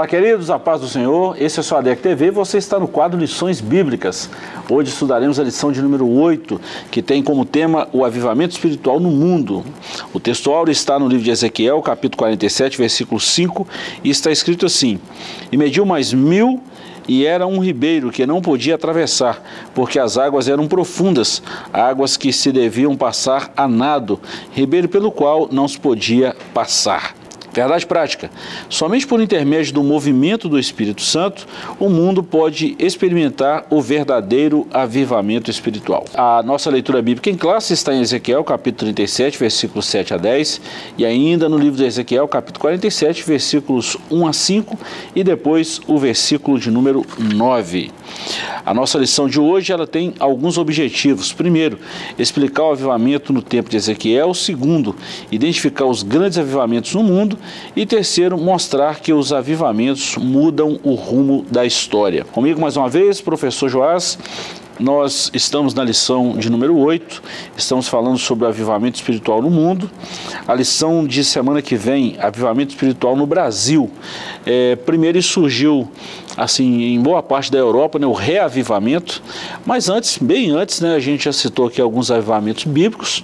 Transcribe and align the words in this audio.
Olá, 0.00 0.08
queridos, 0.08 0.48
a 0.48 0.58
paz 0.58 0.80
do 0.80 0.88
Senhor. 0.88 1.36
Esse 1.38 1.58
é 1.58 1.60
o 1.60 1.62
seu 1.62 1.76
ADEC 1.76 2.00
TV 2.00 2.30
você 2.30 2.56
está 2.56 2.80
no 2.80 2.88
quadro 2.88 3.20
Lições 3.20 3.60
Bíblicas. 3.60 4.30
Hoje 4.66 4.88
estudaremos 4.88 5.38
a 5.38 5.44
lição 5.44 5.70
de 5.70 5.82
número 5.82 6.08
8, 6.08 6.58
que 6.90 7.02
tem 7.02 7.22
como 7.22 7.44
tema 7.44 7.86
o 7.92 8.02
avivamento 8.02 8.54
espiritual 8.54 8.98
no 8.98 9.10
mundo. 9.10 9.62
O 10.14 10.18
texto 10.18 10.50
áureo 10.52 10.72
está 10.72 10.98
no 10.98 11.06
livro 11.06 11.22
de 11.22 11.30
Ezequiel, 11.30 11.82
capítulo 11.82 12.16
47, 12.16 12.78
versículo 12.78 13.20
5, 13.20 13.68
e 14.02 14.08
está 14.08 14.30
escrito 14.30 14.64
assim: 14.64 14.98
E 15.52 15.56
mediu 15.58 15.84
mais 15.84 16.14
mil 16.14 16.62
e 17.06 17.26
era 17.26 17.46
um 17.46 17.58
ribeiro 17.58 18.10
que 18.10 18.24
não 18.24 18.40
podia 18.40 18.76
atravessar, 18.76 19.42
porque 19.74 19.98
as 19.98 20.16
águas 20.16 20.48
eram 20.48 20.66
profundas, 20.66 21.42
águas 21.74 22.16
que 22.16 22.32
se 22.32 22.50
deviam 22.50 22.96
passar 22.96 23.52
a 23.54 23.68
nado, 23.68 24.18
ribeiro 24.52 24.88
pelo 24.88 25.12
qual 25.12 25.46
não 25.52 25.68
se 25.68 25.78
podia 25.78 26.34
passar. 26.54 27.19
Verdade 27.52 27.84
prática. 27.84 28.30
Somente 28.68 29.06
por 29.06 29.20
intermédio 29.20 29.72
do 29.72 29.82
movimento 29.82 30.48
do 30.48 30.58
Espírito 30.58 31.02
Santo, 31.02 31.46
o 31.78 31.88
mundo 31.88 32.22
pode 32.22 32.76
experimentar 32.78 33.66
o 33.70 33.82
verdadeiro 33.82 34.66
avivamento 34.72 35.50
espiritual. 35.50 36.04
A 36.14 36.42
nossa 36.42 36.70
leitura 36.70 37.02
bíblica 37.02 37.28
em 37.28 37.36
classe 37.36 37.72
está 37.72 37.92
em 37.92 38.00
Ezequiel, 38.00 38.44
capítulo 38.44 38.92
37, 38.92 39.38
versículos 39.38 39.86
7 39.86 40.14
a 40.14 40.16
10, 40.16 40.60
e 40.96 41.04
ainda 41.04 41.48
no 41.48 41.58
livro 41.58 41.76
de 41.76 41.84
Ezequiel, 41.84 42.28
capítulo 42.28 42.60
47, 42.60 43.24
versículos 43.24 43.96
1 44.10 44.26
a 44.26 44.32
5, 44.32 44.78
e 45.14 45.24
depois 45.24 45.80
o 45.86 45.98
versículo 45.98 46.58
de 46.58 46.70
número 46.70 47.04
9. 47.18 47.90
A 48.64 48.74
nossa 48.74 48.98
lição 48.98 49.28
de 49.28 49.40
hoje 49.40 49.72
ela 49.72 49.86
tem 49.86 50.14
alguns 50.18 50.58
objetivos. 50.58 51.32
Primeiro, 51.32 51.78
explicar 52.18 52.64
o 52.64 52.72
avivamento 52.72 53.32
no 53.32 53.42
tempo 53.42 53.70
de 53.70 53.76
Ezequiel. 53.76 54.34
Segundo, 54.34 54.94
identificar 55.30 55.86
os 55.86 56.02
grandes 56.02 56.38
avivamentos 56.38 56.94
no 56.94 57.02
mundo. 57.02 57.38
E 57.74 57.86
terceiro, 57.86 58.38
mostrar 58.38 59.00
que 59.00 59.12
os 59.12 59.32
avivamentos 59.32 60.16
mudam 60.16 60.78
o 60.82 60.94
rumo 60.94 61.44
da 61.50 61.64
história. 61.64 62.24
Comigo 62.24 62.60
mais 62.60 62.76
uma 62.76 62.88
vez, 62.88 63.20
professor 63.20 63.68
Joás. 63.68 64.18
Nós 64.80 65.30
estamos 65.34 65.74
na 65.74 65.84
lição 65.84 66.32
de 66.38 66.48
número 66.48 66.74
8, 66.74 67.22
estamos 67.54 67.86
falando 67.86 68.16
sobre 68.16 68.46
o 68.46 68.48
avivamento 68.48 68.96
espiritual 68.96 69.42
no 69.42 69.50
mundo. 69.50 69.90
A 70.48 70.54
lição 70.54 71.06
de 71.06 71.22
semana 71.22 71.60
que 71.60 71.76
vem, 71.76 72.16
avivamento 72.18 72.72
espiritual 72.72 73.14
no 73.14 73.26
Brasil. 73.26 73.90
É, 74.46 74.76
primeiro 74.76 75.22
surgiu, 75.22 75.86
assim, 76.34 76.94
em 76.94 77.00
boa 77.02 77.22
parte 77.22 77.52
da 77.52 77.58
Europa, 77.58 77.98
né, 77.98 78.06
o 78.06 78.14
reavivamento, 78.14 79.22
mas 79.66 79.90
antes, 79.90 80.16
bem 80.16 80.50
antes, 80.50 80.80
né, 80.80 80.94
a 80.94 80.98
gente 80.98 81.24
já 81.24 81.32
citou 81.32 81.66
aqui 81.66 81.78
alguns 81.78 82.10
avivamentos 82.10 82.64
bíblicos. 82.64 83.22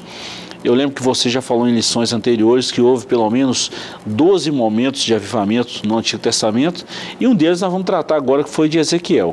Eu 0.67 0.75
lembro 0.75 0.97
que 0.97 1.03
você 1.03 1.31
já 1.31 1.41
falou 1.41 1.69
em 1.69 1.72
lições 1.72 2.12
anteriores 2.12 2.72
que 2.72 2.81
houve 2.81 3.06
pelo 3.06 3.31
menos 3.31 3.70
12 4.05 4.50
momentos 4.50 5.00
de 5.00 5.14
avivamento 5.14 5.86
no 5.86 5.97
Antigo 5.97 6.20
Testamento, 6.20 6.84
e 7.20 7.27
um 7.28 7.36
deles 7.36 7.61
nós 7.61 7.70
vamos 7.70 7.86
tratar 7.86 8.17
agora 8.17 8.42
que 8.42 8.50
foi 8.50 8.69
de 8.69 8.77
Ezequiel. 8.77 9.33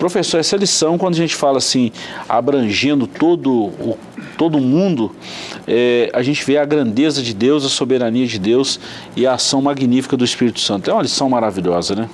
Professor, 0.00 0.38
essa 0.38 0.56
lição, 0.56 0.98
quando 0.98 1.14
a 1.14 1.16
gente 1.16 1.36
fala 1.36 1.58
assim, 1.58 1.92
abrangendo 2.28 3.06
todo 3.06 3.52
o 3.52 3.96
todo 4.36 4.58
mundo, 4.58 5.12
é, 5.66 6.10
a 6.12 6.22
gente 6.22 6.44
vê 6.44 6.58
a 6.58 6.64
grandeza 6.64 7.22
de 7.22 7.32
Deus, 7.32 7.64
a 7.64 7.68
soberania 7.68 8.26
de 8.26 8.38
Deus 8.40 8.80
e 9.14 9.28
a 9.28 9.34
ação 9.34 9.62
magnífica 9.62 10.16
do 10.16 10.24
Espírito 10.24 10.58
Santo. 10.58 10.90
É 10.90 10.92
uma 10.92 11.02
lição 11.02 11.30
maravilhosa, 11.30 11.94
né? 11.94 12.08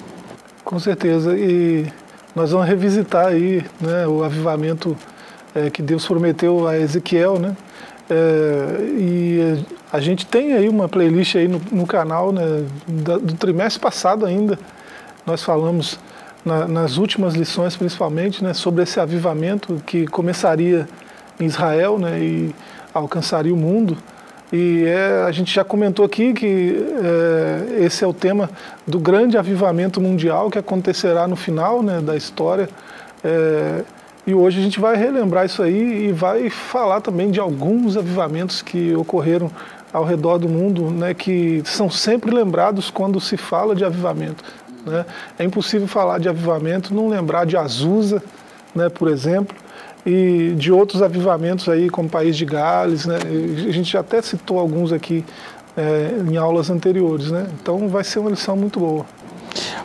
Com 0.63 0.79
certeza. 0.79 1.35
E 1.35 1.87
nós 2.37 2.51
vamos 2.51 2.67
revisitar 2.67 3.29
aí 3.29 3.65
né, 3.81 4.07
o 4.07 4.23
avivamento 4.23 4.95
é, 5.55 5.71
que 5.71 5.81
Deus 5.81 6.07
prometeu 6.07 6.69
a 6.69 6.79
Ezequiel, 6.79 7.39
né? 7.39 7.57
É, 8.11 8.83
e 8.99 9.65
a 9.93 9.99
gente 9.99 10.27
tem 10.27 10.55
aí 10.55 10.69
uma 10.69 10.89
playlist 10.89 11.37
aí 11.37 11.49
no, 11.49 11.61
no 11.73 11.87
canal 11.87 12.33
né, 12.33 12.65
do 12.87 13.35
trimestre 13.35 13.81
passado 13.81 14.27
ainda. 14.27 14.59
Nós 15.27 15.43
falamos 15.43 15.99
na, 16.45 16.69
nas 16.69 16.99
últimas 16.99 17.35
lições, 17.35 17.77
principalmente, 17.77 18.45
né, 18.45 18.53
sobre 18.53 18.83
esse 18.83 19.01
avivamento 19.01 19.81
que 19.87 20.07
começaria 20.07 20.87
em 21.41 21.47
Israel 21.47 21.99
né, 21.99 22.21
e 22.21 22.55
alcançaria 22.93 23.53
o 23.53 23.57
mundo. 23.57 23.97
E 24.53 24.85
é, 24.85 25.25
a 25.27 25.33
gente 25.33 25.53
já 25.53 25.65
comentou 25.65 26.05
aqui 26.05 26.33
que 26.33 26.77
é, 27.03 27.85
esse 27.85 28.05
é 28.05 28.07
o 28.07 28.13
tema 28.13 28.51
do 28.87 29.01
grande 29.01 29.39
avivamento 29.39 30.01
mundial 30.01 30.51
que 30.51 30.59
acontecerá 30.59 31.27
no 31.27 31.35
final 31.35 31.83
né, 31.83 32.01
da 32.01 32.15
história. 32.17 32.69
É, 33.25 33.83
e 34.27 34.35
hoje 34.35 34.59
a 34.59 34.63
gente 34.63 34.81
vai 34.81 34.97
relembrar 34.97 35.45
isso 35.45 35.63
aí 35.63 36.09
e 36.09 36.13
vai 36.13 36.49
falar 36.49 37.01
também 37.01 37.31
de 37.31 37.39
alguns 37.39 37.97
avivamentos 37.97 38.63
que 38.63 38.95
ocorreram 38.95 39.51
ao 39.93 40.05
redor 40.05 40.39
do 40.39 40.49
mundo, 40.49 40.91
né, 40.91 41.15
que 41.15 41.63
são 41.65 41.91
sempre 41.91 42.35
lembrados 42.35 42.91
quando 42.91 43.21
se 43.21 43.37
fala 43.37 43.77
de 43.77 43.85
avivamento. 43.85 44.43
Né? 44.85 45.05
É 45.39 45.45
impossível 45.45 45.87
falar 45.87 46.19
de 46.19 46.29
avivamento, 46.29 46.95
não 46.95 47.09
lembrar 47.09 47.47
de 47.47 47.57
Azusa, 47.57 48.23
né, 48.75 48.89
por 48.89 49.09
exemplo, 49.09 49.57
e 50.05 50.55
de 50.57 50.73
outros 50.73 51.01
avivamentos 51.01 51.69
aí, 51.69 51.89
como 51.89 52.09
País 52.09 52.37
de 52.37 52.45
Gales. 52.45 53.07
Né? 53.07 53.17
A 53.69 53.73
gente 53.73 53.97
até 53.97 54.21
citou 54.21 54.59
alguns 54.59 54.93
aqui 54.93 55.25
é, 55.77 56.11
em 56.29 56.37
aulas 56.37 56.71
anteriores. 56.71 57.31
Né? 57.31 57.47
Então 57.63 57.89
vai 57.89 58.05
ser 58.05 58.19
uma 58.19 58.31
lição 58.31 58.57
muito 58.57 58.81
boa. 58.81 59.07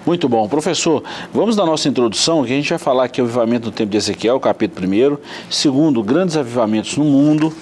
Muito 0.09 0.27
bom. 0.27 0.47
Professor, 0.49 1.03
vamos 1.31 1.55
na 1.55 1.63
nossa 1.63 1.87
introdução, 1.87 2.43
que 2.43 2.51
a 2.51 2.55
gente 2.55 2.67
vai 2.71 2.79
falar 2.79 3.03
aqui 3.03 3.21
o 3.21 3.25
avivamento 3.25 3.67
no 3.67 3.71
tempo 3.71 3.91
de 3.91 3.97
Ezequiel, 3.97 4.39
capítulo 4.39 4.87
1. 4.87 5.17
Segundo, 5.51 6.01
grandes 6.01 6.35
avivamentos 6.35 6.97
no 6.97 7.05
mundo. 7.05 7.53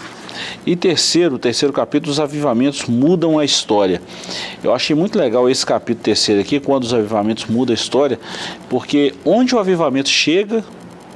E 0.66 0.74
terceiro, 0.74 1.38
terceiro 1.38 1.74
capítulo, 1.74 2.10
os 2.10 2.22
avivamentos 2.22 2.86
mudam 2.86 3.38
a 3.38 3.44
história. 3.44 4.02
Eu 4.64 4.74
achei 4.74 4.96
muito 4.96 5.20
legal 5.20 5.50
esse 5.50 5.66
capítulo 5.66 6.06
terceiro 6.06 6.40
aqui, 6.40 6.58
quando 6.58 6.84
os 6.84 6.94
avivamentos 6.94 7.48
mudam 7.48 7.74
a 7.74 7.76
história, 7.76 8.18
porque 8.70 9.14
onde 9.26 9.54
o 9.54 9.60
avivamento 9.60 10.08
chega, 10.08 10.64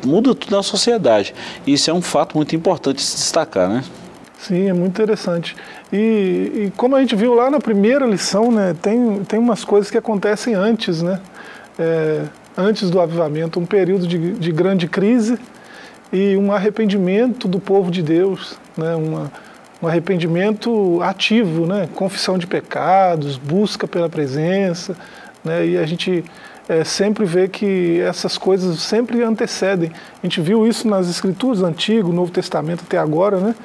muda 0.06 0.36
tudo 0.36 0.54
na 0.54 0.62
sociedade. 0.62 1.34
Isso 1.66 1.90
é 1.90 1.94
um 1.94 2.02
fato 2.02 2.36
muito 2.36 2.58
importante 2.58 2.98
de 2.98 3.04
se 3.04 3.16
destacar, 3.16 3.70
né? 3.70 3.86
Sim, 4.38 4.68
é 4.68 4.74
muito 4.74 4.92
interessante. 4.92 5.56
E, 5.92 5.98
e, 6.68 6.74
como 6.78 6.96
a 6.96 7.02
gente 7.02 7.16
viu 7.16 7.34
lá 7.34 7.50
na 7.50 7.60
primeira 7.60 8.06
lição, 8.06 8.52
né, 8.52 8.76
tem, 8.82 9.24
tem 9.26 9.40
umas 9.40 9.66
coisas 9.66 9.92
que 9.92 9.98
acontecem 9.98 10.54
antes, 10.54 11.02
né? 11.02 11.20
É, 11.78 12.24
antes 12.58 12.90
do 12.90 13.00
avivamento, 13.00 13.60
um 13.60 13.66
período 13.66 14.08
de, 14.08 14.34
de 14.34 14.52
grande 14.52 14.88
crise 14.88 15.38
e 16.12 16.38
um 16.38 16.52
arrependimento 16.52 17.48
do 17.48 17.60
povo 17.60 17.92
de 17.92 18.02
Deus, 18.02 18.58
né? 18.78 18.96
Uma, 18.96 19.32
um 19.82 19.88
arrependimento 19.88 21.02
ativo, 21.02 21.66
né? 21.66 21.90
confissão 21.96 22.38
de 22.38 22.46
pecados, 22.46 23.38
busca 23.38 23.88
pela 23.88 24.08
presença, 24.08 24.96
né? 25.44 25.66
e 25.66 25.78
a 25.78 25.86
gente 25.86 26.24
é, 26.70 26.84
sempre 26.84 27.26
vê 27.26 27.48
que 27.48 28.00
essas 28.00 28.38
coisas 28.38 28.80
sempre 28.80 29.24
antecedem. 29.24 29.92
A 30.22 30.26
gente 30.26 30.40
viu 30.40 30.68
isso 30.68 30.88
nas 30.88 31.10
escrituras, 31.10 31.64
Antigo, 31.64 32.14
Novo 32.14 32.32
Testamento 32.32 32.84
até 32.86 32.98
agora, 32.98 33.40
né? 33.40 33.56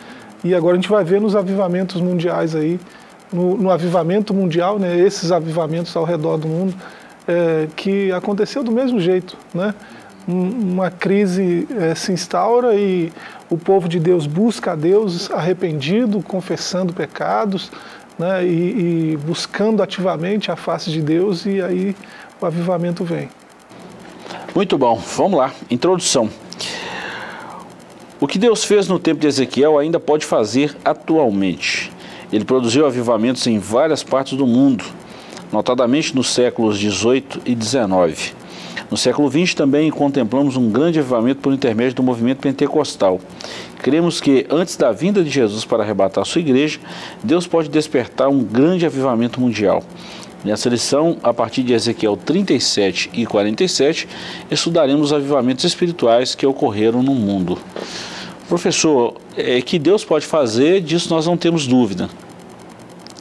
E 0.47 0.55
agora 0.55 0.75
a 0.75 0.77
gente 0.77 0.89
vai 0.89 1.05
ver 1.05 1.21
nos 1.21 1.35
avivamentos 1.35 2.01
mundiais 2.01 2.55
aí, 2.55 2.79
no, 3.33 3.57
no 3.57 3.71
avivamento 3.71 4.33
mundial, 4.33 4.79
né? 4.79 4.99
esses 4.99 5.33
avivamentos 5.33 5.97
ao 5.97 6.05
redor 6.05 6.37
do 6.37 6.47
mundo, 6.49 6.75
é, 7.27 7.67
que 7.75 8.13
aconteceu 8.13 8.63
do 8.63 8.71
mesmo 8.71 9.01
jeito, 9.01 9.37
né? 9.53 9.75
uma 10.27 10.91
crise 10.91 11.69
é, 11.79 11.95
se 11.95 12.13
instaura 12.13 12.75
e 12.75 13.13
o 13.49 13.57
povo 13.57 13.89
de 13.89 14.01
Deus 14.01 14.27
busca 14.27 14.73
a 14.73 14.75
Deus 14.75 15.31
arrependido, 15.31 16.21
confessando 16.23 16.93
pecados 16.93 17.71
né, 18.19 18.45
e, 18.45 19.13
e 19.13 19.19
buscando 19.25 19.83
ativamente 19.83 20.51
a 20.51 20.57
face 20.57 20.91
de 20.91 21.01
Deus, 21.01 21.47
e 21.47 21.63
aí 21.63 21.97
o 22.41 22.47
avivamento 22.47 23.05
vem. 23.05 23.29
Muito 24.55 24.77
bom, 24.79 25.01
vamos 25.17 25.39
lá. 25.39 25.53
Introdução. 25.71 26.31
O 28.19 28.27
que 28.27 28.39
Deus 28.39 28.65
fez 28.65 28.89
no 28.89 28.99
tempo 28.99 29.21
de 29.21 29.27
Ezequiel 29.27 29.79
ainda 29.79 30.01
pode 30.01 30.25
fazer 30.25 30.75
atualmente. 30.83 31.93
Ele 32.33 32.47
produziu 32.47 32.87
avivamentos 32.87 33.47
em 33.47 33.59
várias 33.59 34.03
partes 34.03 34.39
do 34.39 34.47
mundo, 34.47 34.85
notadamente 35.53 36.17
nos 36.17 36.29
séculos 36.29 36.79
18 36.79 37.43
e 37.45 37.55
19. 37.55 38.33
No 38.91 38.97
século 38.97 39.31
XX 39.31 39.53
também 39.53 39.91
contemplamos 39.91 40.57
um 40.57 40.71
grande 40.71 40.99
avivamento 40.99 41.41
por 41.41 41.53
intermédio 41.53 41.97
do 41.97 42.03
movimento 42.03 42.39
pentecostal. 42.39 43.21
Cremos 43.83 44.19
que 44.19 44.47
antes 44.49 44.77
da 44.77 44.93
vinda 44.93 45.23
de 45.23 45.29
Jesus 45.29 45.67
para 45.67 45.83
arrebatar 45.83 46.25
sua 46.25 46.41
igreja, 46.41 46.79
Deus 47.23 47.47
pode 47.47 47.69
despertar 47.69 48.29
um 48.29 48.43
grande 48.43 48.87
avivamento 48.87 49.39
mundial. 49.39 49.83
Nessa 50.45 50.69
lição, 50.69 51.17
a 51.23 51.35
partir 51.35 51.63
de 51.63 51.73
Ezequiel 51.73 52.17
37 52.17 53.11
e 53.13 53.27
47, 53.27 54.09
estudaremos 54.51 55.07
os 55.07 55.13
avivamentos 55.13 55.65
espirituais 55.65 56.35
que 56.35 56.47
ocorreram 56.47 57.03
no 57.03 57.15
mundo. 57.15 57.59
Professor, 58.49 59.15
é, 59.37 59.61
que 59.61 59.79
Deus 59.79 60.05
pode 60.05 60.25
fazer, 60.25 60.81
disso 60.81 61.13
nós 61.13 61.27
não 61.27 61.37
temos 61.37 61.67
dúvida. 61.67 62.09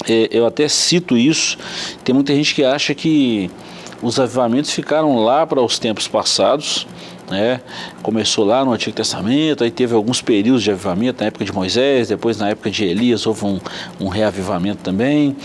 É, 0.07 0.29
eu 0.29 0.45
até 0.45 0.67
cito 0.67 1.17
isso, 1.17 1.57
tem 2.03 2.13
muita 2.13 2.33
gente 2.35 2.53
que 2.53 2.63
acha 2.63 2.93
que 2.93 3.49
os 4.03 4.19
avivamentos 4.19 4.71
ficaram 4.71 5.23
lá 5.23 5.47
para 5.47 5.61
os 5.61 5.79
tempos 5.79 6.07
passados, 6.07 6.85
né? 7.29 7.59
Começou 8.03 8.45
lá 8.45 8.63
no 8.63 8.71
Antigo 8.71 8.95
Testamento, 8.95 9.63
aí 9.63 9.71
teve 9.71 9.95
alguns 9.95 10.21
períodos 10.21 10.61
de 10.61 10.69
avivamento, 10.69 11.21
na 11.21 11.27
época 11.27 11.43
de 11.43 11.51
Moisés, 11.51 12.09
depois 12.09 12.37
na 12.37 12.49
época 12.49 12.69
de 12.69 12.85
Elias 12.85 13.25
houve 13.25 13.45
um, 13.45 13.59
um 13.99 14.07
reavivamento 14.07 14.83
também. 14.83 15.35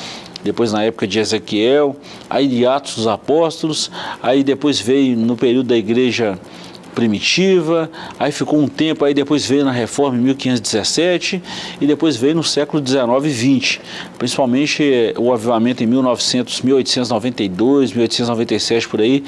Depois 0.43 0.73
na 0.73 0.83
época 0.83 1.07
de 1.07 1.19
Ezequiel, 1.19 1.97
aí 2.29 2.49
de 2.49 2.67
Atos 2.67 2.97
dos 2.97 3.07
Apóstolos, 3.07 3.91
aí 4.23 4.43
depois 4.43 4.81
veio 4.81 5.17
no 5.17 5.37
período 5.37 5.69
da 5.69 5.77
igreja 5.77 6.39
primitiva, 6.95 7.91
aí 8.19 8.33
ficou 8.33 8.59
um 8.59 8.69
tempo, 8.69 9.05
aí 9.05 9.15
depois 9.15 9.47
veio 9.47 9.65
na 9.65 9.73
reforma 9.73 10.19
em 10.19 10.21
1517 10.21 11.43
e 11.81 11.87
depois 11.87 12.17
veio 12.17 12.35
no 12.35 12.45
século 12.45 12.83
19 12.83 13.29
e 13.29 13.33
20, 13.33 13.81
principalmente 14.19 14.83
eh, 14.83 15.15
o 15.17 15.33
avivamento 15.33 15.83
em 15.83 15.87
1900, 15.87 16.63
1892, 16.63 17.93
1897 17.93 18.89
por 18.89 19.01
aí, 19.01 19.25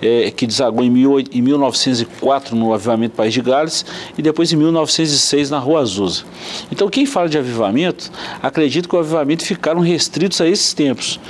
é, 0.00 0.30
que 0.30 0.46
desagou 0.46 0.84
em, 0.84 0.90
mil, 0.90 1.20
em 1.20 1.42
1904 1.42 2.56
no 2.56 2.72
avivamento 2.72 3.14
País 3.14 3.34
de 3.34 3.40
Gales 3.40 3.84
e 4.16 4.22
depois 4.22 4.52
em 4.52 4.56
1906 4.56 5.50
na 5.50 5.58
Rua 5.58 5.80
Azusa. 5.80 6.24
Então 6.70 6.88
quem 6.88 7.06
fala 7.06 7.28
de 7.28 7.38
avivamento, 7.38 8.10
acredita 8.42 8.88
que 8.88 8.94
o 8.94 8.98
avivamento 8.98 9.44
ficaram 9.44 9.80
restritos 9.80 10.40
a 10.40 10.48
esses 10.48 10.72
tempos. 10.72 11.20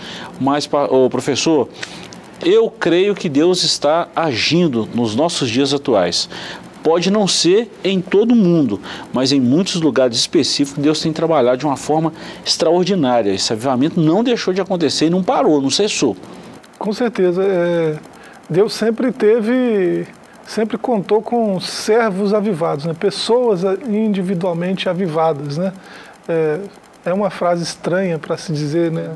Mas, 0.41 0.69
o 0.91 1.11
professor, 1.11 1.69
eu 2.45 2.71
creio 2.71 3.15
que 3.15 3.29
Deus 3.29 3.63
está 3.63 4.09
agindo 4.15 4.89
nos 4.95 5.15
nossos 5.15 5.51
dias 5.51 5.75
atuais. 5.75 6.29
Pode 6.83 7.11
não 7.11 7.29
ser 7.29 7.71
em 7.85 8.01
todo 8.01 8.35
mundo, 8.35 8.81
mas 9.13 9.33
em 9.33 9.41
muitos 9.41 9.81
lugares 9.81 10.17
específicos 10.17 10.83
Deus 10.83 11.01
tem 11.01 11.13
trabalhado 11.13 11.59
de 11.59 11.67
uma 11.67 11.77
forma 11.77 12.13
extraordinária. 12.45 13.31
Esse 13.31 13.53
avivamento 13.53 14.01
não 14.01 14.25
deixou 14.25 14.55
de 14.55 14.63
acontecer 14.63 15.07
e 15.07 15.11
não 15.11 15.23
parou, 15.23 15.61
não 15.61 15.69
cessou. 15.69 16.17
Com 16.79 16.93
certeza. 16.93 17.43
É, 17.45 17.99
Deus 18.49 18.73
sempre 18.73 19.13
teve, 19.13 20.07
sempre 20.47 20.79
contou 20.79 21.21
com 21.21 21.61
servos 21.61 22.33
avivados, 22.33 22.87
né? 22.87 22.95
pessoas 22.99 23.63
individualmente 23.87 24.89
avivadas. 24.89 25.59
Né? 25.59 25.75
É, 26.27 26.61
é 27.05 27.13
uma 27.13 27.29
frase 27.29 27.63
estranha 27.63 28.19
para 28.19 28.39
se 28.39 28.55
dizer. 28.55 28.91
Né? 28.91 29.11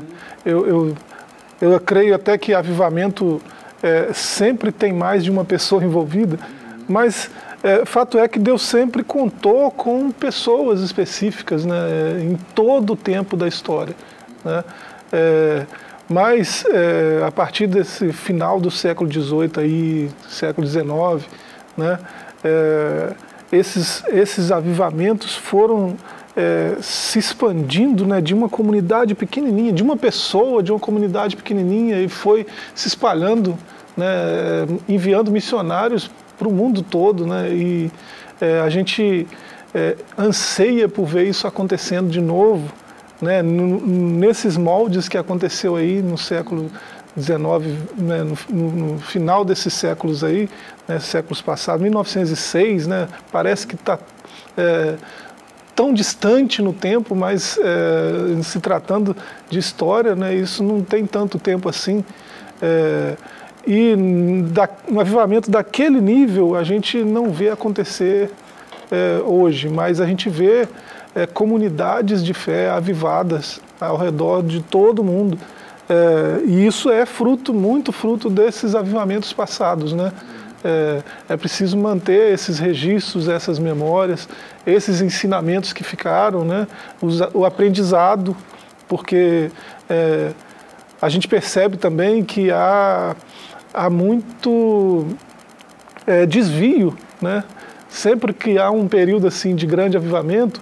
Eu, 0.45 0.67
eu 0.67 0.95
eu 1.61 1.79
creio 1.79 2.15
até 2.15 2.37
que 2.37 2.53
avivamento 2.53 3.41
é, 3.81 4.11
sempre 4.13 4.71
tem 4.71 4.93
mais 4.93 5.23
de 5.23 5.31
uma 5.31 5.45
pessoa 5.45 5.83
envolvida, 5.83 6.37
mas 6.87 7.29
é, 7.63 7.85
fato 7.85 8.19
é 8.19 8.27
que 8.27 8.37
Deus 8.37 8.61
sempre 8.61 9.03
contou 9.03 9.71
com 9.71 10.11
pessoas 10.11 10.81
específicas 10.81 11.65
né, 11.65 11.75
em 12.21 12.35
todo 12.53 12.93
o 12.93 12.95
tempo 12.95 13.35
da 13.35 13.47
história. 13.47 13.95
Né? 14.43 14.63
É, 15.11 15.65
mas 16.07 16.63
é, 16.71 17.23
a 17.25 17.31
partir 17.31 17.65
desse 17.65 18.11
final 18.11 18.59
do 18.59 18.69
século 18.69 19.11
XVIII, 19.11 19.51
aí, 19.57 20.11
século 20.29 20.67
XIX, 20.67 20.85
né, 21.75 21.97
é, 22.43 23.13
esses, 23.51 24.03
esses 24.09 24.51
avivamentos 24.51 25.35
foram 25.35 25.95
é, 26.35 26.75
se 26.81 27.17
expandindo 27.17 28.05
né, 28.05 28.19
de 28.19 28.33
uma 28.33 28.49
comunidade 28.49 29.15
pequenininha, 29.15 29.71
de 29.71 29.81
uma 29.81 29.95
pessoa, 29.95 30.61
de 30.61 30.71
uma 30.71 30.79
comunidade 30.79 31.35
pequenininha, 31.35 32.01
e 32.01 32.09
foi 32.09 32.45
se 32.73 32.87
espalhando, 32.87 33.57
né, 33.95 34.05
enviando 34.87 35.31
missionários 35.31 36.11
para 36.37 36.47
o 36.47 36.51
mundo 36.51 36.81
todo. 36.81 37.25
Né, 37.25 37.49
e 37.51 37.91
é, 38.41 38.59
a 38.59 38.69
gente 38.69 39.25
é, 39.73 39.95
anseia 40.17 40.89
por 40.89 41.05
ver 41.05 41.27
isso 41.27 41.47
acontecendo 41.47 42.09
de 42.09 42.19
novo, 42.19 42.71
né, 43.21 43.41
nesses 43.41 44.57
moldes 44.57 45.07
que 45.07 45.17
aconteceu 45.17 45.77
aí 45.77 46.01
no 46.01 46.17
século 46.17 46.69
XIX, 47.17 47.37
né, 47.97 48.23
no, 48.23 48.71
no, 48.71 48.99
final 48.99 49.45
desses 49.45 49.73
séculos 49.73 50.21
aí, 50.21 50.49
né, 50.85 50.99
séculos 50.99 51.41
passados, 51.41 51.81
1906, 51.81 52.87
né, 52.87 53.07
parece 53.31 53.65
que 53.65 53.75
está 53.75 53.97
é, 54.57 54.95
tão 55.75 55.93
distante 55.93 56.61
no 56.61 56.71
tempo, 56.71 57.15
mas 57.15 57.59
é, 57.61 58.41
se 58.41 58.59
tratando 58.59 59.15
de 59.49 59.59
história, 59.59 60.15
né, 60.15 60.33
isso 60.33 60.63
não 60.63 60.81
tem 60.81 61.05
tanto 61.05 61.37
tempo 61.37 61.67
assim. 61.67 62.03
É, 62.61 63.15
e 63.67 63.95
da, 64.51 64.69
um 64.89 64.99
avivamento 64.99 65.51
daquele 65.51 65.99
nível 65.99 66.55
a 66.55 66.63
gente 66.63 67.03
não 67.03 67.31
vê 67.31 67.49
acontecer 67.49 68.31
é, 68.91 69.19
hoje, 69.25 69.67
mas 69.67 69.99
a 69.99 70.05
gente 70.05 70.29
vê 70.29 70.67
é, 71.13 71.25
comunidades 71.25 72.23
de 72.23 72.33
fé 72.33 72.69
avivadas 72.69 73.59
ao 73.79 73.97
redor 73.97 74.43
de 74.43 74.61
todo 74.61 75.03
mundo. 75.03 75.37
É, 75.89 76.41
e 76.45 76.65
isso 76.65 76.89
é 76.89 77.05
fruto, 77.05 77.53
muito 77.53 77.91
fruto 77.91 78.29
desses 78.29 78.75
avivamentos 78.75 79.33
passados, 79.33 79.93
né? 79.93 80.11
É, 80.65 81.03
é 81.29 81.37
preciso 81.37 81.77
manter 81.77 82.33
esses 82.33 82.57
registros, 82.57 83.29
essas 83.29 83.59
memórias, 83.59 84.27
esses 84.65 84.99
ensinamentos 84.99 85.71
que 85.71 85.83
ficaram, 85.83 86.43
né? 86.43 86.67
o, 86.99 87.39
o 87.39 87.45
aprendizado, 87.45 88.35
porque 88.87 89.51
é, 89.87 90.31
a 90.99 91.07
gente 91.07 91.27
percebe 91.27 91.77
também 91.77 92.23
que 92.23 92.49
há, 92.49 93.15
há 93.71 93.89
muito 93.91 95.05
é, 96.07 96.25
desvio, 96.25 96.97
né? 97.21 97.43
sempre 97.87 98.33
que 98.33 98.57
há 98.57 98.71
um 98.71 98.87
período 98.87 99.27
assim 99.27 99.55
de 99.55 99.67
grande 99.67 99.95
avivamento, 99.95 100.59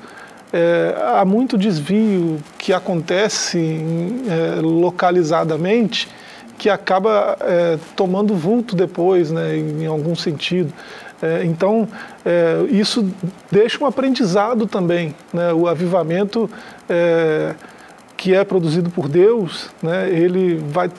é, 0.52 0.96
há 1.16 1.24
muito 1.24 1.58
desvio 1.58 2.40
que 2.58 2.74
acontece 2.74 3.82
é, 4.28 4.60
localizadamente 4.62 6.10
que 6.64 6.70
acaba 6.70 7.38
é, 7.42 7.78
tomando 7.94 8.34
vulto 8.36 8.74
depois, 8.74 9.30
né, 9.30 9.58
em, 9.58 9.86
algum 9.86 10.16
sentido. 10.16 10.72
É, 11.22 11.44
então, 11.44 11.86
é, 12.26 12.64
isso 12.70 13.06
deixa 13.52 13.84
um 13.84 13.86
aprendizado 13.86 14.66
também. 14.66 15.14
Né, 15.34 15.52
o 15.52 15.68
avivamento 15.68 16.50
é, 16.88 17.54
que 18.16 18.34
é 18.34 18.46
produzido 18.46 18.90
por 18.90 19.10
Deus, 19.10 19.72
né, 19.82 20.10
ele 20.10 20.56
vai, 20.70 20.90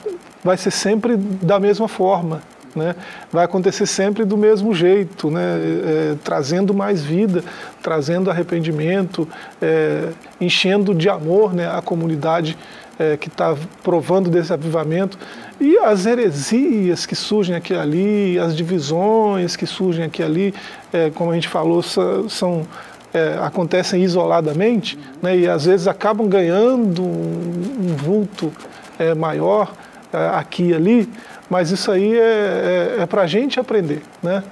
vai 0.43 0.55
ser 0.55 0.69
sempre 0.69 1.17
da 1.17 1.59
mesma 1.59 1.87
forma. 1.87 2.43
Né, 2.75 2.93
vai 3.31 3.45
acontecer 3.45 3.87
sempre 3.87 4.23
do 4.23 4.37
mesmo 4.37 4.75
jeito, 4.75 5.31
né, 5.31 5.41
é, 5.41 6.15
trazendo 6.23 6.75
mais 6.75 7.01
vida, 7.01 7.43
trazendo 7.81 8.29
arrependimento, 8.29 9.27
é, 9.59 10.09
enchendo 10.39 10.93
de 10.93 11.09
amor 11.09 11.55
né, 11.55 11.67
a 11.67 11.81
comunidade 11.81 12.55
é, 12.99 13.17
que 13.17 13.27
está 13.27 13.55
provando 13.83 14.29
desse 14.29 14.53
avivamento. 14.53 15.17
E 15.59 15.77
as 15.77 16.05
heresias 16.05 17.05
que 17.05 17.15
surgem 17.15 17.55
aqui 17.55 17.73
e 17.73 17.77
ali, 17.77 18.39
as 18.39 18.55
divisões 18.55 19.55
que 19.55 19.65
surgem 19.65 20.05
aqui 20.05 20.21
e 20.21 20.25
ali, 20.25 20.53
é, 20.91 21.09
como 21.09 21.31
a 21.31 21.33
gente 21.33 21.47
falou, 21.47 21.81
são, 21.81 22.67
é, 23.13 23.37
acontecem 23.41 24.03
isoladamente 24.03 24.99
né, 25.21 25.37
e 25.37 25.47
às 25.47 25.65
vezes 25.65 25.87
acabam 25.87 26.27
ganhando 26.27 27.01
um, 27.01 27.75
um 27.79 27.95
vulto 27.95 28.51
é, 28.99 29.13
maior 29.13 29.73
é, 30.11 30.37
aqui 30.37 30.69
e 30.69 30.73
ali, 30.73 31.09
mas 31.49 31.71
isso 31.71 31.91
aí 31.91 32.17
é, 32.17 32.95
é, 32.99 33.01
é 33.03 33.05
para 33.05 33.21
a 33.21 33.27
gente 33.27 33.59
aprender, 33.59 34.01
né? 34.21 34.43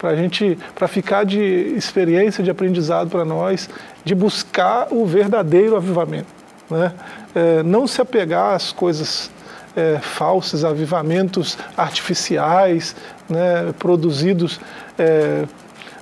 para 0.00 0.16
gente, 0.16 0.58
para 0.74 0.88
ficar 0.88 1.24
de 1.24 1.38
experiência, 1.76 2.42
de 2.42 2.50
aprendizado 2.50 3.10
para 3.10 3.22
nós, 3.22 3.68
de 4.02 4.14
buscar 4.14 4.88
o 4.90 5.04
verdadeiro 5.04 5.76
avivamento, 5.76 6.26
né? 6.70 6.92
É, 7.34 7.62
não 7.62 7.86
se 7.86 8.00
apegar 8.00 8.54
às 8.54 8.72
coisas 8.72 9.30
é, 9.76 9.98
falsos, 9.98 10.64
avivamentos 10.64 11.58
artificiais, 11.76 12.94
né, 13.28 13.72
produzidos 13.78 14.60
é, 14.98 15.44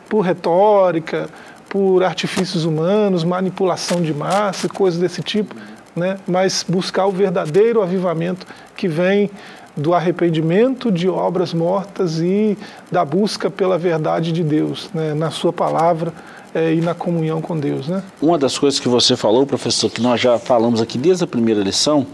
por 0.09 0.21
retórica, 0.21 1.29
por 1.69 2.03
artifícios 2.03 2.65
humanos, 2.65 3.25
manipulação 3.25 4.01
de 4.01 4.15
massa, 4.15 4.69
coisas 4.69 4.99
desse 4.99 5.23
tipo, 5.23 5.55
né, 5.95 6.19
mas 6.27 6.65
buscar 6.67 7.07
o 7.07 7.13
verdadeiro 7.13 7.83
avivamento 7.83 8.47
que 8.77 8.89
vem 8.89 9.31
do 9.77 9.95
arrependimento 9.95 10.91
de 10.91 11.09
obras 11.09 11.55
mortas 11.55 12.19
e 12.19 12.59
da 12.91 13.05
busca 13.05 13.49
pela 13.49 13.79
verdade 13.79 14.33
de 14.33 14.43
Deus, 14.43 14.91
né, 14.93 15.15
na 15.15 15.31
Sua 15.31 15.53
palavra 15.53 16.13
é, 16.55 16.75
e 16.75 16.81
na 16.81 16.95
comunhão 16.95 17.41
com 17.41 17.59
Deus. 17.59 17.89
Né? 17.89 18.03
Uma 18.21 18.39
das 18.39 18.59
coisas 18.59 18.81
que 18.81 18.89
você 18.89 19.17
falou, 19.17 19.47
professor, 19.47 19.91
que 19.91 20.01
nós 20.01 20.21
já 20.21 20.39
falamos 20.39 20.81
aqui 20.81 20.99
desde 20.99 21.25
a 21.25 21.27
primeira 21.27 21.61
lição, 21.63 22.07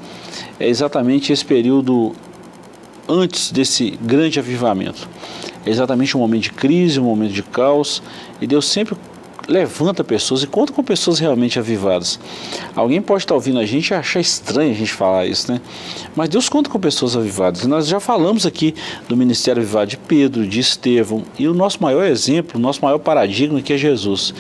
é 0.59 0.69
exatamente 0.69 1.33
esse 1.33 1.45
período 1.45 2.14
antes 3.09 3.50
desse 3.50 3.91
grande 4.03 4.38
avivamento. 4.38 5.09
É 5.64 5.71
exatamente 5.71 6.17
um 6.17 6.21
momento 6.21 6.43
de 6.43 6.53
crise, 6.53 7.00
um 7.00 7.05
momento 7.05 7.33
de 7.33 7.43
caos, 7.43 8.03
e 8.41 8.47
Deus 8.47 8.67
sempre 8.67 8.97
levanta 9.49 10.03
pessoas 10.03 10.43
e 10.43 10.47
conta 10.47 10.73
com 10.73 10.83
pessoas 10.83 11.19
realmente 11.19 11.59
avivadas. 11.59 12.19
Alguém 12.75 13.01
pode 13.01 13.25
estar 13.25 13.35
ouvindo 13.35 13.59
a 13.59 13.67
gente 13.67 13.91
e 13.91 13.95
achar 13.95 14.21
estranho 14.21 14.73
a 14.73 14.75
gente 14.75 14.93
falar 14.93 15.27
isso, 15.27 15.53
né? 15.53 15.61
Mas 16.15 16.29
Deus 16.29 16.49
conta 16.49 16.71
com 16.71 16.79
pessoas 16.79 17.17
avivadas. 17.17 17.65
Nós 17.67 17.87
já 17.87 18.01
falamos 18.01 18.47
aqui 18.47 18.75
do 19.09 19.17
ministério 19.17 19.63
avivado 19.63 19.91
de 19.91 19.97
Pedro, 19.97 20.47
de 20.47 20.61
Estevão, 20.61 21.25
e 21.39 21.47
o 21.47 21.55
nosso 21.55 21.83
maior 21.83 22.05
exemplo, 22.05 22.59
o 22.59 22.63
nosso 22.63 22.81
maior 22.83 22.99
paradigma 22.99 23.61
que 23.61 23.73
é 23.73 23.79
Jesus 23.79 24.35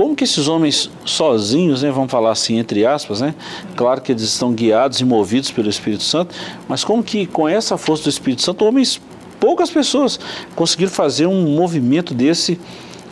como 0.00 0.16
que 0.16 0.24
esses 0.24 0.48
homens 0.48 0.90
sozinhos, 1.04 1.82
né, 1.82 1.90
vamos 1.90 2.10
falar 2.10 2.30
assim 2.30 2.58
entre 2.58 2.86
aspas, 2.86 3.20
né, 3.20 3.34
claro 3.76 4.00
que 4.00 4.10
eles 4.10 4.22
estão 4.22 4.50
guiados 4.50 4.98
e 4.98 5.04
movidos 5.04 5.50
pelo 5.50 5.68
Espírito 5.68 6.04
Santo, 6.04 6.34
mas 6.66 6.82
como 6.82 7.02
que 7.02 7.26
com 7.26 7.46
essa 7.46 7.76
força 7.76 8.04
do 8.04 8.08
Espírito 8.08 8.40
Santo, 8.40 8.64
homens, 8.64 8.98
poucas 9.38 9.70
pessoas 9.70 10.18
conseguiram 10.56 10.90
fazer 10.90 11.26
um 11.26 11.54
movimento 11.54 12.14
desse 12.14 12.58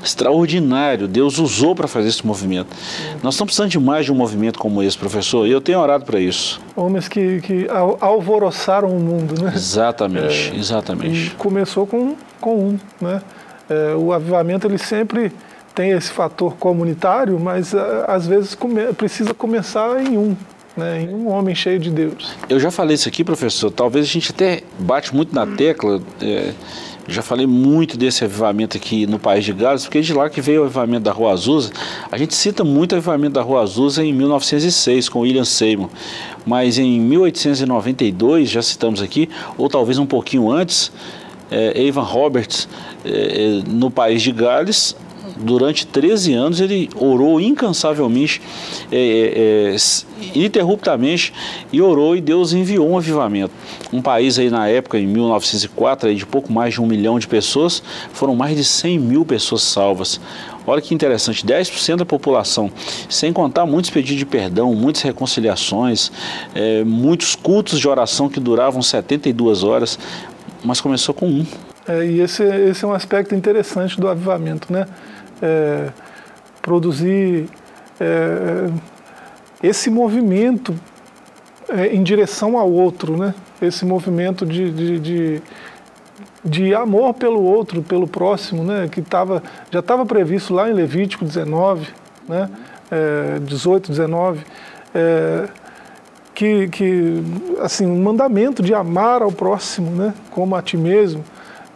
extraordinário. 0.03 1.09
Deus 1.09 1.39
usou 1.39 1.75
para 1.75 1.89
fazer 1.89 2.09
esse 2.09 2.27
movimento. 2.27 2.69
Nós 3.23 3.35
estamos 3.35 3.53
precisando 3.53 3.71
de 3.71 3.81
mais 3.81 4.05
de 4.05 4.13
um 4.13 4.15
movimento 4.15 4.59
como 4.59 4.83
esse, 4.83 4.97
professor, 4.97 5.47
e 5.47 5.51
eu 5.51 5.61
tenho 5.61 5.79
orado 5.79 6.05
para 6.05 6.21
isso. 6.21 6.61
Homens 6.77 7.09
que, 7.09 7.41
que 7.41 7.67
alvoroçaram 8.01 8.89
o 8.89 9.01
mundo, 9.01 9.43
né? 9.43 9.53
Exatamente, 9.55 10.53
é, 10.55 10.57
exatamente. 10.57 11.31
Começou 11.37 11.87
com, 11.87 12.17
com 12.41 12.57
um, 12.57 12.79
né? 13.01 13.23
É, 13.69 13.95
o 13.95 14.13
avivamento, 14.13 14.67
ele 14.67 14.79
sempre 14.79 15.31
tem 15.75 15.91
esse 15.91 16.11
fator 16.11 16.57
comunitário, 16.57 17.39
mas 17.39 17.75
é, 17.75 18.05
às 18.09 18.27
vezes 18.27 18.55
come, 18.55 18.93
precisa 18.95 19.33
começar 19.35 20.03
em 20.03 20.17
um. 20.17 20.37
Né, 20.77 21.03
em 21.03 21.09
um 21.09 21.29
homem 21.29 21.57
cheio 21.57 21.79
de 21.79 21.91
Deus. 21.91 22.37
Eu 22.49 22.61
já 22.61 22.71
falei 22.71 22.95
isso 22.95 23.09
aqui, 23.09 23.25
professor. 23.25 23.69
Talvez 23.69 24.07
a 24.07 24.09
gente 24.09 24.31
até 24.31 24.63
bate 24.79 25.13
muito 25.13 25.35
na 25.35 25.45
tecla. 25.45 26.01
É, 26.21 26.53
já 27.09 27.23
falei 27.23 27.47
muito 27.47 27.97
desse 27.97 28.23
avivamento 28.23 28.77
aqui 28.77 29.07
no 29.07 29.19
País 29.19 29.45
de 29.45 29.53
Gales, 29.53 29.85
porque 29.85 29.99
é 29.99 30.01
de 30.03 30.13
lá 30.13 30.29
que 30.29 30.43
veio 30.43 30.61
o 30.61 30.65
avivamento 30.65 31.05
da 31.05 31.13
Rua 31.13 31.33
Azusa. 31.33 31.73
A 32.13 32.19
gente 32.19 32.35
cita 32.35 32.63
muito 32.63 32.93
o 32.93 32.97
avivamento 32.97 33.33
da 33.33 33.43
Rua 33.43 33.63
Azusa 33.63 34.05
em 34.05 34.13
1906, 34.13 35.09
com 35.09 35.21
William 35.21 35.45
Seymour. 35.45 35.89
Mas 36.47 36.79
em 36.79 37.01
1892, 37.01 38.51
já 38.51 38.61
citamos 38.61 39.01
aqui, 39.01 39.29
ou 39.57 39.71
talvez 39.71 39.99
um 39.99 40.05
pouquinho 40.05 40.51
antes, 40.51 40.93
é, 41.51 41.83
Evan 41.83 42.03
Roberts, 42.03 42.69
é, 43.05 43.63
no 43.67 43.91
País 43.91 44.21
de 44.21 44.31
Gales, 44.31 44.95
durante 45.41 45.87
13 45.87 46.35
anos 46.35 46.61
ele 46.61 46.89
orou 46.97 47.41
incansavelmente, 47.41 48.41
é, 48.91 48.97
é, 48.97 49.75
é, 49.75 49.77
ininterruptamente, 50.35 51.33
e 51.73 51.81
orou 51.81 52.17
e 52.17 52.21
Deus 52.21 52.53
enviou 52.53 52.89
um 52.89 52.97
avivamento. 52.97 53.53
Um 53.93 54.03
país 54.03 54.39
aí 54.39 54.51
na 54.51 54.69
época, 54.69 54.99
em 54.99 55.07
1904, 55.07 56.09
aí 56.09 56.15
de 56.15 56.27
pouco 56.27 56.53
mais 56.53 56.75
de 56.75 56.81
um 56.81 56.87
milhão 56.87 57.19
de 57.19 57.27
pessoas, 57.27 57.83
foram 58.13 58.35
mais 58.35 58.57
de 58.57 58.65
100 58.65 58.99
mil 58.99 59.25
pessoas 59.25 59.63
salvas. 59.63 60.21
Olha 60.67 60.83
que 60.83 60.95
interessante, 60.95 61.47
10% 61.47 61.97
da 61.97 62.05
população, 62.05 62.71
sem 63.09 63.33
contar 63.33 63.65
muitos 63.65 63.91
pedidos 63.91 64.19
de 64.19 64.27
perdão, 64.27 64.75
muitas 64.75 65.01
reconciliações, 65.01 66.13
é, 66.55 66.85
muitos 66.85 67.35
cultos 67.35 67.81
de 67.81 67.89
oração 67.89 68.29
que 68.29 68.39
duravam 68.39 68.83
72 68.83 69.65
horas, 69.65 69.99
mas 70.63 70.79
começou 70.79 71.15
com 71.15 71.27
um. 71.27 71.47
É, 71.87 72.05
e 72.05 72.21
esse, 72.21 72.43
esse 72.43 72.85
é 72.85 72.87
um 72.87 72.93
aspecto 72.93 73.35
interessante 73.35 73.99
do 73.99 74.07
avivamento, 74.09 74.71
né? 74.71 74.87
É, 75.43 75.91
produzir 76.63 77.49
é, 78.01 78.71
esse 79.63 79.91
movimento 79.91 80.75
é, 81.69 81.89
em 81.89 82.03
direção 82.03 82.57
ao 82.57 82.71
outro, 82.71 83.17
né? 83.17 83.35
esse 83.61 83.85
movimento 83.85 84.47
de, 84.47 84.71
de, 84.71 84.99
de, 84.99 85.43
de, 86.45 86.75
amor 86.75 87.15
pelo 87.15 87.43
outro, 87.43 87.83
pelo 87.83 88.07
próximo, 88.07 88.63
né? 88.63 88.89
que 88.91 89.03
tava, 89.03 89.43
já 89.71 89.81
estava 89.81 90.07
previsto 90.07 90.55
lá 90.55 90.71
em 90.71 90.73
Levítico 90.73 91.25
19, 91.25 91.89
né? 92.29 92.49
É, 92.91 93.39
18, 93.41 93.91
19, 93.91 94.41
é, 94.95 95.49
que, 96.35 96.69
que 96.69 97.23
assim, 97.61 97.85
um 97.85 98.01
mandamento 98.03 98.63
de 98.63 98.73
amar 98.73 99.21
ao 99.21 99.31
próximo 99.31 99.91
né? 99.91 100.15
como 100.31 100.57
a 100.57 100.63
ti 100.63 100.77
mesmo. 100.77 101.23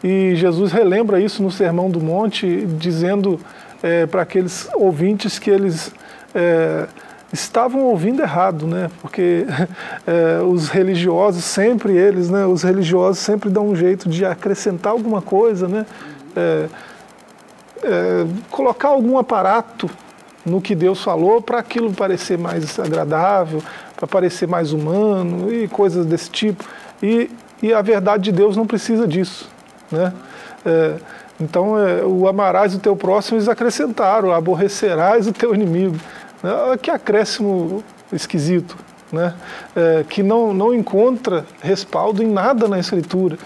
E 0.03 0.35
Jesus 0.35 0.73
relembra 0.73 1.21
isso 1.21 1.43
no 1.43 1.51
Sermão 1.51 1.91
do 1.91 2.01
Monte, 2.01 2.67
dizendo 2.79 3.39
é, 3.83 4.07
para 4.07 4.23
aqueles 4.23 4.69
ouvintes 4.75 5.39
que 5.39 5.51
eles 5.51 5.93
é, 6.35 6.87
estavam 7.33 7.85
ouvindo 7.85 8.21
errado, 8.21 8.67
né? 8.67 8.91
Porque 9.01 9.47
é, 10.07 10.43
os 10.43 10.69
religiosos 10.69 11.45
sempre 11.45 11.97
eles, 11.97 12.29
né? 12.29 12.45
Os 12.47 12.63
religiosos 12.63 13.19
sempre 13.19 13.49
dão 13.49 13.69
um 13.69 13.77
jeito 13.77 14.09
de 14.09 14.25
acrescentar 14.25 14.93
alguma 14.93 15.23
coisa, 15.23 15.69
né? 15.69 15.87
É, 16.35 16.69
é, 17.85 18.27
colocar 18.51 18.89
algum 18.89 19.19
aparato 19.19 19.91
no 20.45 20.61
que 20.61 20.75
Deus 20.75 21.03
falou 21.03 21.41
para 21.41 21.59
aquilo 21.59 21.93
parecer 21.93 22.37
mais 22.37 22.79
agradável, 22.79 23.63
para 23.97 24.07
parecer 24.07 24.49
mais 24.49 24.73
humano 24.73 25.53
e 25.53 25.69
coisas 25.69 26.05
desse 26.05 26.31
tipo. 26.31 26.65
E, 27.03 27.31
e 27.63 27.73
a 27.73 27.81
verdade 27.81 28.25
de 28.25 28.33
Deus 28.33 28.57
não 28.57 28.67
precisa 28.67 29.07
disso. 29.07 29.52
Né? 29.93 30.13
É, 30.65 30.95
então, 31.41 31.79
é, 31.79 32.03
o 32.05 32.27
amarás 32.27 32.75
o 32.75 32.79
teu 32.79 32.97
próximo 32.97 33.37
eles 33.37 33.49
acrescentaram, 33.49 34.33
aborrecerás 34.33 35.27
o 35.27 35.33
teu 35.33 35.55
inimigo. 35.55 35.97
Né? 36.43 36.53
Que 36.81 36.91
acréscimo 36.91 37.85
esquisito, 38.13 38.77
né? 39.11 39.35
É, 39.77 40.05
que 40.09 40.23
não, 40.23 40.53
não 40.53 40.75
encontra 40.75 41.45
respaldo 41.61 42.23
em 42.23 42.27
nada 42.27 42.67
na 42.67 42.79
Escritura 42.79 43.39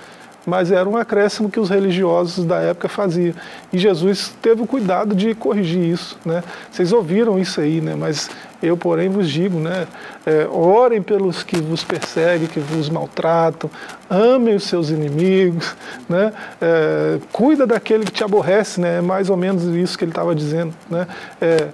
mas 0.47 0.71
era 0.71 0.89
um 0.89 0.97
acréscimo 0.97 1.51
que 1.51 1.59
os 1.59 1.69
religiosos 1.69 2.45
da 2.45 2.61
época 2.61 2.89
faziam. 2.89 3.35
E 3.73 3.79
Jesus 3.79 4.33
teve 4.41 4.63
o 4.63 4.67
cuidado 4.67 5.15
de 5.15 5.35
corrigir 5.35 5.83
isso. 5.83 6.17
Né? 6.25 6.43
Vocês 6.71 6.93
ouviram 6.93 7.37
isso 7.37 7.61
aí, 7.61 7.81
né? 7.81 7.97
mas 7.97 8.31
eu, 8.63 8.77
porém, 8.77 9.09
vos 9.09 9.29
digo, 9.29 9.59
né? 9.59 9.87
É, 10.25 10.47
orem 10.47 11.03
pelos 11.03 11.43
que 11.43 11.57
vos 11.57 11.85
perseguem, 11.85 12.49
que 12.49 12.61
vos 12.61 12.89
maltratam, 12.89 13.71
amem 14.09 14.55
os 14.55 14.65
seus 14.65 14.91
inimigos, 14.91 15.75
né? 16.09 16.33
É, 16.61 17.19
cuida 17.33 17.67
daquele 17.67 18.05
que 18.05 18.13
te 18.13 18.25
aborrece, 18.25 18.81
né? 18.81 18.99
é 18.99 19.01
mais 19.01 19.29
ou 19.29 19.37
menos 19.37 19.65
isso 19.65 19.97
que 19.99 20.05
ele 20.05 20.13
estava 20.13 20.35
dizendo. 20.35 20.75
Né? 20.91 21.07
É, 21.41 21.69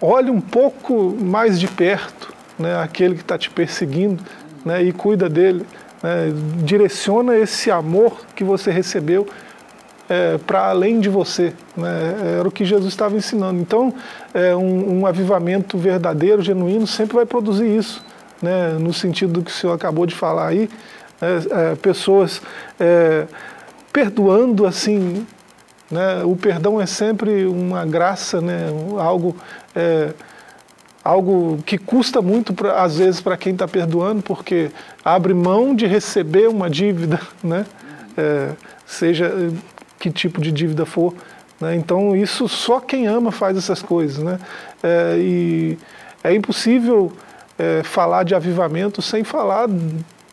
olhe 0.00 0.30
um 0.30 0.40
pouco 0.40 1.16
mais 1.20 1.58
de 1.58 1.68
perto 1.68 2.32
né? 2.58 2.76
aquele 2.80 3.14
que 3.14 3.22
está 3.22 3.38
te 3.38 3.50
perseguindo 3.50 4.22
né? 4.64 4.82
e 4.82 4.92
cuida 4.92 5.28
dele 5.28 5.64
né, 6.02 6.32
direciona 6.64 7.36
esse 7.36 7.70
amor 7.70 8.20
que 8.34 8.44
você 8.44 8.70
recebeu 8.70 9.26
é, 10.08 10.38
para 10.38 10.68
além 10.68 11.00
de 11.00 11.08
você. 11.08 11.52
Né? 11.76 12.38
Era 12.38 12.48
o 12.48 12.50
que 12.50 12.64
Jesus 12.64 12.92
estava 12.92 13.16
ensinando. 13.16 13.60
Então, 13.60 13.92
é, 14.32 14.54
um, 14.54 15.00
um, 15.00 15.06
avivamento 15.06 15.78
verdadeiro, 15.78 16.42
genuíno, 16.42 16.86
sempre 16.86 17.16
vai 17.16 17.26
produzir 17.26 17.66
isso, 17.66 18.04
né? 18.42 18.76
no 18.78 18.92
sentido 18.92 19.34
do 19.34 19.42
que 19.42 19.50
o 19.50 19.54
senhor 19.54 19.72
acabou 19.72 20.06
de 20.06 20.14
falar 20.14 20.48
aí. 20.48 20.68
Né? 21.20 21.28
É, 21.50 21.74
pessoas 21.76 22.42
é, 22.78 23.26
perdoando 23.92 24.66
assim. 24.66 25.26
Né? 25.90 26.22
O 26.24 26.36
perdão 26.36 26.80
é 26.80 26.86
sempre 26.86 27.46
uma 27.46 27.84
graça, 27.84 28.40
né? 28.40 28.66
algo 28.98 29.36
é, 29.74 30.10
algo 31.04 31.58
que 31.66 31.76
custa 31.76 32.22
muito, 32.22 32.54
pra, 32.54 32.82
às 32.82 32.96
vezes, 32.96 33.20
para 33.20 33.36
quem 33.36 33.52
está 33.52 33.68
perdoando, 33.68 34.22
porque 34.22 34.70
abre 35.04 35.34
mão 35.34 35.74
de 35.74 35.86
receber 35.86 36.48
uma 36.48 36.70
dívida, 36.70 37.20
né? 37.42 37.66
É, 38.16 38.52
seja 38.86 39.30
que 40.04 40.10
tipo 40.10 40.38
de 40.38 40.52
dívida 40.52 40.84
for. 40.84 41.14
Né? 41.58 41.74
Então, 41.76 42.14
isso 42.14 42.46
só 42.46 42.78
quem 42.78 43.06
ama 43.06 43.32
faz 43.32 43.56
essas 43.56 43.80
coisas. 43.80 44.22
Né? 44.22 44.38
É, 44.82 45.16
e 45.18 45.78
é 46.22 46.34
impossível 46.34 47.10
é, 47.58 47.82
falar 47.82 48.22
de 48.22 48.34
avivamento 48.34 49.00
sem 49.00 49.24
falar 49.24 49.66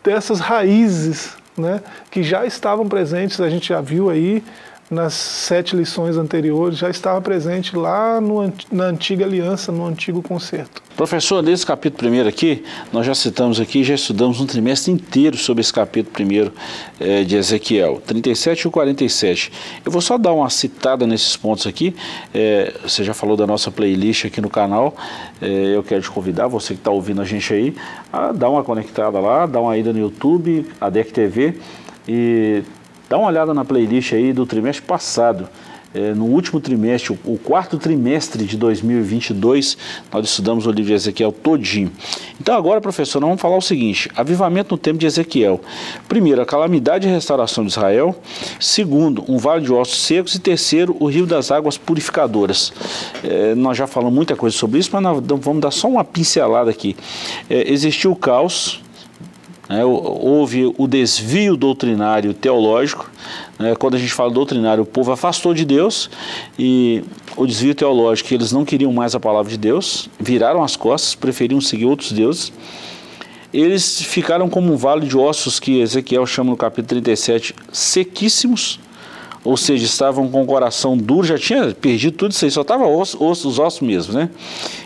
dessas 0.03 0.41
raízes 0.41 1.37
né? 1.57 1.81
que 2.09 2.21
já 2.21 2.45
estavam 2.45 2.87
presentes, 2.87 3.39
a 3.39 3.49
gente 3.49 3.69
já 3.69 3.79
viu 3.79 4.09
aí 4.09 4.43
nas 4.91 5.13
sete 5.13 5.74
lições 5.74 6.17
anteriores, 6.17 6.77
já 6.77 6.89
estava 6.89 7.21
presente 7.21 7.77
lá 7.77 8.19
no, 8.19 8.51
na 8.69 8.83
antiga 8.83 9.24
aliança, 9.24 9.71
no 9.71 9.86
antigo 9.86 10.21
concerto. 10.21 10.83
Professor, 10.98 11.41
nesse 11.41 11.65
capítulo 11.65 12.00
primeiro 12.00 12.27
aqui, 12.27 12.62
nós 12.91 13.05
já 13.05 13.15
citamos 13.15 13.62
aqui, 13.62 13.86
já 13.86 13.95
estudamos 13.95 14.41
um 14.41 14.45
trimestre 14.45 14.91
inteiro 14.91 15.38
sobre 15.38 15.62
esse 15.62 15.71
capítulo 15.71 16.12
primeiro 16.12 16.51
eh, 17.00 17.24
de 17.24 17.38
Ezequiel, 17.38 18.01
37 18.05 18.67
e 18.67 18.69
47. 18.69 19.51
Eu 19.86 19.91
vou 19.93 20.01
só 20.01 20.17
dar 20.17 20.33
uma 20.33 20.50
citada 20.50 21.07
nesses 21.07 21.38
pontos 21.38 21.65
aqui, 21.65 21.95
eh, 22.33 22.74
você 22.83 23.01
já 23.01 23.13
falou 23.13 23.38
da 23.38 23.48
nossa 23.48 23.71
playlist 23.71 24.25
aqui 24.25 24.41
no 24.41 24.50
canal, 24.50 24.93
eh, 25.41 25.71
eu 25.74 25.81
quero 25.83 26.01
te 26.01 26.12
convidar, 26.12 26.48
você 26.48 26.74
que 26.74 26.81
está 26.81 26.91
ouvindo 26.91 27.21
a 27.21 27.25
gente 27.25 27.53
aí, 27.53 27.74
a 28.12 28.33
dar 28.33 28.50
uma 28.50 28.62
conectada 28.62 29.21
lá, 29.21 29.45
dar 29.45 29.62
uma 29.62 29.77
ida 29.77 29.93
no 29.93 30.00
YouTube, 30.00 30.67
a 30.81 30.89
DEC 30.89 31.13
TV, 31.13 31.57
e 32.05 32.62
Dá 33.12 33.18
uma 33.18 33.27
olhada 33.27 33.53
na 33.53 33.65
playlist 33.65 34.13
aí 34.13 34.32
do 34.32 34.46
trimestre 34.46 34.86
passado. 34.86 35.50
É, 35.94 36.13
no 36.13 36.24
último 36.27 36.62
trimestre, 36.62 37.20
o, 37.25 37.38
quarto 37.38 37.77
trimestre 37.77 38.46
de 38.46 38.56
2022, 38.56 39.77
nós 40.13 40.30
estudamos 40.30 40.65
o 40.65 40.72
livro 40.72 40.88
de 40.88 40.94
Ezequiel 40.94 41.34
todinho. 41.34 41.91
Então 42.39 42.56
agora, 42.56 42.80
professor, 42.80 43.20
nós 43.20 43.27
vamos 43.27 43.41
falar 43.41 43.58
o 43.58 43.62
seguinte, 43.62 44.10
avivamento 44.15 44.75
no 44.75 44.77
tempo 44.77 44.98
de 44.98 45.06
Ezequiel. 45.06 45.60
Primeiro, 46.08 46.41
a 46.41 46.46
calamidade 46.46 47.06
e 47.06 47.12
restauração 47.12 47.65
de 47.65 47.72
Israel. 47.72 48.15
Segundo, 48.62 49.25
um 49.27 49.38
vale 49.38 49.65
de 49.65 49.74
ossos 49.74 50.01
secos. 50.03 50.36
E 50.36 50.39
terceiro, 50.39 50.96
o 50.98 51.08
rio 51.08 51.25
das 51.25 51.51
águas 51.51 51.77
purificadoras. 51.77 52.72
É, 53.25 53.53
nós 53.56 53.77
já 53.77 53.88
falamos 53.88 54.15
muita 54.15 54.38
coisa 54.38 54.56
sobre 54.56 54.80
isso, 54.80 54.89
mas 54.94 55.03
vamos 55.41 55.62
dar 55.62 55.72
só 55.72 55.89
uma 55.89 56.06
pincelada 56.06 56.72
aqui. 56.72 56.96
É, 57.50 57.70
existiu 57.70 58.13
o 58.13 58.15
caos, 58.15 58.80
né, 59.71 59.85
houve 59.85 60.73
o 60.77 60.85
desvio 60.85 61.55
doutrinário 61.55 62.33
teológico. 62.33 63.09
Né, 63.57 63.73
quando 63.75 63.95
a 63.95 63.97
gente 63.97 64.11
fala 64.11 64.29
doutrinário, 64.29 64.83
o 64.83 64.85
povo 64.85 65.13
afastou 65.13 65.53
de 65.53 65.63
Deus 65.63 66.09
e 66.59 67.01
o 67.37 67.47
desvio 67.47 67.73
teológico, 67.73 68.33
eles 68.33 68.51
não 68.51 68.65
queriam 68.65 68.91
mais 68.91 69.15
a 69.15 69.19
palavra 69.19 69.49
de 69.49 69.57
Deus, 69.57 70.09
viraram 70.19 70.61
as 70.61 70.75
costas, 70.75 71.15
preferiam 71.15 71.61
seguir 71.61 71.85
outros 71.85 72.11
deuses. 72.11 72.51
Eles 73.53 74.01
ficaram 74.01 74.49
como 74.49 74.73
um 74.73 74.77
vale 74.77 75.07
de 75.07 75.17
ossos 75.17 75.57
que 75.57 75.79
Ezequiel 75.79 76.25
chama 76.25 76.51
no 76.51 76.57
capítulo 76.57 76.87
37 77.01 77.55
sequíssimos, 77.71 78.77
ou 79.43 79.57
seja, 79.57 79.86
estavam 79.86 80.29
com 80.29 80.43
o 80.43 80.45
coração 80.45 80.95
duro, 80.95 81.25
já 81.25 81.38
tinha 81.38 81.74
perdido 81.74 82.15
tudo 82.15 82.31
isso 82.31 82.45
aí, 82.45 82.51
só 82.51 82.62
estava 82.62 82.86
osso, 82.86 83.24
osso, 83.24 83.48
os 83.48 83.57
ossos 83.57 83.81
mesmo, 83.81 84.13
né? 84.13 84.29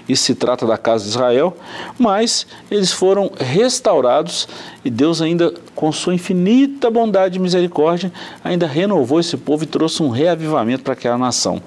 Isso 0.07 0.23
se 0.23 0.35
trata 0.35 0.65
da 0.65 0.77
casa 0.77 1.03
de 1.03 1.09
Israel, 1.09 1.55
mas 1.99 2.47
eles 2.71 2.91
foram 2.91 3.31
restaurados 3.37 4.47
e 4.83 4.89
Deus 4.89 5.21
ainda, 5.21 5.53
com 5.73 5.91
sua 5.91 6.13
infinita 6.13 6.89
bondade 6.89 7.37
e 7.37 7.41
misericórdia, 7.41 8.11
ainda 8.43 8.65
renovou 8.65 9.19
esse 9.19 9.35
povo 9.35 9.63
e 9.63 9.67
trouxe 9.67 10.01
um 10.01 10.09
reavivamento 10.09 10.83
para 10.83 10.93
aquela 10.93 11.17
nação. 11.17 11.61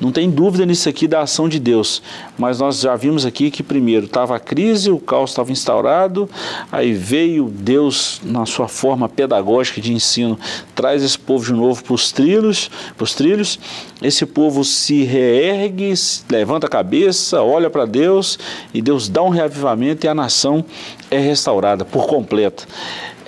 Não 0.00 0.12
tem 0.12 0.30
dúvida 0.30 0.66
nisso 0.66 0.88
aqui 0.88 1.08
da 1.08 1.22
ação 1.22 1.48
de 1.48 1.58
Deus, 1.58 2.02
mas 2.36 2.58
nós 2.58 2.80
já 2.80 2.94
vimos 2.96 3.24
aqui 3.24 3.50
que 3.50 3.62
primeiro 3.62 4.06
estava 4.06 4.36
a 4.36 4.40
crise, 4.40 4.90
o 4.90 4.98
caos 4.98 5.30
estava 5.30 5.50
instaurado, 5.50 6.28
aí 6.70 6.92
veio 6.92 7.48
Deus 7.48 8.20
na 8.22 8.44
sua 8.44 8.68
forma 8.68 9.08
pedagógica 9.08 9.80
de 9.80 9.92
ensino, 9.92 10.38
traz 10.74 11.02
esse 11.02 11.18
povo 11.18 11.44
de 11.46 11.52
novo 11.52 11.82
para 11.82 11.94
os 11.94 12.12
trilhos, 12.12 12.70
os 13.06 13.14
trilhos. 13.14 13.58
Esse 14.02 14.26
povo 14.26 14.64
se 14.64 15.04
reergue, 15.04 15.94
levanta 16.28 16.66
a 16.66 16.70
cabeça, 16.70 17.42
olha 17.42 17.70
para 17.70 17.86
Deus 17.86 18.38
e 18.74 18.82
Deus 18.82 19.08
dá 19.08 19.22
um 19.22 19.30
reavivamento 19.30 20.04
e 20.04 20.08
a 20.08 20.14
nação 20.14 20.64
é 21.10 21.18
restaurada 21.18 21.84
por 21.84 22.06
completo. 22.06 22.66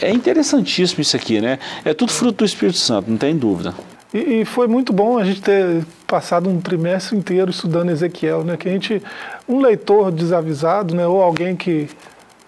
É 0.00 0.10
interessantíssimo 0.10 1.00
isso 1.00 1.16
aqui, 1.16 1.40
né? 1.40 1.58
É 1.84 1.94
tudo 1.94 2.12
fruto 2.12 2.38
do 2.38 2.44
Espírito 2.44 2.78
Santo, 2.78 3.10
não 3.10 3.16
tem 3.16 3.36
dúvida. 3.36 3.74
E, 4.12 4.40
e, 4.40 4.44
foi 4.44 4.66
muito 4.66 4.92
bom 4.92 5.18
a 5.18 5.24
gente 5.24 5.42
ter 5.42 5.84
passado 6.06 6.48
um 6.48 6.60
trimestre 6.60 7.16
inteiro 7.16 7.50
estudando 7.50 7.90
Ezequiel, 7.90 8.42
né? 8.42 8.56
Que 8.56 8.68
a 8.68 8.72
gente, 8.72 9.02
um 9.46 9.60
leitor 9.60 10.10
desavisado, 10.10 10.94
né? 10.94 11.06
Ou 11.06 11.22
alguém 11.22 11.54
que 11.54 11.88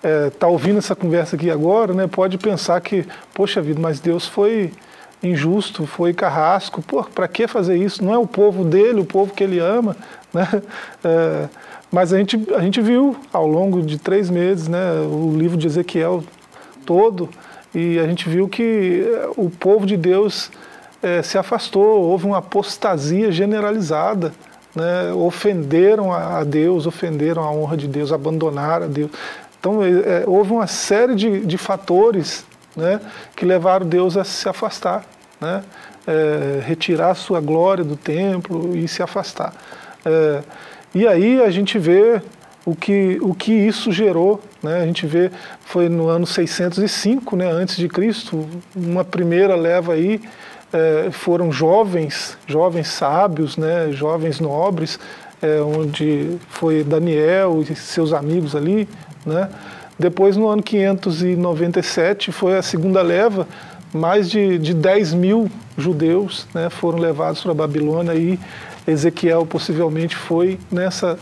está 0.02 0.08
é, 0.08 0.30
tá 0.30 0.46
ouvindo 0.46 0.78
essa 0.78 0.96
conversa 0.96 1.36
aqui 1.36 1.50
agora, 1.50 1.92
né? 1.92 2.06
Pode 2.06 2.38
pensar 2.38 2.80
que, 2.80 3.04
poxa 3.34 3.60
vida, 3.60 3.78
mas 3.78 4.00
Deus 4.00 4.26
foi 4.26 4.72
injusto, 5.22 5.86
foi 5.86 6.14
carrasco. 6.14 6.80
Pô, 6.80 7.04
para 7.04 7.28
que 7.28 7.46
fazer 7.46 7.76
isso? 7.76 8.02
Não 8.02 8.14
é 8.14 8.18
o 8.18 8.26
povo 8.26 8.64
dele, 8.64 9.00
o 9.00 9.04
povo 9.04 9.34
que 9.34 9.44
ele 9.44 9.58
ama, 9.58 9.94
né? 10.32 10.48
É, 11.04 11.48
mas 11.92 12.12
a 12.12 12.18
gente, 12.18 12.38
a 12.54 12.60
gente 12.60 12.80
viu 12.80 13.16
ao 13.32 13.46
longo 13.46 13.82
de 13.82 13.98
três 13.98 14.30
meses, 14.30 14.66
né? 14.66 14.92
O 15.02 15.36
livro 15.36 15.58
de 15.58 15.66
Ezequiel 15.66 16.24
todo 16.86 17.28
e 17.74 17.98
a 17.98 18.06
gente 18.06 18.28
viu 18.28 18.48
que 18.48 19.04
o 19.36 19.48
povo 19.48 19.86
de 19.86 19.96
Deus 19.96 20.50
é, 21.02 21.22
se 21.22 21.38
afastou, 21.38 22.02
houve 22.02 22.26
uma 22.26 22.38
apostasia 22.38 23.30
generalizada. 23.32 24.32
Né? 24.74 25.12
Ofenderam 25.12 26.12
a 26.12 26.44
Deus, 26.44 26.86
ofenderam 26.86 27.42
a 27.42 27.50
honra 27.50 27.76
de 27.76 27.88
Deus, 27.88 28.12
abandonaram 28.12 28.86
a 28.86 28.88
Deus. 28.88 29.10
Então, 29.58 29.82
é, 29.82 30.24
houve 30.26 30.52
uma 30.52 30.66
série 30.66 31.14
de, 31.14 31.40
de 31.40 31.58
fatores 31.58 32.46
né, 32.74 33.00
que 33.36 33.44
levaram 33.44 33.86
Deus 33.86 34.16
a 34.16 34.24
se 34.24 34.48
afastar, 34.48 35.04
né? 35.40 35.62
É, 36.06 36.60
retirar 36.64 37.14
sua 37.14 37.40
glória 37.40 37.84
do 37.84 37.94
templo 37.94 38.74
e 38.74 38.88
se 38.88 39.02
afastar. 39.02 39.52
É, 40.02 40.42
e 40.94 41.06
aí 41.06 41.42
a 41.42 41.50
gente 41.50 41.78
vê 41.78 42.22
o 42.64 42.74
que, 42.74 43.18
o 43.20 43.34
que 43.34 43.52
isso 43.52 43.92
gerou. 43.92 44.40
Né? 44.62 44.82
A 44.82 44.86
gente 44.86 45.06
vê, 45.06 45.30
foi 45.60 45.88
no 45.88 46.08
ano 46.08 46.26
605, 46.26 47.36
né, 47.36 47.50
antes 47.50 47.76
de 47.76 47.86
Cristo, 47.86 48.48
uma 48.74 49.04
primeira 49.04 49.54
leva 49.54 49.92
aí 49.92 50.20
é, 50.72 51.10
foram 51.10 51.52
jovens, 51.52 52.36
jovens 52.46 52.88
sábios, 52.88 53.56
né, 53.56 53.90
jovens 53.92 54.40
nobres, 54.40 54.98
é, 55.42 55.60
onde 55.60 56.38
foi 56.48 56.84
Daniel 56.84 57.62
e 57.62 57.74
seus 57.74 58.12
amigos 58.12 58.54
ali. 58.54 58.88
Né. 59.24 59.48
Depois, 59.98 60.36
no 60.36 60.48
ano 60.48 60.62
597, 60.62 62.32
foi 62.32 62.56
a 62.56 62.62
segunda 62.62 63.02
leva, 63.02 63.46
mais 63.92 64.30
de, 64.30 64.58
de 64.58 64.72
10 64.72 65.14
mil 65.14 65.50
judeus 65.76 66.46
né, 66.54 66.70
foram 66.70 66.98
levados 66.98 67.42
para 67.42 67.50
a 67.50 67.54
Babilônia 67.54 68.14
e 68.14 68.38
Ezequiel 68.86 69.44
possivelmente 69.46 70.14
foi 70.14 70.60
nessa 70.70 71.18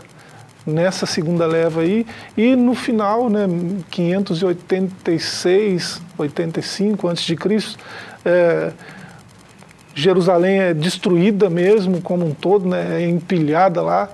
nessa 0.65 1.05
segunda 1.05 1.45
leva 1.47 1.81
aí 1.81 2.05
e 2.37 2.55
no 2.55 2.75
final, 2.75 3.29
né, 3.29 3.47
586, 3.89 6.01
85 6.17 7.07
antes 7.07 7.23
de 7.23 7.35
Cristo, 7.35 7.77
é, 8.23 8.71
Jerusalém 9.93 10.59
é 10.59 10.73
destruída 10.73 11.49
mesmo 11.49 12.01
como 12.01 12.25
um 12.25 12.33
todo, 12.33 12.67
né, 12.67 13.01
é 13.01 13.09
empilhada 13.09 13.81
lá. 13.81 14.09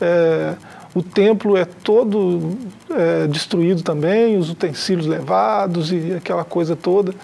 É, 0.00 0.54
o 0.94 1.02
templo 1.02 1.56
é 1.56 1.64
todo 1.64 2.56
é, 2.90 3.26
destruído 3.26 3.82
também, 3.82 4.36
os 4.36 4.50
utensílios 4.50 5.06
levados 5.06 5.92
e 5.92 6.14
aquela 6.16 6.44
coisa 6.44 6.74
toda. 6.74 7.14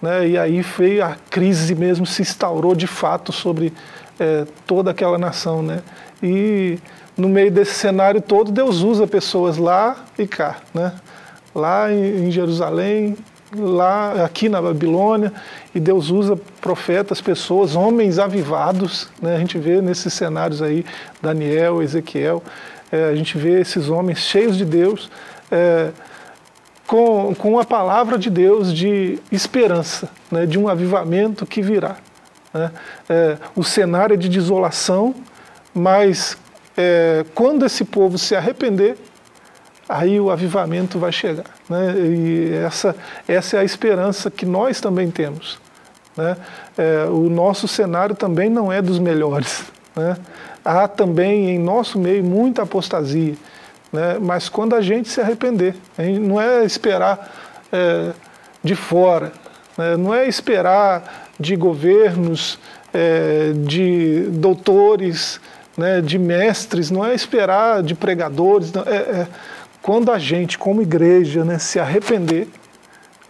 Né, 0.00 0.28
e 0.28 0.38
aí 0.38 0.62
veio 0.62 1.04
a 1.04 1.16
crise 1.30 1.74
mesmo, 1.74 2.06
se 2.06 2.22
instaurou 2.22 2.74
de 2.74 2.86
fato 2.86 3.32
sobre 3.32 3.72
é, 4.18 4.46
toda 4.66 4.90
aquela 4.90 5.18
nação. 5.18 5.62
Né, 5.62 5.80
e 6.22 6.78
no 7.16 7.28
meio 7.28 7.50
desse 7.50 7.74
cenário 7.74 8.20
todo, 8.20 8.52
Deus 8.52 8.82
usa 8.82 9.06
pessoas 9.06 9.56
lá 9.56 10.04
e 10.18 10.26
cá. 10.26 10.58
Né, 10.72 10.92
lá 11.54 11.92
em, 11.92 12.26
em 12.26 12.30
Jerusalém, 12.30 13.16
lá 13.54 14.24
aqui 14.24 14.48
na 14.48 14.60
Babilônia 14.60 15.32
e 15.74 15.80
Deus 15.80 16.10
usa 16.10 16.36
profetas, 16.60 17.20
pessoas, 17.20 17.76
homens 17.76 18.18
avivados, 18.18 19.08
né? 19.20 19.36
A 19.36 19.38
gente 19.38 19.58
vê 19.58 19.80
nesses 19.80 20.12
cenários 20.12 20.62
aí 20.62 20.84
Daniel, 21.20 21.82
Ezequiel, 21.82 22.42
é, 22.90 23.04
a 23.10 23.14
gente 23.14 23.36
vê 23.36 23.60
esses 23.60 23.88
homens 23.88 24.18
cheios 24.18 24.56
de 24.56 24.64
Deus, 24.64 25.10
é, 25.50 25.90
com, 26.86 27.34
com 27.34 27.58
a 27.58 27.64
palavra 27.64 28.16
de 28.18 28.30
Deus 28.30 28.72
de 28.72 29.18
esperança, 29.30 30.08
né? 30.30 30.46
De 30.46 30.58
um 30.58 30.68
avivamento 30.68 31.46
que 31.46 31.62
virá. 31.62 31.96
Né? 32.52 32.70
É, 33.08 33.36
o 33.54 33.62
cenário 33.62 34.14
é 34.14 34.16
de 34.16 34.28
desolação, 34.28 35.14
mas 35.74 36.36
é, 36.76 37.24
quando 37.34 37.64
esse 37.64 37.84
povo 37.84 38.18
se 38.18 38.34
arrepender, 38.34 38.96
aí 39.88 40.18
o 40.20 40.30
avivamento 40.30 40.98
vai 40.98 41.12
chegar. 41.12 41.55
Né? 41.68 41.94
E 41.98 42.54
essa, 42.54 42.94
essa 43.26 43.56
é 43.56 43.60
a 43.60 43.64
esperança 43.64 44.30
que 44.30 44.46
nós 44.46 44.80
também 44.80 45.10
temos. 45.10 45.58
Né? 46.16 46.36
É, 46.78 47.04
o 47.04 47.28
nosso 47.28 47.68
cenário 47.68 48.14
também 48.14 48.48
não 48.48 48.72
é 48.72 48.80
dos 48.80 48.98
melhores. 48.98 49.64
Né? 49.94 50.16
Há 50.64 50.88
também 50.88 51.50
em 51.50 51.58
nosso 51.58 51.98
meio 51.98 52.24
muita 52.24 52.62
apostasia. 52.62 53.34
Né? 53.92 54.18
Mas 54.20 54.48
quando 54.48 54.74
a 54.74 54.80
gente 54.80 55.08
se 55.08 55.20
arrepender, 55.20 55.74
gente 55.98 56.20
não 56.20 56.40
é 56.40 56.64
esperar 56.64 57.32
é, 57.72 58.12
de 58.62 58.74
fora, 58.74 59.32
né? 59.76 59.96
não 59.96 60.14
é 60.14 60.26
esperar 60.26 61.30
de 61.38 61.54
governos, 61.56 62.58
é, 62.92 63.52
de 63.54 64.26
doutores, 64.30 65.40
né? 65.76 66.00
de 66.00 66.18
mestres, 66.18 66.90
não 66.90 67.04
é 67.04 67.14
esperar 67.14 67.82
de 67.82 67.94
pregadores. 67.94 68.72
Não, 68.72 68.82
é, 68.82 68.96
é 68.96 69.26
quando 69.86 70.10
a 70.10 70.18
gente, 70.18 70.58
como 70.58 70.82
igreja, 70.82 71.44
né, 71.44 71.60
se 71.60 71.78
arrepender, 71.78 72.48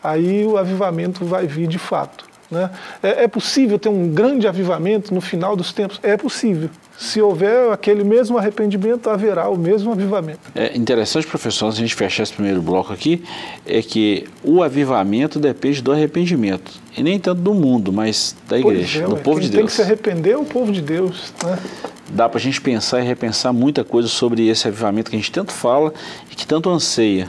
aí 0.02 0.42
o 0.46 0.56
avivamento 0.56 1.22
vai 1.22 1.46
vir 1.46 1.68
de 1.68 1.78
fato. 1.78 2.24
Né? 2.50 2.70
É, 3.02 3.24
é, 3.24 3.28
possível 3.28 3.78
ter 3.78 3.90
um 3.90 4.08
grande 4.08 4.48
avivamento 4.48 5.12
no 5.12 5.20
final 5.20 5.54
dos 5.54 5.70
tempos? 5.70 6.00
É 6.02 6.16
possível. 6.16 6.70
Se 6.98 7.20
houver 7.20 7.70
aquele 7.70 8.02
mesmo 8.02 8.38
arrependimento, 8.38 9.10
haverá 9.10 9.50
o 9.50 9.58
mesmo 9.58 9.92
avivamento. 9.92 10.40
É 10.54 10.74
interessante, 10.74 11.26
professor, 11.26 11.70
se 11.72 11.76
a 11.76 11.80
gente 11.82 11.94
fechar 11.94 12.22
esse 12.22 12.32
primeiro 12.32 12.62
bloco 12.62 12.90
aqui, 12.90 13.22
é 13.66 13.82
que 13.82 14.26
o 14.42 14.62
avivamento 14.62 15.38
depende 15.38 15.82
do 15.82 15.92
arrependimento. 15.92 16.72
E 16.96 17.02
nem 17.02 17.18
tanto 17.18 17.42
do 17.42 17.52
mundo, 17.52 17.92
mas 17.92 18.34
da 18.48 18.58
igreja, 18.58 19.04
é, 19.04 19.06
do 19.06 19.18
povo 19.18 19.40
de 19.40 19.50
Deus. 19.50 19.58
Tem 19.58 19.66
que 19.66 19.72
se 19.72 19.82
arrepender 19.82 20.30
é 20.30 20.38
o 20.38 20.44
povo 20.44 20.72
de 20.72 20.80
Deus. 20.80 21.34
Né? 21.44 21.58
Dá 22.08 22.28
para 22.28 22.38
a 22.38 22.42
gente 22.42 22.60
pensar 22.60 23.00
e 23.00 23.04
repensar 23.04 23.52
muita 23.52 23.84
coisa 23.84 24.08
sobre 24.08 24.48
esse 24.48 24.68
avivamento 24.68 25.10
que 25.10 25.16
a 25.16 25.18
gente 25.18 25.32
tanto 25.32 25.52
fala 25.52 25.92
e 26.30 26.34
que 26.34 26.46
tanto 26.46 26.70
anseia. 26.70 27.28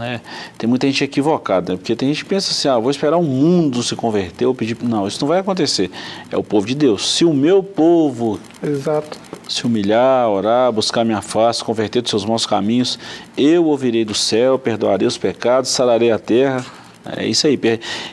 É, 0.00 0.20
tem 0.58 0.68
muita 0.68 0.86
gente 0.86 1.04
equivocada, 1.04 1.72
né? 1.72 1.76
porque 1.76 1.94
tem 1.94 2.08
gente 2.08 2.24
que 2.24 2.30
pensa 2.30 2.50
assim, 2.50 2.66
ah, 2.66 2.78
vou 2.78 2.90
esperar 2.90 3.16
o 3.16 3.22
mundo 3.22 3.82
se 3.82 3.94
converter 3.94 4.46
ou 4.46 4.54
pedir. 4.54 4.76
Não, 4.82 5.06
isso 5.06 5.20
não 5.20 5.28
vai 5.28 5.38
acontecer. 5.38 5.90
É 6.30 6.36
o 6.36 6.42
povo 6.42 6.66
de 6.66 6.74
Deus. 6.74 7.08
Se 7.08 7.24
o 7.24 7.32
meu 7.32 7.62
povo 7.62 8.40
Exato. 8.62 9.18
se 9.48 9.64
humilhar, 9.64 10.28
orar, 10.28 10.72
buscar 10.72 11.04
minha 11.04 11.22
face, 11.22 11.62
converter 11.62 12.02
dos 12.02 12.10
seus 12.10 12.24
maus 12.24 12.44
caminhos, 12.44 12.98
eu 13.36 13.66
ouvirei 13.66 14.04
do 14.04 14.14
céu, 14.14 14.58
perdoarei 14.58 15.06
os 15.06 15.18
pecados, 15.18 15.70
sararei 15.70 16.10
a 16.10 16.18
terra. 16.18 16.64
É 17.04 17.26
isso 17.26 17.46
aí. 17.46 17.58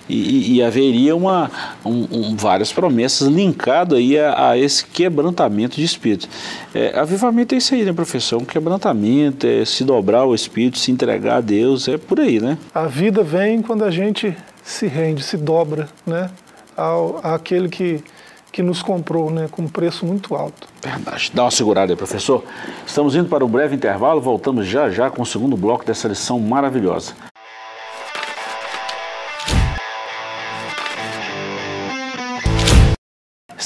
E, 0.10 0.56
e 0.56 0.64
haveria 0.64 1.16
uma, 1.16 1.50
um, 1.86 2.08
um, 2.12 2.36
várias 2.36 2.74
promessas 2.74 3.28
linkado 3.28 3.96
aí 3.96 4.20
a, 4.20 4.50
a, 4.50 4.58
esse 4.58 4.86
quebrantamento 4.86 5.78
de 5.78 5.84
espírito. 5.84 6.28
É, 6.76 7.00
avivamento 7.00 7.56
é 7.56 7.58
isso 7.58 7.74
aí, 7.74 7.84
né, 7.84 7.94
professor? 7.94 8.42
Um 8.42 8.46
quebrantamento, 8.46 9.48
é 9.48 9.64
se 9.64 9.84
dobrar 9.84 10.20
ao 10.20 10.36
espírito, 10.36 10.78
se 10.78 10.92
entregar 10.92 11.38
a 11.38 11.42
Deus, 11.42 11.88
é 11.88 11.98
por 11.98 12.20
aí, 12.20 12.40
né? 12.40 12.58
A 12.74 12.86
vida 12.86 13.24
vem 13.24 13.62
quando 13.62 13.86
a 13.86 13.92
gente 13.92 14.36
se 14.64 14.88
rende, 14.88 15.24
se 15.24 15.38
dobra, 15.38 15.88
né? 16.06 16.30
Ao, 16.76 17.20
àquele 17.24 17.70
que, 17.70 18.04
que 18.52 18.62
nos 18.62 18.82
comprou, 18.82 19.32
né? 19.32 19.48
Com 19.50 19.64
um 19.64 19.68
preço 19.68 20.06
muito 20.06 20.36
alto. 20.36 20.68
Verdade. 20.84 21.32
Dá 21.34 21.46
uma 21.46 21.52
segurada 21.52 21.94
aí, 21.94 21.98
professor. 21.98 22.44
Estamos 22.86 23.16
indo 23.16 23.30
para 23.30 23.46
um 23.46 23.50
breve 23.50 23.74
intervalo, 23.74 24.20
voltamos 24.20 24.68
já 24.68 24.90
já 24.90 25.10
com 25.10 25.22
o 25.22 25.26
segundo 25.26 25.56
bloco 25.56 25.86
dessa 25.86 26.10
lição 26.10 26.40
maravilhosa. 26.40 27.14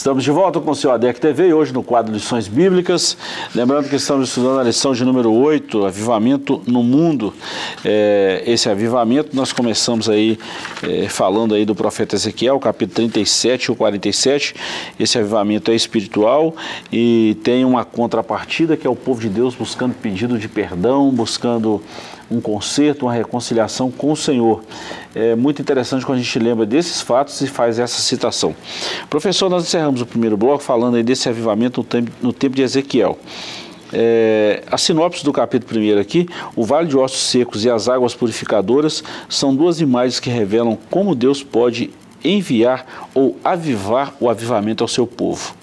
Estamos 0.06 0.24
de 0.24 0.30
volta 0.30 0.60
com 0.60 0.70
o 0.70 0.76
seu 0.76 0.91
ADEC 0.91 1.20
TV, 1.20 1.52
hoje 1.52 1.74
no 1.74 1.82
quadro 1.82 2.13
Lições 2.13 2.48
Bíblicas. 2.48 3.18
Lembrando 3.56 3.89
que 3.89 3.96
estamos 3.96 4.30
estudando 4.30 4.60
a 4.60 4.63
lição 4.63 4.94
de 4.94 5.04
número 5.04 5.34
8, 5.34 5.84
Avivamento 5.84 6.62
no 6.68 6.84
Mundo. 6.84 7.34
É, 7.84 8.44
esse 8.46 8.70
avivamento, 8.70 9.36
nós 9.36 9.52
começamos 9.52 10.08
aí 10.08 10.38
é, 10.84 11.10
falando 11.10 11.56
aí 11.56 11.65
do 11.65 11.74
profeta 11.74 12.15
Ezequiel, 12.15 12.60
capítulo 12.60 13.10
37 13.10 13.72
ou 13.72 13.76
47. 13.76 14.54
Esse 15.00 15.18
avivamento 15.18 15.72
é 15.72 15.74
espiritual 15.74 16.54
e 16.94 17.36
tem 17.44 17.65
uma 17.65 17.84
contrapartida 17.84 18.78
que 18.78 18.86
é 18.86 18.89
o 18.89 18.96
povo 18.96 19.20
de 19.20 19.28
Deus 19.28 19.56
buscando 19.56 19.96
pedido 19.96 20.38
de 20.38 20.48
perdão, 20.48 21.10
buscando 21.10 21.82
um 22.30 22.42
conserto, 22.42 23.04
uma 23.04 23.14
reconciliação 23.14 23.92
com 23.92 24.12
o 24.12 24.16
Senhor. 24.16 24.64
É 25.14 25.36
muito 25.36 25.62
interessante 25.62 26.06
quando 26.06 26.20
a 26.20 26.22
gente 26.22 26.40
lembra 26.40 26.66
desses 26.66 27.02
fatos 27.02 27.40
e 27.42 27.48
faz 27.48 27.80
essa 27.80 28.02
citação. 28.02 28.56
Professor, 29.10 29.50
nós 29.50 29.64
encerramos 29.64 30.02
o 30.02 30.06
primeiro 30.06 30.36
bloco 30.36 30.64
falando 30.64 30.96
aí 30.96 31.04
desse 31.04 31.30
avivamento 31.30 31.86
no 32.22 32.34
tempo, 32.34 32.56
de 32.56 32.62
Ezequiel. 32.62 33.18
É, 33.94 34.64
a 34.70 34.78
sinopse 34.78 35.24
do 35.24 35.32
capítulo 35.32 35.80
1 35.80 36.00
aqui, 36.00 36.28
o 36.56 36.64
vale 36.64 36.88
de 36.88 36.98
ossos 36.98 37.22
secos 37.22 37.64
e 37.64 37.70
as 37.70 37.88
águas 37.88 38.14
purificadoras 38.14 39.04
são 39.30 39.56
duas 39.56 39.80
imagens 39.80 40.20
que 40.20 40.30
revelam 40.30 40.78
como 40.90 41.16
Deus 41.16 41.44
pode 41.44 41.92
enviar 42.24 43.08
ou 43.14 43.38
avivar 43.44 44.14
o 44.20 44.30
avivamento 44.30 44.84
ao 44.84 44.88
seu 44.88 45.06
povo. 45.06 45.56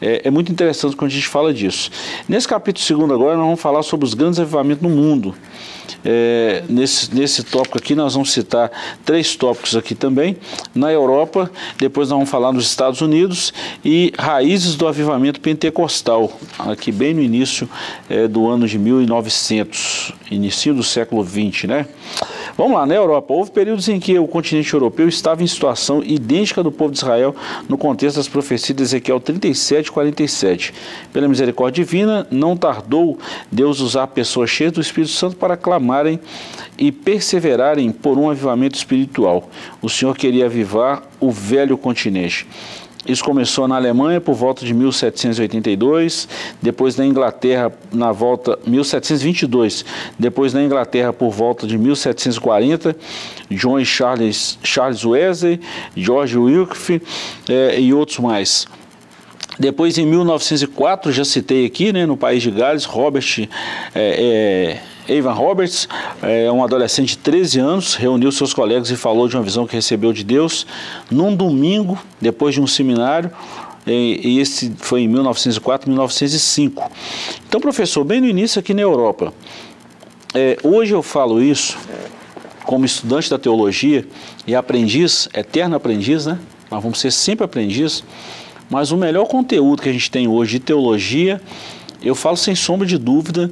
É, 0.00 0.22
é, 0.24 0.30
muito 0.30 0.50
interessante 0.50 0.96
quando 0.96 1.10
a 1.10 1.14
gente 1.14 1.28
fala 1.28 1.52
disso. 1.52 1.90
Nesse 2.28 2.46
capítulo 2.46 3.06
2 3.06 3.12
agora, 3.12 3.36
nós 3.36 3.44
vamos 3.44 3.60
falar 3.60 3.82
sobre 3.82 4.06
os 4.06 4.14
grandes 4.14 4.38
avivamentos 4.38 4.82
no 4.82 4.88
mundo. 4.88 5.34
É, 6.10 6.64
nesse, 6.70 7.14
nesse 7.14 7.42
tópico 7.42 7.76
aqui, 7.76 7.94
nós 7.94 8.14
vamos 8.14 8.32
citar 8.32 8.70
três 9.04 9.36
tópicos 9.36 9.76
aqui 9.76 9.94
também. 9.94 10.38
Na 10.74 10.90
Europa, 10.90 11.50
depois 11.76 12.08
nós 12.08 12.16
vamos 12.16 12.30
falar 12.30 12.50
nos 12.50 12.64
Estados 12.64 13.02
Unidos 13.02 13.52
e 13.84 14.10
raízes 14.18 14.74
do 14.74 14.88
avivamento 14.88 15.38
pentecostal, 15.38 16.32
aqui 16.60 16.90
bem 16.90 17.12
no 17.12 17.20
início 17.20 17.68
é, 18.08 18.26
do 18.26 18.48
ano 18.48 18.66
de 18.66 18.78
1900, 18.78 20.12
início 20.30 20.72
do 20.72 20.82
século 20.82 21.22
20, 21.22 21.66
né? 21.66 21.86
Vamos 22.58 22.76
lá, 22.76 22.84
na 22.84 22.96
Europa, 22.96 23.32
houve 23.32 23.52
períodos 23.52 23.88
em 23.88 24.00
que 24.00 24.18
o 24.18 24.26
continente 24.26 24.74
europeu 24.74 25.06
estava 25.06 25.44
em 25.44 25.46
situação 25.46 26.02
idêntica 26.02 26.60
do 26.60 26.72
povo 26.72 26.90
de 26.90 26.98
Israel 26.98 27.32
no 27.68 27.78
contexto 27.78 28.16
das 28.16 28.26
profecias 28.26 28.76
de 28.76 28.82
Ezequiel 28.82 29.20
37 29.20 29.86
e 29.86 29.92
47. 29.92 30.74
Pela 31.12 31.28
misericórdia 31.28 31.84
divina, 31.84 32.26
não 32.32 32.56
tardou 32.56 33.16
Deus 33.48 33.78
usar 33.78 34.08
pessoas 34.08 34.50
cheias 34.50 34.72
do 34.72 34.80
Espírito 34.80 35.12
Santo 35.12 35.36
para 35.36 35.56
clamarem 35.56 36.18
e 36.76 36.90
perseverarem 36.90 37.92
por 37.92 38.18
um 38.18 38.28
avivamento 38.28 38.76
espiritual. 38.76 39.48
O 39.80 39.88
Senhor 39.88 40.16
queria 40.16 40.46
avivar 40.46 41.04
o 41.20 41.30
velho 41.30 41.78
continente. 41.78 42.44
Isso 43.08 43.24
começou 43.24 43.66
na 43.66 43.76
Alemanha 43.76 44.20
por 44.20 44.34
volta 44.34 44.66
de 44.66 44.74
1782, 44.74 46.28
depois 46.60 46.94
na 46.96 47.06
Inglaterra 47.06 47.72
na 47.90 48.12
volta 48.12 48.58
1722, 48.66 49.84
depois 50.18 50.52
na 50.52 50.62
Inglaterra 50.62 51.10
por 51.10 51.30
volta 51.30 51.66
de 51.66 51.78
1740, 51.78 52.94
John 53.50 53.82
Charles, 53.82 54.58
Charles 54.62 55.04
Wesley, 55.06 55.58
George 55.96 56.36
Wilkie 56.36 57.00
eh, 57.48 57.80
e 57.80 57.94
outros 57.94 58.18
mais. 58.18 58.66
Depois, 59.58 59.98
em 59.98 60.06
1904, 60.06 61.10
já 61.10 61.24
citei 61.24 61.66
aqui, 61.66 61.92
né, 61.92 62.06
no 62.06 62.16
país 62.16 62.42
de 62.42 62.50
Gales, 62.50 62.84
Robert 62.84 63.48
é, 63.94 64.78
Evan 65.08 65.32
Roberts, 65.32 65.88
é 66.22 66.52
um 66.52 66.62
adolescente 66.62 67.10
de 67.10 67.18
13 67.18 67.58
anos, 67.58 67.94
reuniu 67.94 68.30
seus 68.30 68.52
colegas 68.52 68.90
e 68.90 68.96
falou 68.96 69.26
de 69.26 69.36
uma 69.36 69.42
visão 69.42 69.66
que 69.66 69.74
recebeu 69.74 70.12
de 70.12 70.22
Deus 70.22 70.66
num 71.10 71.34
domingo, 71.34 71.98
depois 72.20 72.54
de 72.54 72.60
um 72.60 72.66
seminário, 72.66 73.30
e 73.86 74.38
esse 74.38 74.70
foi 74.76 75.02
em 75.02 75.08
1904, 75.08 75.88
1905. 75.88 76.90
Então, 77.48 77.58
professor, 77.58 78.04
bem 78.04 78.20
no 78.20 78.26
início 78.26 78.60
aqui 78.60 78.74
na 78.74 78.82
Europa, 78.82 79.32
é, 80.34 80.58
hoje 80.62 80.92
eu 80.92 81.02
falo 81.02 81.42
isso 81.42 81.78
como 82.64 82.84
estudante 82.84 83.30
da 83.30 83.38
teologia 83.38 84.06
e 84.46 84.54
aprendiz, 84.54 85.26
eterno 85.32 85.74
aprendiz, 85.74 86.26
né? 86.26 86.38
Nós 86.70 86.82
vamos 86.82 87.00
ser 87.00 87.10
sempre 87.10 87.46
aprendiz, 87.46 88.04
mas 88.68 88.90
o 88.90 88.96
melhor 88.98 89.24
conteúdo 89.24 89.80
que 89.80 89.88
a 89.88 89.92
gente 89.92 90.10
tem 90.10 90.28
hoje 90.28 90.58
de 90.58 90.60
teologia, 90.60 91.40
eu 92.02 92.14
falo 92.14 92.36
sem 92.36 92.54
sombra 92.54 92.86
de 92.86 92.98
dúvida, 92.98 93.50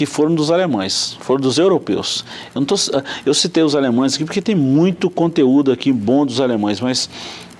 que 0.00 0.06
foram 0.06 0.34
dos 0.34 0.50
alemães, 0.50 1.18
foram 1.20 1.42
dos 1.42 1.58
europeus. 1.58 2.24
Eu, 2.54 2.64
tô, 2.64 2.74
eu 3.26 3.34
citei 3.34 3.62
os 3.62 3.76
alemães 3.76 4.14
aqui 4.14 4.24
porque 4.24 4.40
tem 4.40 4.54
muito 4.54 5.10
conteúdo 5.10 5.70
aqui 5.70 5.92
bom 5.92 6.24
dos 6.24 6.40
alemães, 6.40 6.80
mas 6.80 7.10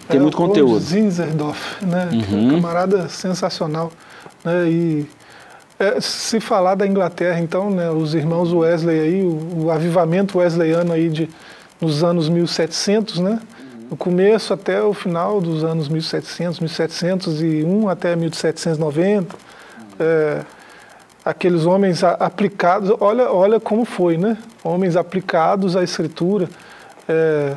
tem 0.08 0.18
é, 0.18 0.22
muito 0.22 0.38
conteúdo. 0.38 0.80
Zinzerdorf, 0.80 1.84
né? 1.84 2.08
Uhum. 2.10 2.46
Um 2.46 2.50
camarada 2.52 3.10
sensacional. 3.10 3.92
Né? 4.42 4.70
E 4.70 5.06
é, 5.78 6.00
se 6.00 6.40
falar 6.40 6.76
da 6.76 6.86
Inglaterra, 6.86 7.38
então, 7.40 7.70
né, 7.70 7.90
os 7.90 8.14
irmãos 8.14 8.54
Wesley 8.54 8.98
aí, 8.98 9.22
o, 9.22 9.64
o 9.64 9.70
avivamento 9.70 10.38
wesleyano 10.38 10.94
aí 10.94 11.10
de, 11.10 11.28
nos 11.78 12.02
anos 12.02 12.30
1700, 12.30 13.18
né? 13.18 13.38
No 13.90 13.98
começo 13.98 14.54
até 14.54 14.82
o 14.82 14.94
final 14.94 15.42
dos 15.42 15.62
anos 15.62 15.90
1700, 15.90 16.58
1701 16.58 17.86
até 17.86 18.16
1790. 18.16 19.36
É, 19.98 20.40
aqueles 21.24 21.66
homens 21.66 22.02
aplicados, 22.02 22.92
olha, 23.00 23.30
olha 23.30 23.60
como 23.60 23.84
foi, 23.84 24.16
né? 24.16 24.36
Homens 24.64 24.96
aplicados 24.96 25.76
à 25.76 25.82
escritura. 25.82 26.48
É, 27.08 27.54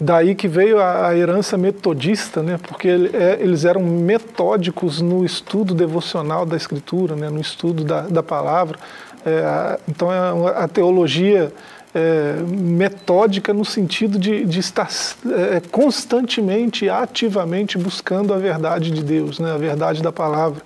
daí 0.00 0.34
que 0.34 0.48
veio 0.48 0.80
a, 0.80 1.08
a, 1.08 1.16
herança 1.16 1.58
metodista, 1.58 2.42
né? 2.42 2.58
Porque 2.66 2.88
é, 2.88 3.38
eles 3.40 3.64
eram 3.64 3.82
metódicos 3.82 5.00
no 5.00 5.24
estudo 5.24 5.74
devocional 5.74 6.46
da 6.46 6.56
escritura, 6.56 7.14
né? 7.14 7.28
No 7.28 7.40
estudo 7.40 7.84
da, 7.84 8.02
da 8.02 8.22
palavra. 8.22 8.78
É, 9.24 9.40
a, 9.40 9.78
então 9.88 10.10
a, 10.10 10.50
a 10.64 10.68
teologia 10.68 11.52
é, 11.94 12.34
metódica 12.46 13.52
no 13.52 13.64
sentido 13.64 14.18
de, 14.18 14.44
de 14.44 14.60
estar 14.60 14.88
é, 15.26 15.60
constantemente, 15.70 16.88
ativamente 16.88 17.76
buscando 17.76 18.32
a 18.32 18.38
verdade 18.38 18.90
de 18.90 19.02
Deus, 19.02 19.38
né? 19.38 19.52
A 19.52 19.58
verdade 19.58 20.02
da 20.02 20.12
palavra. 20.12 20.62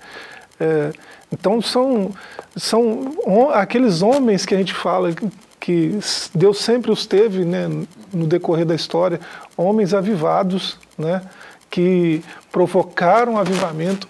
É, 0.61 0.93
então 1.33 1.63
são, 1.63 2.11
são 2.57 3.51
aqueles 3.53 4.03
homens 4.03 4.45
que 4.45 4.55
a 4.55 4.59
gente 4.59 4.75
fala 4.75 5.11
que 5.59 5.99
Deus 6.35 6.59
sempre 6.59 6.91
os 6.91 7.07
teve 7.07 7.45
né, 7.45 7.69
no 8.13 8.27
decorrer 8.27 8.67
da 8.67 8.75
história, 8.75 9.21
homens 9.57 9.95
avivados, 9.95 10.77
né, 10.99 11.23
que 11.71 12.23
provocaram 12.51 13.39
avivamento 13.39 14.09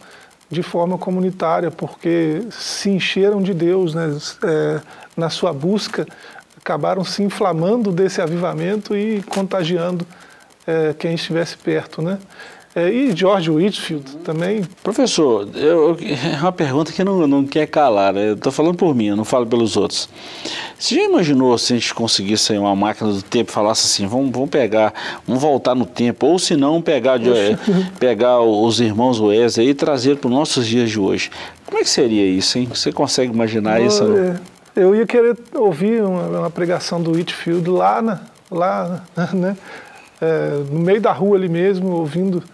de 0.50 0.62
forma 0.62 0.98
comunitária, 0.98 1.70
porque 1.70 2.42
se 2.50 2.90
encheram 2.90 3.40
de 3.40 3.54
Deus 3.54 3.94
né, 3.94 4.16
é, 4.44 4.80
na 5.16 5.30
sua 5.30 5.52
busca, 5.52 6.06
acabaram 6.58 7.04
se 7.04 7.22
inflamando 7.22 7.92
desse 7.92 8.20
avivamento 8.20 8.96
e 8.96 9.22
contagiando 9.22 10.06
é, 10.66 10.94
quem 10.98 11.14
estivesse 11.14 11.56
perto. 11.56 12.02
Né? 12.02 12.18
É, 12.74 12.90
e 12.90 13.14
George 13.14 13.50
Whitfield 13.50 14.16
também. 14.24 14.62
Professor, 14.82 15.46
eu, 15.54 15.94
é 16.00 16.40
uma 16.40 16.52
pergunta 16.52 16.90
que 16.90 17.04
não, 17.04 17.26
não 17.26 17.44
quer 17.44 17.66
calar, 17.66 18.14
né? 18.14 18.30
eu 18.30 18.34
estou 18.34 18.50
falando 18.50 18.76
por 18.76 18.94
mim, 18.94 19.08
eu 19.08 19.16
não 19.16 19.26
falo 19.26 19.46
pelos 19.46 19.76
outros. 19.76 20.08
Você 20.78 20.94
já 20.94 21.02
imaginou 21.02 21.56
se 21.58 21.74
a 21.74 21.76
gente 21.76 21.94
conseguisse 21.94 22.56
uma 22.56 22.74
máquina 22.74 23.12
do 23.12 23.22
tempo 23.22 23.50
e 23.50 23.52
falasse 23.52 23.86
assim, 23.86 24.06
vamos, 24.06 24.30
vamos 24.30 24.48
pegar, 24.48 24.94
vamos 25.26 25.42
voltar 25.42 25.74
no 25.74 25.84
tempo, 25.84 26.26
ou 26.26 26.38
se 26.38 26.56
não, 26.56 26.80
pegar, 26.80 27.18
de, 27.18 27.28
pegar 28.00 28.40
os 28.40 28.80
irmãos 28.80 29.20
Wesley 29.20 29.68
e 29.68 29.74
trazer 29.74 30.16
para 30.16 30.28
os 30.28 30.34
nossos 30.34 30.66
dias 30.66 30.90
de 30.90 30.98
hoje. 30.98 31.30
Como 31.66 31.78
é 31.78 31.82
que 31.82 31.90
seria 31.90 32.26
isso, 32.26 32.56
hein? 32.56 32.66
Você 32.72 32.90
consegue 32.90 33.34
imaginar 33.34 33.82
isso? 33.82 34.02
É, 34.02 34.36
eu 34.74 34.94
ia 34.94 35.06
querer 35.06 35.36
ouvir 35.54 36.02
uma, 36.02 36.22
uma 36.22 36.50
pregação 36.50 37.02
do 37.02 37.12
Whitfield 37.12 37.68
lá, 37.68 38.00
na, 38.00 38.20
lá 38.50 39.04
né? 39.34 39.58
É, 40.22 40.62
no 40.70 40.78
meio 40.78 41.00
da 41.00 41.10
rua 41.10 41.36
ali 41.36 41.48
mesmo, 41.48 41.88
ouvindo 41.88 42.44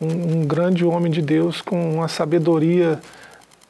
um, 0.00 0.40
um 0.40 0.44
grande 0.44 0.84
homem 0.84 1.12
de 1.12 1.22
Deus 1.22 1.62
com 1.62 1.94
uma 1.94 2.08
sabedoria 2.08 2.98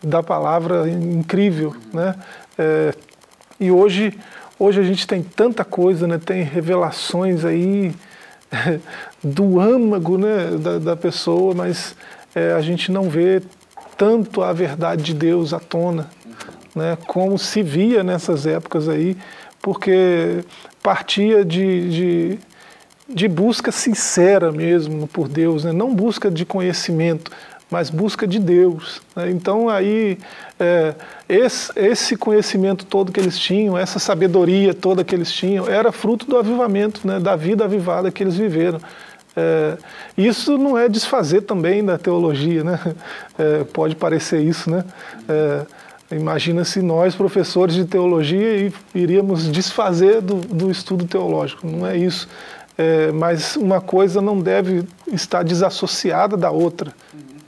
da 0.03 0.23
palavra 0.23 0.89
incrível, 0.89 1.77
né? 1.93 2.15
É, 2.57 2.95
e 3.61 3.71
hoje, 3.71 4.19
hoje 4.59 4.81
a 4.81 4.83
gente 4.83 5.07
tem 5.07 5.23
tanta 5.23 5.63
coisa, 5.63 6.07
né? 6.07 6.19
Tem 6.19 6.43
revelações 6.43 7.45
aí 7.45 7.95
do 9.23 9.61
âmago, 9.61 10.17
né? 10.17 10.57
Da, 10.59 10.79
da 10.79 10.97
pessoa, 10.97 11.55
mas 11.55 11.95
é, 12.35 12.55
a 12.55 12.63
gente 12.63 12.91
não 12.91 13.11
vê 13.11 13.43
tanto 13.99 14.41
a 14.41 14.55
verdade 14.55 15.03
de 15.03 15.13
Deus 15.13 15.53
à 15.53 15.61
tona, 15.61 16.09
né? 16.75 16.97
Como 17.07 17.39
se 17.39 17.63
via 17.63 18.03
nessas 18.03 18.47
épocas 18.47 18.89
aí, 18.89 19.19
porque 19.61 20.43
partia 20.83 21.45
de, 21.45 21.91
de 21.91 22.48
de 23.09 23.27
busca 23.27 23.73
sincera 23.73 24.53
mesmo 24.53 25.07
por 25.09 25.29
Deus, 25.29 25.65
né? 25.65 25.73
não 25.73 25.95
busca 25.95 26.31
de 26.31 26.45
conhecimento, 26.45 27.31
mas 27.71 27.89
busca 27.89 28.27
de 28.27 28.39
Deus. 28.39 29.01
Né? 29.17 29.31
Então 29.31 29.69
aí 29.69 30.19
é, 30.61 30.95
esse, 31.29 31.73
esse, 31.77 32.17
conhecimento 32.17 32.85
todo 32.85 33.11
que 33.11 33.19
eles 33.19 33.39
tinham, 33.39 33.79
essa 33.79 33.99
sabedoria 33.99 34.75
toda 34.75 35.05
que 35.05 35.15
eles 35.15 35.33
tinham, 35.33 35.67
era 35.67 35.91
fruto 35.91 36.27
do 36.27 36.37
avivamento, 36.37 37.07
né? 37.07 37.19
da 37.19 37.35
vida 37.35 37.65
avivada 37.65 38.11
que 38.11 38.23
eles 38.23 38.37
viveram. 38.37 38.81
É, 39.37 39.77
isso 40.17 40.59
não 40.59 40.77
é 40.77 40.89
desfazer 40.89 41.43
também 41.43 41.85
da 41.85 41.97
teologia, 41.97 42.65
né? 42.65 42.81
É, 43.39 43.63
pode 43.63 43.95
parecer 43.95 44.41
isso, 44.41 44.69
né? 44.69 44.85
É, 45.29 46.17
imagina 46.17 46.65
se 46.65 46.83
nós, 46.83 47.15
professores 47.15 47.77
de 47.77 47.85
teologia, 47.85 48.73
iríamos 48.93 49.49
desfazer 49.49 50.21
do, 50.21 50.37
do 50.37 50.73
estudo 50.73 51.07
teológico. 51.07 51.65
Não 51.69 51.87
é 51.87 51.97
isso. 51.97 52.29
É, 52.79 53.11
mas 53.11 53.57
uma 53.57 53.81
coisa 53.81 54.23
não 54.23 54.41
deve 54.41 54.85
estar 55.13 55.43
desassociada 55.43 56.37
da 56.37 56.51
outra. 56.51 56.95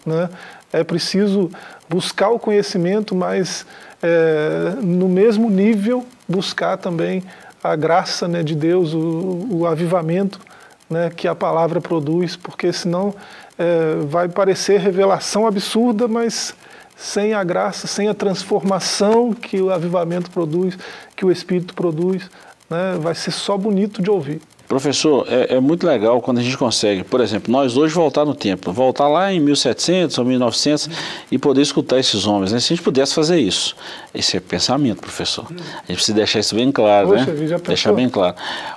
Né? 0.05 0.29
É 0.73 0.83
preciso 0.83 1.51
buscar 1.89 2.31
o 2.31 2.39
conhecimento, 2.39 3.15
mas 3.15 3.65
é, 4.03 4.75
no 4.83 5.09
mesmo 5.09 5.49
nível 5.49 6.05
buscar 6.29 6.77
também 6.77 7.23
a 7.63 7.77
graça 7.77 8.27
né, 8.27 8.43
de 8.43 8.55
Deus, 8.55 8.93
o, 8.93 9.47
o 9.51 9.67
avivamento 9.67 10.41
né, 10.89 11.11
que 11.15 11.29
a 11.29 11.35
palavra 11.35 11.81
produz, 11.81 12.35
porque 12.35 12.73
senão 12.73 13.15
é, 13.59 13.97
vai 14.07 14.29
parecer 14.29 14.81
revelação 14.81 15.47
absurda, 15.47 16.09
mas 16.09 16.55
sem 16.97 17.33
a 17.35 17.45
graça, 17.45 17.87
sem 17.87 18.09
a 18.09 18.15
transformação 18.15 19.33
que 19.33 19.61
o 19.61 19.71
avivamento 19.71 20.31
produz, 20.31 20.77
que 21.15 21.25
o 21.25 21.31
Espírito 21.31 21.75
produz, 21.75 22.29
né, 22.69 22.99
vai 23.01 23.15
ser 23.15 23.31
só 23.31 23.57
bonito 23.57 24.03
de 24.03 24.11
ouvir. 24.11 24.41
Professor, 24.71 25.27
é, 25.29 25.57
é, 25.57 25.61
muito 25.61 25.85
legal 25.85 26.23
quando 26.23 26.39
a 26.39 26.43
gente 26.45 26.57
consegue, 26.57 27.03
por 27.03 27.21
exemplo, 27.21 27.51
nós 27.51 27.77
hoje 27.77 27.93
voltar 27.93 28.25
no 28.25 28.37
tempo, 28.37 28.71
voltar 28.71 29.09
lá 29.09 29.33
em 29.33 29.41
1700 29.41 30.17
ou 30.17 30.25
1900 30.25 30.89
e 31.29 31.37
poder 31.37 31.61
escutar 31.61 31.99
esses 31.99 32.25
homens. 32.25 32.53
Né? 32.53 32.61
Se 32.61 32.73
a 32.73 32.77
gente 32.77 32.85
pudesse 32.85 33.13
fazer 33.13 33.41
isso, 33.41 33.75
esse 34.15 34.37
é 34.37 34.41
pensamento, 34.41 35.01
professor. 35.01 35.45
A 35.51 35.87
gente 35.89 35.97
precisa 35.97 36.15
deixar 36.15 36.39
isso 36.39 36.55
bem 36.55 36.71
claro, 36.71 37.09
Poxa, 37.09 37.27
né? 37.33 37.59
Deixar 37.67 37.93
bem 37.93 38.09
claro. 38.09 38.37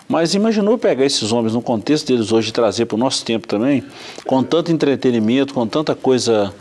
Mas 0.09 0.33
imaginou 0.33 0.79
pegar 0.79 1.05
esses 1.05 1.31
homens 1.31 1.53
no 1.53 1.61
contexto 1.61 2.07
deles 2.07 2.31
hoje 2.31 2.49
e 2.49 2.51
trazer 2.51 2.87
para 2.87 2.95
o 2.95 2.97
nosso 2.97 3.23
tempo 3.23 3.47
também, 3.47 3.83
com 4.25 4.41
tanto 4.41 4.71
entretenimento, 4.71 5.53
com 5.53 5.67
tanta 5.67 5.93
coisa 5.93 6.51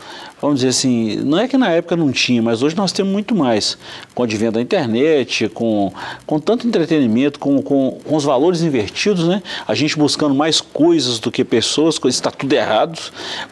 vamos 0.43 0.59
dizer 0.59 0.69
assim, 0.69 1.15
não 1.23 1.39
é 1.39 1.47
que 1.47 1.57
na 1.57 1.69
época 1.69 1.95
não 1.95 2.11
tinha, 2.11 2.41
mas 2.41 2.61
hoje 2.61 2.75
nós 2.75 2.91
temos 2.91 3.13
muito 3.13 3.33
mais, 3.33 3.77
com 4.13 4.23
o 4.23 4.25
advento 4.25 4.53
da 4.53 4.61
internet, 4.61 5.47
com, 5.47 5.89
com 6.25 6.37
tanto 6.37 6.67
entretenimento, 6.67 7.39
com, 7.39 7.61
com, 7.61 7.97
com 8.03 8.15
os 8.15 8.25
valores 8.25 8.61
invertidos, 8.61 9.25
né? 9.25 9.41
A 9.65 9.73
gente 9.73 9.97
buscando 9.97 10.35
mais 10.35 10.59
coisas 10.59 11.17
do 11.17 11.31
que 11.31 11.45
pessoas, 11.45 11.97
coisas 11.97 12.17
está 12.17 12.29
tudo 12.29 12.51
errado, 12.51 12.99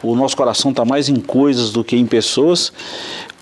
o 0.02 0.14
nosso 0.14 0.36
coração 0.36 0.70
está 0.70 0.84
mais 0.84 1.08
em 1.08 1.16
coisas 1.16 1.70
do 1.70 1.82
que 1.82 1.96
em 1.96 2.04
pessoas. 2.04 2.70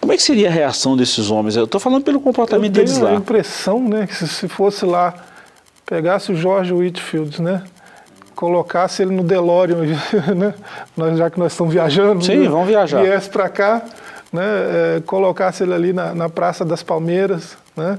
Como 0.00 0.12
é 0.12 0.16
que 0.16 0.22
seria 0.22 0.46
a 0.46 0.52
reação 0.52 0.96
desses 0.96 1.28
homens? 1.28 1.56
Eu 1.56 1.64
estou 1.64 1.80
falando 1.80 2.04
pelo 2.04 2.20
comportamento 2.20 2.72
deles 2.72 2.98
lá. 2.98 3.00
Eu 3.00 3.06
tenho 3.06 3.18
a 3.18 3.20
impressão, 3.20 3.88
né, 3.88 4.06
que 4.06 4.14
se 4.14 4.46
fosse 4.46 4.86
lá, 4.86 5.12
pegasse 5.84 6.30
o 6.30 6.36
George 6.36 6.72
Whitfield, 6.72 7.42
né, 7.42 7.64
colocasse 8.35 9.03
ele 9.03 9.14
no 9.14 9.23
DeLorean, 9.23 9.79
né? 10.37 10.55
nós, 10.97 11.19
já 11.19 11.31
que 11.31 11.38
nós 11.38 11.53
estamos 11.53 11.73
viajando, 11.73 12.25
Sim, 12.25 12.38
né? 12.38 12.49
vamos 12.49 12.69
viajar. 12.69 13.03
viesse 13.03 13.29
para 13.29 13.49
cá, 13.49 13.83
né? 14.33 14.45
É, 14.97 15.03
colocasse 15.05 15.62
ele 15.62 15.75
ali 15.75 15.93
na, 15.93 16.14
na 16.14 16.29
Praça 16.29 16.64
das 16.64 16.83
Palmeiras. 16.83 17.57
Né? 17.77 17.99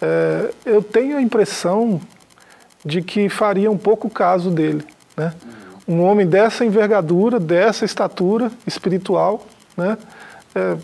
É, 0.00 0.50
eu 0.66 0.82
tenho 0.82 1.16
a 1.16 1.22
impressão 1.22 2.00
de 2.84 3.00
que 3.02 3.28
faria 3.28 3.70
um 3.70 3.78
pouco 3.78 4.10
caso 4.10 4.50
dele. 4.50 4.84
Né? 5.16 5.32
Um 5.88 6.02
homem 6.02 6.26
dessa 6.26 6.64
envergadura, 6.64 7.40
dessa 7.40 7.84
estatura 7.84 8.50
espiritual, 8.66 9.46
né? 9.76 9.98
É, 10.54 10.76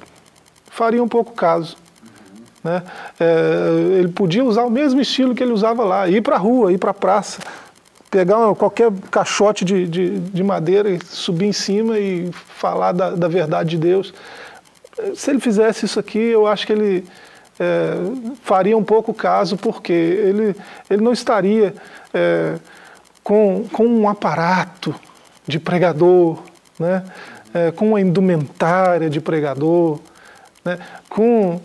faria 0.70 1.02
um 1.02 1.08
pouco 1.08 1.32
caso. 1.32 1.76
Né? 2.62 2.82
É, 3.18 3.98
ele 3.98 4.08
podia 4.08 4.44
usar 4.44 4.64
o 4.64 4.70
mesmo 4.70 5.00
estilo 5.00 5.34
que 5.34 5.42
ele 5.42 5.52
usava 5.52 5.84
lá, 5.84 6.08
ir 6.08 6.22
para 6.22 6.36
a 6.36 6.38
rua, 6.38 6.72
ir 6.72 6.78
para 6.78 6.90
a 6.90 6.94
praça, 6.94 7.40
pegar 8.10 8.54
qualquer 8.56 8.90
caixote 9.10 9.64
de, 9.64 9.86
de, 9.86 10.18
de, 10.18 10.42
madeira 10.42 10.90
e 10.90 10.98
subir 11.04 11.46
em 11.46 11.52
cima 11.52 11.98
e 11.98 12.30
falar 12.32 12.92
da, 12.92 13.10
da, 13.10 13.28
verdade 13.28 13.70
de 13.70 13.78
Deus. 13.78 14.12
Se 15.14 15.30
ele 15.30 15.40
fizesse 15.40 15.86
isso 15.86 16.00
aqui, 16.00 16.18
eu 16.18 16.46
acho 16.46 16.66
que 16.66 16.72
ele 16.72 17.06
é, 17.58 17.94
faria 18.42 18.76
um 18.76 18.82
pouco 18.82 19.14
caso, 19.14 19.56
porque 19.56 19.92
ele, 19.92 20.56
ele 20.88 21.02
não 21.02 21.12
estaria 21.12 21.72
é, 22.12 22.56
com, 23.22 23.66
com 23.72 23.86
um 23.86 24.08
aparato 24.08 24.94
de 25.46 25.60
pregador, 25.60 26.42
né? 26.78 27.04
É, 27.52 27.70
com 27.72 27.88
uma 27.88 28.00
indumentária 28.00 29.10
de 29.10 29.20
pregador, 29.20 29.98
né? 30.64 30.78
com 31.08 31.60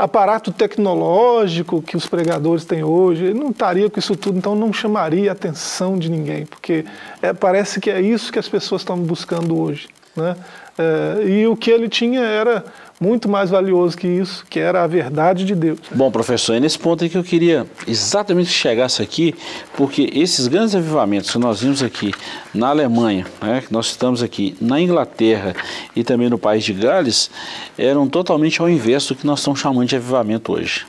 aparato 0.00 0.50
tecnológico 0.50 1.82
que 1.82 1.94
os 1.94 2.06
pregadores 2.06 2.64
têm 2.64 2.82
hoje, 2.82 3.26
ele 3.26 3.38
não 3.38 3.50
estaria 3.50 3.90
com 3.90 3.98
isso 3.98 4.16
tudo, 4.16 4.38
então 4.38 4.54
não 4.54 4.72
chamaria 4.72 5.30
a 5.30 5.32
atenção 5.34 5.98
de 5.98 6.10
ninguém, 6.10 6.46
porque 6.46 6.86
é, 7.20 7.34
parece 7.34 7.78
que 7.78 7.90
é 7.90 8.00
isso 8.00 8.32
que 8.32 8.38
as 8.38 8.48
pessoas 8.48 8.80
estão 8.80 8.96
buscando 8.96 9.60
hoje. 9.60 9.90
Né? 10.16 10.34
É, 10.78 11.28
e 11.28 11.46
o 11.46 11.54
que 11.54 11.70
ele 11.70 11.86
tinha 11.86 12.22
era 12.22 12.64
muito 13.00 13.30
mais 13.30 13.48
valioso 13.48 13.96
que 13.96 14.06
isso, 14.06 14.44
que 14.50 14.60
era 14.60 14.84
a 14.84 14.86
verdade 14.86 15.42
de 15.46 15.54
Deus. 15.54 15.78
Bom, 15.90 16.10
professor, 16.10 16.54
é 16.54 16.60
nesse 16.60 16.78
ponto 16.78 17.02
aí 17.02 17.08
que 17.08 17.16
eu 17.16 17.24
queria 17.24 17.66
exatamente 17.88 18.48
que 18.48 18.54
chegasse 18.54 19.00
aqui, 19.00 19.34
porque 19.74 20.10
esses 20.12 20.46
grandes 20.46 20.74
avivamentos 20.74 21.30
que 21.30 21.38
nós 21.38 21.62
vimos 21.62 21.82
aqui 21.82 22.12
na 22.52 22.68
Alemanha, 22.68 23.26
né, 23.40 23.62
que 23.66 23.72
nós 23.72 23.86
estamos 23.86 24.22
aqui 24.22 24.54
na 24.60 24.78
Inglaterra 24.78 25.54
e 25.96 26.04
também 26.04 26.28
no 26.28 26.38
país 26.38 26.62
de 26.62 26.74
Gales, 26.74 27.30
eram 27.78 28.06
totalmente 28.06 28.60
ao 28.60 28.68
inverso 28.68 29.14
do 29.14 29.20
que 29.20 29.26
nós 29.26 29.38
estamos 29.38 29.60
chamando 29.60 29.88
de 29.88 29.96
avivamento 29.96 30.52
hoje. 30.52 30.86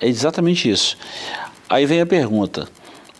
É 0.00 0.08
exatamente 0.08 0.70
isso. 0.70 0.96
Aí 1.68 1.84
vem 1.84 2.00
a 2.00 2.06
pergunta: 2.06 2.66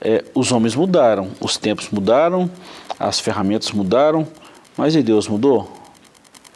é, 0.01 0.25
os 0.35 0.51
homens 0.51 0.75
mudaram, 0.75 1.29
os 1.39 1.59
tempos 1.59 1.91
mudaram, 1.91 2.51
as 2.99 3.21
ferramentas 3.21 3.71
mudaram, 3.73 4.27
mas 4.75 4.97
e 4.97 5.03
Deus 5.03 5.29
mudou? 5.29 5.80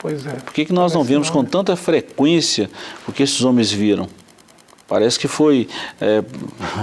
Pois 0.05 0.27
é. 0.27 0.33
Por 0.33 0.53
que, 0.53 0.67
que 0.67 0.73
nós 0.75 0.93
não 0.93 1.03
vemos 1.03 1.31
com 1.31 1.43
tanta 1.43 1.75
frequência 1.77 2.69
o 3.09 3.13
que 3.13 3.23
esses 3.23 3.43
homens 3.43 3.73
viram? 3.73 4.07
Parece 4.87 5.19
que 5.19 5.27
foi. 5.27 5.67
É, 5.99 6.23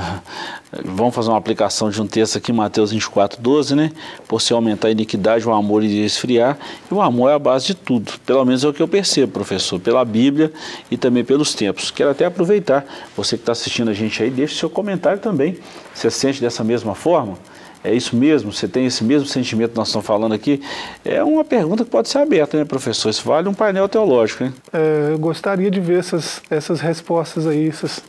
vamos 0.83 1.13
fazer 1.13 1.29
uma 1.29 1.37
aplicação 1.37 1.91
de 1.91 2.01
um 2.01 2.07
texto 2.07 2.39
aqui, 2.39 2.51
Mateus 2.51 2.89
24, 2.89 3.39
12, 3.39 3.75
né? 3.75 3.91
Por 4.27 4.41
se 4.41 4.51
aumentar 4.53 4.87
a 4.87 4.91
iniquidade, 4.91 5.47
o 5.47 5.53
amor 5.53 5.83
iria 5.83 6.03
esfriar. 6.03 6.57
E 6.89 6.93
o 6.95 6.99
amor 6.99 7.29
é 7.29 7.35
a 7.35 7.39
base 7.39 7.67
de 7.67 7.75
tudo. 7.75 8.11
Pelo 8.25 8.43
menos 8.43 8.63
é 8.63 8.67
o 8.67 8.73
que 8.73 8.81
eu 8.81 8.87
percebo, 8.87 9.31
professor, 9.31 9.79
pela 9.79 10.03
Bíblia 10.03 10.51
e 10.89 10.97
também 10.97 11.23
pelos 11.23 11.53
tempos. 11.53 11.91
Quero 11.91 12.09
até 12.09 12.25
aproveitar, 12.25 12.83
você 13.15 13.37
que 13.37 13.43
está 13.43 13.51
assistindo 13.51 13.91
a 13.91 13.93
gente 13.93 14.23
aí, 14.23 14.31
deixe 14.31 14.55
seu 14.55 14.67
comentário 14.67 15.19
também. 15.19 15.59
Você 15.93 16.09
sente 16.09 16.41
dessa 16.41 16.63
mesma 16.63 16.95
forma? 16.95 17.37
É 17.83 17.93
isso 17.93 18.15
mesmo? 18.15 18.53
Você 18.53 18.67
tem 18.67 18.85
esse 18.85 19.03
mesmo 19.03 19.27
sentimento 19.27 19.71
que 19.71 19.77
nós 19.77 19.87
estamos 19.87 20.05
falando 20.05 20.33
aqui? 20.33 20.61
É 21.03 21.23
uma 21.23 21.43
pergunta 21.43 21.83
que 21.83 21.89
pode 21.89 22.09
ser 22.09 22.19
aberta, 22.19 22.57
né, 22.57 22.63
professor? 22.65 23.09
Isso 23.09 23.23
vale 23.27 23.49
um 23.49 23.53
painel 23.53 23.89
teológico, 23.89 24.43
hein? 24.43 24.53
É, 24.71 25.09
eu 25.11 25.17
gostaria 25.17 25.71
de 25.71 25.79
ver 25.79 25.99
essas, 25.99 26.41
essas 26.49 26.79
respostas 26.79 27.47
aí, 27.47 27.65
esses, 27.65 28.03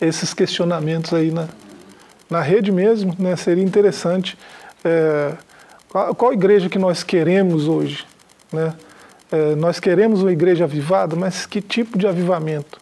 esses 0.00 0.32
questionamentos 0.32 1.12
aí 1.12 1.32
na, 1.32 1.48
na 2.30 2.40
rede 2.40 2.70
mesmo, 2.70 3.16
né? 3.18 3.34
Seria 3.34 3.64
interessante. 3.64 4.38
É, 4.84 5.32
qual, 5.88 6.14
qual, 6.14 6.32
igreja 6.32 6.68
que 6.68 6.78
nós 6.78 7.02
queremos 7.02 7.66
hoje, 7.66 8.04
né? 8.52 8.74
É, 9.32 9.56
nós 9.56 9.80
queremos 9.80 10.22
uma 10.22 10.32
igreja 10.32 10.64
avivada, 10.64 11.16
mas 11.16 11.46
que 11.46 11.60
tipo 11.60 11.98
de 11.98 12.06
avivamento, 12.06 12.78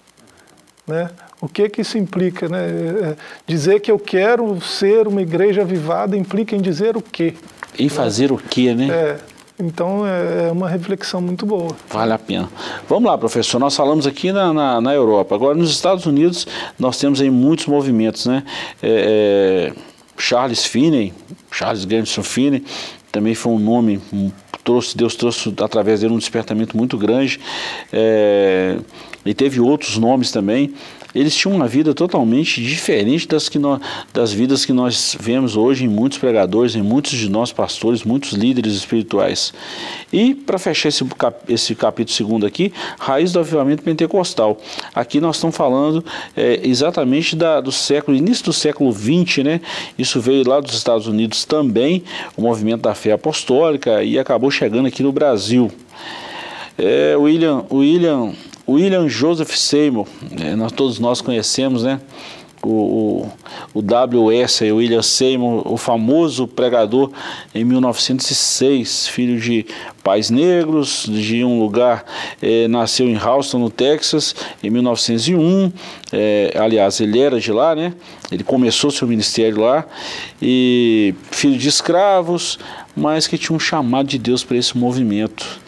né? 0.86 1.08
O 1.44 1.48
que 1.48 1.68
que 1.68 1.82
isso 1.82 1.98
implica? 1.98 2.48
Né? 2.48 2.58
É, 2.58 3.16
dizer 3.46 3.78
que 3.80 3.90
eu 3.90 3.98
quero 3.98 4.58
ser 4.62 5.06
uma 5.06 5.20
igreja 5.20 5.60
avivada 5.60 6.16
implica 6.16 6.56
em 6.56 6.60
dizer 6.60 6.96
o 6.96 7.02
quê? 7.02 7.34
E 7.78 7.90
fazer 7.90 8.32
o 8.32 8.38
quê, 8.38 8.74
né? 8.74 8.88
É, 8.88 9.16
então 9.60 10.06
é, 10.06 10.48
é 10.48 10.50
uma 10.50 10.70
reflexão 10.70 11.20
muito 11.20 11.44
boa. 11.44 11.76
Vale 11.90 12.14
a 12.14 12.18
pena. 12.18 12.48
Vamos 12.88 13.10
lá, 13.10 13.18
professor. 13.18 13.58
Nós 13.58 13.76
falamos 13.76 14.06
aqui 14.06 14.32
na, 14.32 14.54
na, 14.54 14.80
na 14.80 14.94
Europa. 14.94 15.34
Agora, 15.34 15.54
nos 15.54 15.70
Estados 15.70 16.06
Unidos, 16.06 16.46
nós 16.78 16.96
temos 16.96 17.20
aí 17.20 17.28
muitos 17.28 17.66
movimentos, 17.66 18.24
né? 18.24 18.42
É, 18.82 19.72
é, 19.74 19.80
Charles 20.16 20.64
Finney, 20.64 21.12
Charles 21.50 21.84
Grandson 21.84 22.22
Finney, 22.22 22.64
também 23.12 23.34
foi 23.34 23.52
um 23.52 23.58
nome 23.58 24.00
trouxe, 24.64 24.96
Deus 24.96 25.14
trouxe 25.14 25.52
através 25.62 26.00
dele 26.00 26.14
um 26.14 26.18
despertamento 26.18 26.74
muito 26.74 26.96
grande. 26.96 27.38
É, 27.92 28.78
e 29.26 29.34
teve 29.34 29.60
outros 29.60 29.98
nomes 29.98 30.30
também 30.30 30.72
eles 31.14 31.34
tinham 31.36 31.54
uma 31.54 31.68
vida 31.68 31.94
totalmente 31.94 32.62
diferente 32.62 33.28
das, 33.28 33.48
que 33.48 33.58
nós, 33.58 33.80
das 34.12 34.32
vidas 34.32 34.64
que 34.64 34.72
nós 34.72 35.16
vemos 35.18 35.56
hoje 35.56 35.84
em 35.84 35.88
muitos 35.88 36.18
pregadores, 36.18 36.74
em 36.74 36.82
muitos 36.82 37.12
de 37.12 37.30
nós 37.30 37.52
pastores, 37.52 38.02
muitos 38.02 38.32
líderes 38.32 38.74
espirituais. 38.74 39.54
E 40.12 40.34
para 40.34 40.58
fechar 40.58 40.88
esse, 40.88 41.04
esse 41.48 41.74
capítulo 41.74 42.14
segundo 42.14 42.46
aqui, 42.46 42.72
raiz 42.98 43.32
do 43.32 43.38
avivamento 43.38 43.82
pentecostal. 43.82 44.58
Aqui 44.94 45.20
nós 45.20 45.36
estamos 45.36 45.56
falando 45.56 46.04
é, 46.36 46.60
exatamente 46.64 47.36
da, 47.36 47.60
do 47.60 47.70
século, 47.70 48.16
início 48.16 48.44
do 48.44 48.52
século 48.52 48.90
20, 48.90 49.42
né? 49.42 49.60
Isso 49.98 50.20
veio 50.20 50.48
lá 50.48 50.60
dos 50.60 50.74
Estados 50.74 51.06
Unidos 51.06 51.44
também, 51.44 52.02
o 52.36 52.42
movimento 52.42 52.82
da 52.82 52.94
fé 52.94 53.12
apostólica, 53.12 54.02
e 54.02 54.18
acabou 54.18 54.50
chegando 54.50 54.86
aqui 54.86 55.02
no 55.02 55.12
Brasil. 55.12 55.70
É, 56.76 57.16
William, 57.16 57.64
William 57.70 58.32
William 58.66 59.08
Joseph 59.08 59.56
Seymour, 59.56 60.06
né, 60.30 60.54
nós, 60.56 60.72
todos 60.72 60.98
nós 60.98 61.20
conhecemos, 61.20 61.82
né? 61.82 62.00
o, 62.64 63.28
o, 63.74 63.78
o 63.78 63.82
W.S., 63.82 64.70
William 64.72 65.02
Seymour, 65.02 65.70
o 65.70 65.76
famoso 65.76 66.46
pregador 66.46 67.10
em 67.54 67.64
1906, 67.64 69.08
filho 69.08 69.38
de 69.38 69.66
pais 70.02 70.30
negros, 70.30 71.06
de 71.08 71.44
um 71.44 71.60
lugar, 71.60 72.04
eh, 72.42 72.66
nasceu 72.68 73.06
em 73.06 73.16
Houston, 73.16 73.58
no 73.58 73.70
Texas, 73.70 74.34
em 74.62 74.70
1901, 74.70 75.72
eh, 76.12 76.52
aliás, 76.56 77.00
ele 77.00 77.20
era 77.20 77.38
de 77.38 77.52
lá, 77.52 77.74
né? 77.74 77.94
Ele 78.30 78.42
começou 78.42 78.90
seu 78.90 79.06
ministério 79.06 79.60
lá, 79.60 79.86
e 80.40 81.14
filho 81.30 81.58
de 81.58 81.68
escravos, 81.68 82.58
mas 82.96 83.26
que 83.26 83.38
tinha 83.38 83.54
um 83.54 83.60
chamado 83.60 84.08
de 84.08 84.18
Deus 84.18 84.42
para 84.44 84.56
esse 84.56 84.76
movimento. 84.76 85.62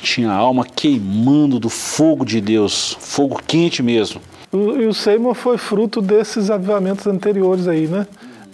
Tinha 0.00 0.30
a 0.30 0.34
alma 0.34 0.64
queimando 0.64 1.58
do 1.58 1.68
fogo 1.68 2.24
de 2.24 2.40
Deus, 2.40 2.96
fogo 3.00 3.40
quente 3.46 3.82
mesmo. 3.82 4.20
E 4.52 4.86
o 4.86 4.94
Seymour 4.94 5.34
foi 5.34 5.58
fruto 5.58 6.00
desses 6.00 6.50
avivamentos 6.50 7.06
anteriores 7.06 7.68
aí, 7.68 7.86
né? 7.86 8.06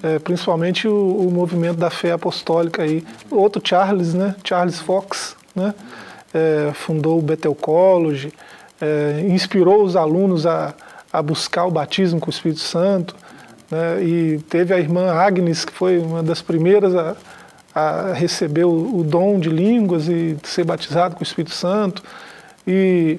É, 0.03 0.19
principalmente 0.19 0.87
o, 0.89 0.95
o, 0.95 1.31
movimento 1.31 1.77
da 1.77 1.89
fé 1.89 2.13
apostólica 2.13 2.83
aí. 2.83 3.05
Outro 3.31 3.63
Charles, 3.65 4.13
né? 4.13 4.35
Charles 4.45 4.81
Fox, 4.81 5.37
né? 5.55 5.73
É, 6.33 6.73
fundou 6.75 7.19
o 7.19 7.23
Bethel 7.23 7.55
College, 7.55 8.33
é, 8.81 9.25
inspirou 9.29 9.85
os 9.85 9.95
alunos 9.95 10.47
a, 10.47 10.75
a 11.13 11.23
buscar 11.23 11.65
o 11.65 11.71
batismo 11.71 12.19
com 12.19 12.27
o 12.27 12.31
Espírito 12.31 12.61
Santo, 12.61 13.15
né? 13.71 14.03
E 14.03 14.39
teve 14.49 14.75
a 14.75 14.79
irmã 14.79 15.13
Agnes, 15.13 15.65
que 15.65 15.73
foi 15.73 15.99
uma 15.99 16.23
das 16.23 16.43
primeiras 16.43 16.95
a, 16.95 17.17
a 17.75 18.13
receber 18.13 18.65
o, 18.65 18.99
o 18.99 19.05
dom 19.05 19.39
de 19.39 19.49
línguas 19.49 20.09
e 20.09 20.37
ser 20.45 20.65
batizado 20.65 21.15
com 21.15 21.21
o 21.21 21.25
Espírito 21.25 21.55
Santo. 21.55 22.03
E 22.67 23.19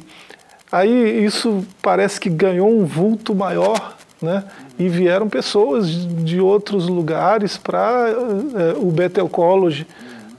Aí 0.76 1.24
isso 1.24 1.66
parece 1.82 2.20
que 2.20 2.30
ganhou 2.30 2.70
um 2.70 2.86
vulto 2.86 3.34
maior, 3.34 3.96
né? 4.22 4.44
E 4.78 4.90
vieram 4.90 5.30
pessoas 5.30 5.88
de 5.90 6.42
outros 6.42 6.90
lugares 6.90 7.56
para 7.56 8.10
é, 8.10 8.74
o 8.78 8.92
Bethel 8.92 9.30
College, 9.30 9.88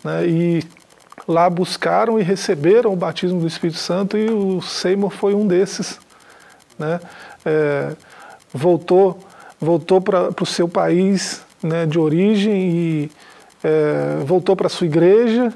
né? 0.04 0.26
E 0.26 0.62
lá 1.26 1.48
buscaram 1.48 2.20
e 2.20 2.22
receberam 2.22 2.92
o 2.92 2.96
batismo 2.96 3.40
do 3.40 3.46
Espírito 3.46 3.78
Santo 3.78 4.18
e 4.18 4.28
o 4.28 4.60
Seymour 4.60 5.10
foi 5.10 5.34
um 5.34 5.46
desses, 5.46 5.98
né? 6.78 7.00
É, 7.42 7.92
voltou 8.52 9.18
voltou 9.58 10.02
para 10.02 10.34
o 10.38 10.44
seu 10.44 10.68
país 10.68 11.42
né, 11.62 11.86
de 11.86 11.98
origem 11.98 12.70
e 12.70 13.10
é, 13.66 14.24
voltou 14.24 14.54
para 14.54 14.68
a 14.68 14.70
sua 14.70 14.86
igreja 14.86 15.52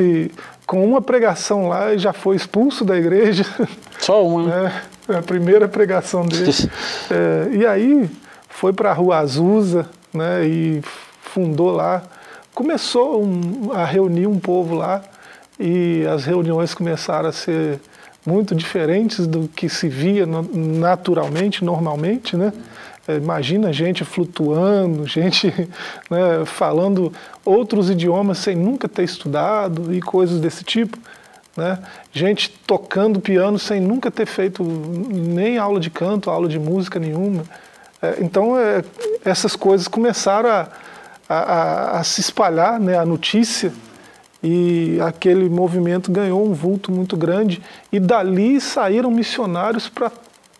e 0.00 0.30
com 0.66 0.82
uma 0.84 1.02
pregação 1.02 1.68
lá 1.68 1.92
e 1.92 1.98
já 1.98 2.12
foi 2.12 2.36
expulso 2.36 2.86
da 2.86 2.96
igreja. 2.96 3.44
Só 3.98 4.26
uma, 4.26 4.44
né? 4.44 4.82
É, 5.08 5.16
a 5.16 5.22
primeira 5.22 5.66
pregação 5.66 6.26
dele. 6.26 6.52
é, 7.10 7.48
e 7.56 7.64
aí 7.64 8.10
foi 8.50 8.74
para 8.74 8.90
a 8.90 8.92
Rua 8.92 9.16
Azusa 9.16 9.88
né, 10.12 10.46
e 10.46 10.82
fundou 11.22 11.70
lá. 11.70 12.02
Começou 12.54 13.24
um, 13.24 13.72
a 13.72 13.86
reunir 13.86 14.26
um 14.26 14.38
povo 14.38 14.74
lá 14.74 15.00
e 15.58 16.06
as 16.06 16.26
reuniões 16.26 16.74
começaram 16.74 17.30
a 17.30 17.32
ser 17.32 17.80
muito 18.26 18.54
diferentes 18.54 19.26
do 19.26 19.48
que 19.48 19.66
se 19.70 19.88
via 19.88 20.26
naturalmente, 20.26 21.64
normalmente, 21.64 22.36
né? 22.36 22.52
É, 23.08 23.16
imagina 23.16 23.72
gente 23.72 24.04
flutuando, 24.04 25.06
gente 25.06 25.48
né, 26.10 26.44
falando 26.44 27.10
outros 27.42 27.88
idiomas 27.88 28.36
sem 28.36 28.54
nunca 28.54 28.86
ter 28.86 29.02
estudado 29.02 29.94
e 29.94 30.02
coisas 30.02 30.38
desse 30.38 30.62
tipo. 30.62 30.98
Né? 31.56 31.78
Gente 32.12 32.50
tocando 32.66 33.18
piano 33.18 33.58
sem 33.58 33.80
nunca 33.80 34.10
ter 34.10 34.26
feito 34.26 34.62
nem 34.62 35.56
aula 35.56 35.80
de 35.80 35.88
canto, 35.88 36.30
aula 36.30 36.48
de 36.48 36.58
música 36.58 37.00
nenhuma. 37.00 37.44
É, 38.02 38.18
então, 38.20 38.58
é, 38.58 38.84
essas 39.24 39.56
coisas 39.56 39.88
começaram 39.88 40.50
a, 40.50 40.68
a, 41.28 41.98
a, 41.98 42.04
se 42.04 42.20
espalhar, 42.20 42.78
né, 42.78 42.96
a 42.96 43.06
notícia, 43.06 43.72
e 44.40 44.98
aquele 45.00 45.48
movimento 45.48 46.12
ganhou 46.12 46.46
um 46.46 46.52
vulto 46.52 46.92
muito 46.92 47.16
grande, 47.16 47.60
e 47.90 47.98
dali 47.98 48.60
saíram 48.60 49.10
missionários 49.10 49.88
para 49.88 50.12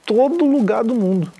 todo 0.04 0.44
lugar 0.44 0.82
do 0.82 0.94
mundo. 0.94 1.30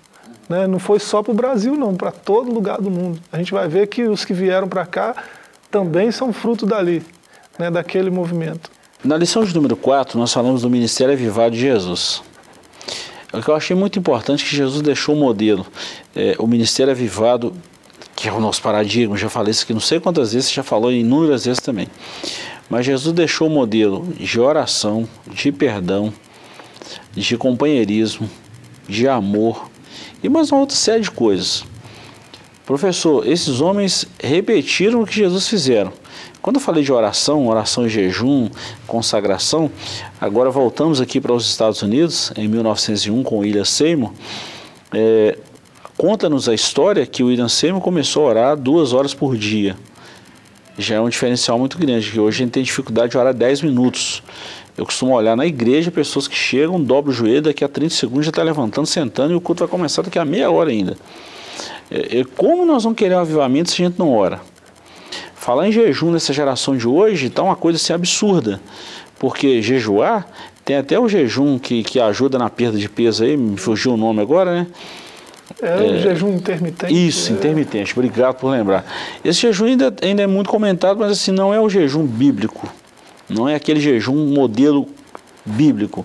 Né? 0.48 0.66
Não 0.66 0.78
foi 0.78 0.98
só 0.98 1.22
para 1.22 1.32
o 1.32 1.34
Brasil, 1.34 1.74
não, 1.74 1.94
para 1.94 2.11
todo 2.11 2.52
lugar 2.52 2.80
do 2.80 2.90
mundo. 2.90 3.20
A 3.30 3.38
gente 3.38 3.52
vai 3.52 3.68
ver 3.68 3.87
que 3.88 4.04
os 4.04 4.24
que 4.24 4.32
vieram 4.32 4.68
para 4.68 4.87
cá 4.87 5.14
também 5.70 6.11
são 6.11 6.32
fruto 6.32 6.64
dali, 6.64 7.04
né? 7.58 7.70
daquele 7.70 8.11
movimento. 8.11 8.70
Na 9.04 9.16
lição 9.16 9.44
de 9.44 9.54
número 9.54 9.76
4, 9.76 10.18
nós 10.18 10.32
falamos 10.32 10.62
do 10.62 10.70
ministério 10.70 11.14
avivado 11.14 11.54
de 11.54 11.61
Jesus. 11.61 12.22
O 13.32 13.42
que 13.42 13.48
eu 13.48 13.54
achei 13.54 13.76
muito 13.76 13.98
importante 13.98 14.44
é 14.44 14.48
que 14.48 14.56
Jesus 14.56 14.82
deixou 14.82 15.14
o 15.14 15.18
modelo. 15.18 15.66
É, 16.16 16.34
o 16.38 16.46
ministério 16.46 16.90
avivado, 16.90 17.54
que 18.16 18.26
é 18.26 18.32
o 18.32 18.40
nosso 18.40 18.62
paradigma, 18.62 19.16
já 19.16 19.28
falei 19.28 19.50
isso 19.50 19.64
aqui 19.64 19.74
não 19.74 19.80
sei 19.80 20.00
quantas 20.00 20.32
vezes, 20.32 20.50
já 20.50 20.62
falou 20.62 20.90
inúmeras 20.90 21.44
vezes 21.44 21.61
também. 21.61 21.88
Mas 22.70 22.87
Jesus 22.87 23.14
deixou 23.14 23.48
o 23.48 23.50
modelo 23.50 24.06
de 24.18 24.40
oração, 24.40 25.06
de 25.26 25.52
perdão, 25.52 26.12
de 27.12 27.37
companheirismo, 27.37 28.28
de 28.88 29.06
amor, 29.06 29.70
e 30.22 30.28
mais 30.28 30.50
uma 30.50 30.61
outra 30.61 30.76
série 30.76 31.02
de 31.02 31.11
coisas. 31.11 31.64
Professor, 32.66 33.26
esses 33.26 33.61
homens 33.61 34.07
repetiram 34.22 35.02
o 35.02 35.07
que 35.07 35.14
Jesus 35.14 35.48
fizeram. 35.48 35.92
Quando 36.42 36.57
eu 36.57 36.61
falei 36.61 36.85
de 36.85 36.92
oração, 36.92 37.48
oração 37.48 37.87
e 37.87 37.88
jejum, 37.88 38.48
consagração, 38.87 39.70
agora 40.20 40.50
voltamos 40.50 41.00
aqui 41.00 41.20
para 41.20 41.33
os 41.33 41.46
Estados 41.46 41.83
Unidos, 41.83 42.33
em 42.37 42.46
1901, 42.46 43.22
com 43.22 43.38
William 43.38 43.64
Seymour. 43.64 44.12
É, 44.92 45.38
Conta-nos 45.98 46.48
a 46.48 46.54
história 46.54 47.04
que 47.04 47.24
o 47.24 47.26
William 47.26 47.48
Seymour 47.48 47.83
começou 47.83 48.24
a 48.24 48.31
orar 48.31 48.57
duas 48.57 48.92
horas 48.92 49.12
por 49.12 49.37
dia. 49.37 49.76
Já 50.78 50.94
é 50.94 51.00
um 51.00 51.09
diferencial 51.09 51.59
muito 51.59 51.76
grande, 51.76 52.09
que 52.09 52.20
hoje 52.20 52.37
a 52.37 52.44
gente 52.44 52.52
tem 52.52 52.62
dificuldade 52.62 53.11
de 53.11 53.18
orar 53.18 53.35
10 53.35 53.62
minutos. 53.62 54.22
Eu 54.79 54.87
costumo 54.87 55.12
olhar 55.12 55.37
na 55.37 55.45
igreja 55.45 55.91
pessoas 55.91 56.29
que 56.29 56.37
chegam, 56.37 56.81
dobram 56.81 57.11
o 57.11 57.14
joelho, 57.14 57.43
daqui 57.43 57.64
a 57.64 57.69
30 57.69 57.93
segundos 57.93 58.27
já 58.27 58.31
está 58.31 58.45
levantando, 58.45 58.87
sentando 58.87 59.33
e 59.33 59.35
o 59.35 59.41
culto 59.41 59.64
vai 59.64 59.69
começar 59.69 60.03
daqui 60.03 60.21
a 60.21 60.25
meia 60.25 60.49
hora 60.53 60.71
ainda. 60.71 60.97
É, 61.91 62.21
é, 62.21 62.25
como 62.37 62.64
nós 62.64 62.85
vamos 62.85 62.97
querer 62.97 63.17
um 63.17 63.19
avivamento 63.19 63.73
se 63.73 63.83
a 63.83 63.88
gente 63.88 63.99
não 63.99 64.14
ora? 64.14 64.41
Falar 65.35 65.67
em 65.67 65.73
jejum 65.73 66.12
nessa 66.12 66.33
geração 66.33 66.77
de 66.77 66.87
hoje 66.87 67.27
está 67.27 67.43
uma 67.43 67.57
coisa 67.57 67.77
assim 67.77 67.93
absurda, 67.93 68.61
porque 69.19 69.61
jejuar 69.61 70.29
tem 70.64 70.77
até 70.77 70.97
o 70.97 71.09
jejum 71.09 71.59
que, 71.59 71.83
que 71.83 71.99
ajuda 71.99 72.38
na 72.38 72.49
perda 72.49 72.79
de 72.79 72.88
peso 72.88 73.25
aí, 73.25 73.37
me 73.37 73.57
fugiu 73.57 73.95
o 73.95 73.97
nome 73.97 74.23
agora, 74.23 74.53
né? 74.53 74.67
É, 75.61 75.77
o 75.77 75.95
é, 75.97 75.99
jejum 76.03 76.29
intermitente. 76.35 77.09
Isso, 77.09 77.33
é. 77.33 77.35
intermitente, 77.35 77.93
obrigado 77.95 78.37
por 78.37 78.51
lembrar. 78.51 78.85
Esse 79.25 79.41
jejum 79.41 79.64
ainda, 79.64 79.93
ainda 80.03 80.23
é 80.23 80.27
muito 80.27 80.49
comentado, 80.49 80.99
mas 80.99 81.11
assim, 81.11 81.33
não 81.33 81.53
é 81.53 81.61
o 81.61 81.69
jejum 81.69 82.07
bíblico. 82.07 82.73
Não 83.29 83.49
é 83.49 83.55
aquele 83.55 83.81
jejum 83.81 84.35
modelo 84.35 84.88
bíblico. 85.45 86.05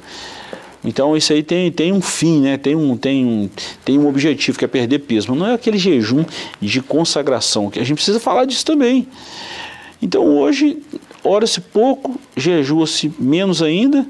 Então 0.83 1.15
isso 1.15 1.31
aí 1.31 1.41
tem, 1.41 1.71
tem 1.71 1.93
um 1.93 2.01
fim, 2.01 2.41
né? 2.41 2.57
tem, 2.57 2.75
um, 2.75 2.97
tem, 2.97 3.25
um, 3.25 3.49
tem 3.85 3.97
um 3.97 4.07
objetivo 4.07 4.59
que 4.59 4.65
é 4.65 4.67
perder 4.67 4.99
peso, 4.99 5.33
não 5.33 5.47
é 5.47 5.53
aquele 5.53 5.77
jejum 5.77 6.25
de 6.59 6.81
consagração, 6.81 7.69
que 7.69 7.79
a 7.79 7.83
gente 7.83 7.95
precisa 7.95 8.19
falar 8.19 8.45
disso 8.45 8.65
também. 8.65 9.07
Então 10.01 10.25
hoje 10.25 10.77
ora-se 11.23 11.61
pouco, 11.61 12.19
jejua-se 12.35 13.11
menos 13.17 13.61
ainda. 13.61 14.05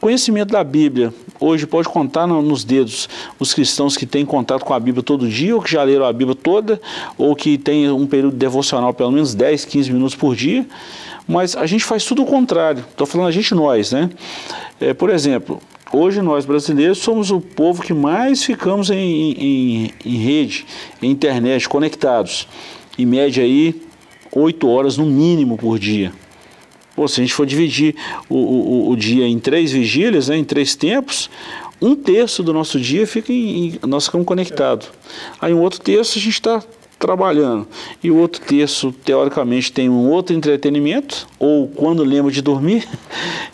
Conhecimento 0.00 0.50
da 0.50 0.64
Bíblia, 0.64 1.12
hoje 1.38 1.66
pode 1.66 1.86
contar 1.86 2.26
no, 2.26 2.40
nos 2.40 2.64
dedos 2.64 3.06
os 3.38 3.52
cristãos 3.52 3.98
que 3.98 4.06
têm 4.06 4.24
contato 4.24 4.64
com 4.64 4.72
a 4.72 4.80
Bíblia 4.80 5.02
todo 5.02 5.28
dia, 5.28 5.54
ou 5.54 5.60
que 5.60 5.70
já 5.70 5.82
leram 5.82 6.06
a 6.06 6.12
Bíblia 6.12 6.34
toda, 6.34 6.80
ou 7.18 7.36
que 7.36 7.58
têm 7.58 7.90
um 7.90 8.06
período 8.06 8.34
devocional 8.34 8.94
pelo 8.94 9.12
menos 9.12 9.34
10, 9.34 9.66
15 9.66 9.92
minutos 9.92 10.14
por 10.14 10.34
dia. 10.34 10.66
Mas 11.30 11.54
a 11.54 11.64
gente 11.64 11.84
faz 11.84 12.04
tudo 12.04 12.22
o 12.22 12.26
contrário. 12.26 12.84
Estou 12.90 13.06
falando 13.06 13.28
a 13.28 13.30
gente 13.30 13.54
nós, 13.54 13.92
né? 13.92 14.10
É, 14.80 14.92
por 14.92 15.10
exemplo, 15.10 15.60
hoje 15.92 16.20
nós 16.20 16.44
brasileiros 16.44 16.98
somos 16.98 17.30
o 17.30 17.40
povo 17.40 17.84
que 17.84 17.94
mais 17.94 18.42
ficamos 18.42 18.90
em, 18.90 19.30
em, 19.30 19.94
em 20.04 20.16
rede, 20.16 20.66
em 21.00 21.08
internet, 21.08 21.68
conectados. 21.68 22.48
Em 22.98 23.06
média 23.06 23.44
aí, 23.44 23.80
oito 24.32 24.68
horas 24.68 24.96
no 24.96 25.06
mínimo 25.06 25.56
por 25.56 25.78
dia. 25.78 26.12
Pô, 26.96 27.06
se 27.06 27.20
a 27.20 27.22
gente 27.22 27.32
for 27.32 27.46
dividir 27.46 27.94
o, 28.28 28.36
o, 28.36 28.90
o 28.90 28.96
dia 28.96 29.24
em 29.24 29.38
três 29.38 29.70
vigílias, 29.70 30.26
né, 30.26 30.36
em 30.36 30.44
três 30.44 30.74
tempos, 30.74 31.30
um 31.80 31.94
terço 31.94 32.42
do 32.42 32.52
nosso 32.52 32.80
dia 32.80 33.06
fica 33.06 33.32
em, 33.32 33.68
em 33.68 33.78
nós 33.86 34.06
ficamos 34.06 34.26
conectados. 34.26 34.88
Aí 35.40 35.54
um 35.54 35.60
outro 35.60 35.80
terço 35.80 36.18
a 36.18 36.20
gente 36.20 36.34
está 36.34 36.60
trabalhando. 37.00 37.66
E 38.04 38.10
o 38.10 38.16
outro 38.18 38.40
terço, 38.42 38.92
teoricamente, 38.92 39.72
tem 39.72 39.88
um 39.88 40.10
outro 40.10 40.36
entretenimento, 40.36 41.26
ou 41.38 41.66
quando 41.66 42.04
lembra 42.04 42.30
de 42.30 42.40
dormir. 42.40 42.86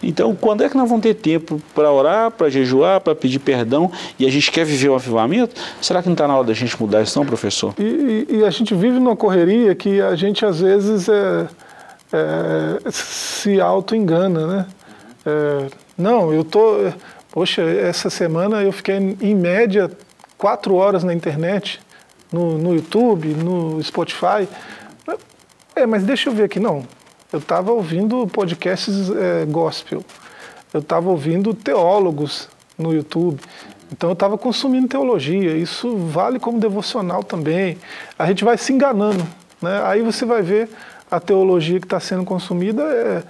Então, 0.02 0.36
quando 0.36 0.62
é 0.62 0.68
que 0.68 0.76
nós 0.76 0.88
vamos 0.88 1.02
ter 1.02 1.14
tempo 1.14 1.60
para 1.74 1.90
orar, 1.90 2.30
para 2.30 2.48
jejuar, 2.48 3.00
para 3.00 3.14
pedir 3.14 3.40
perdão 3.40 3.90
e 4.18 4.26
a 4.26 4.30
gente 4.30 4.52
quer 4.52 4.64
viver 4.64 4.88
o 4.90 4.94
avivamento? 4.94 5.60
Será 5.80 6.00
que 6.00 6.08
não 6.08 6.12
está 6.12 6.28
na 6.28 6.36
hora 6.36 6.46
da 6.46 6.52
gente 6.52 6.80
mudar 6.80 7.02
isso, 7.02 7.18
não, 7.18 7.26
professor? 7.26 7.74
E, 7.78 8.26
e, 8.28 8.36
e, 8.36 8.44
a 8.44 8.50
gente 8.50 8.72
vive 8.74 9.00
numa 9.00 9.16
correria 9.16 9.74
que 9.74 10.00
a 10.00 10.14
gente, 10.14 10.44
às 10.44 10.60
vezes, 10.60 11.08
é, 11.08 11.48
é, 12.12 12.90
se 12.90 13.60
auto-engana, 13.60 14.46
né? 14.46 14.66
É, 15.24 15.66
não, 15.98 16.32
eu 16.32 16.44
tô. 16.44 16.92
Poxa, 17.32 17.62
essa 17.62 18.08
semana 18.10 18.62
eu 18.62 18.70
fiquei 18.70 18.96
em 18.96 19.34
média 19.34 19.90
quatro 20.38 20.74
horas 20.74 21.02
na 21.02 21.12
internet, 21.12 21.80
no, 22.32 22.58
no 22.58 22.74
YouTube, 22.74 23.28
no 23.28 23.82
Spotify. 23.82 24.48
É, 25.74 25.84
mas 25.86 26.02
deixa 26.04 26.30
eu 26.30 26.34
ver 26.34 26.44
aqui, 26.44 26.58
não. 26.58 26.84
Eu 27.32 27.38
estava 27.38 27.72
ouvindo 27.72 28.26
podcasts 28.28 29.10
é, 29.10 29.44
gospel, 29.44 30.02
eu 30.72 30.80
estava 30.80 31.10
ouvindo 31.10 31.52
teólogos 31.52 32.48
no 32.78 32.94
YouTube, 32.94 33.40
então 33.92 34.10
eu 34.10 34.14
estava 34.14 34.38
consumindo 34.38 34.88
teologia. 34.88 35.56
Isso 35.56 35.96
vale 35.96 36.38
como 36.38 36.58
devocional 36.58 37.22
também. 37.22 37.78
A 38.18 38.26
gente 38.26 38.44
vai 38.44 38.56
se 38.56 38.72
enganando, 38.72 39.26
né? 39.60 39.82
Aí 39.84 40.02
você 40.02 40.24
vai 40.24 40.42
ver 40.42 40.68
a 41.10 41.20
teologia 41.20 41.78
que 41.78 41.86
está 41.86 42.00
sendo 42.00 42.24
consumida 42.24 42.82
é, 42.82 43.22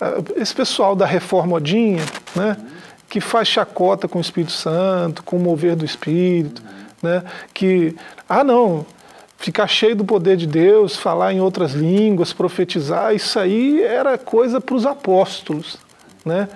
é, 0.00 0.40
esse 0.40 0.54
pessoal 0.54 0.94
da 0.94 1.06
reformodinha, 1.06 2.02
né? 2.34 2.56
Que 3.08 3.20
faz 3.20 3.48
chacota 3.48 4.08
com 4.08 4.18
o 4.18 4.20
Espírito 4.20 4.52
Santo, 4.52 5.22
com 5.22 5.36
o 5.36 5.40
mover 5.40 5.76
do 5.76 5.84
Espírito, 5.84 6.62
né? 7.02 7.22
Que 7.52 7.94
ah 8.28 8.42
não, 8.42 8.86
ficar 9.38 9.66
cheio 9.66 9.94
do 9.94 10.04
poder 10.04 10.36
de 10.36 10.46
Deus, 10.46 10.96
falar 10.96 11.32
em 11.32 11.40
outras 11.40 11.72
línguas, 11.72 12.32
profetizar, 12.32 13.14
isso 13.14 13.38
aí 13.38 13.82
era 13.82 14.16
coisa 14.16 14.60
para 14.60 14.74
os 14.74 14.86
apóstolos. 14.86 15.76
Né? 16.24 16.48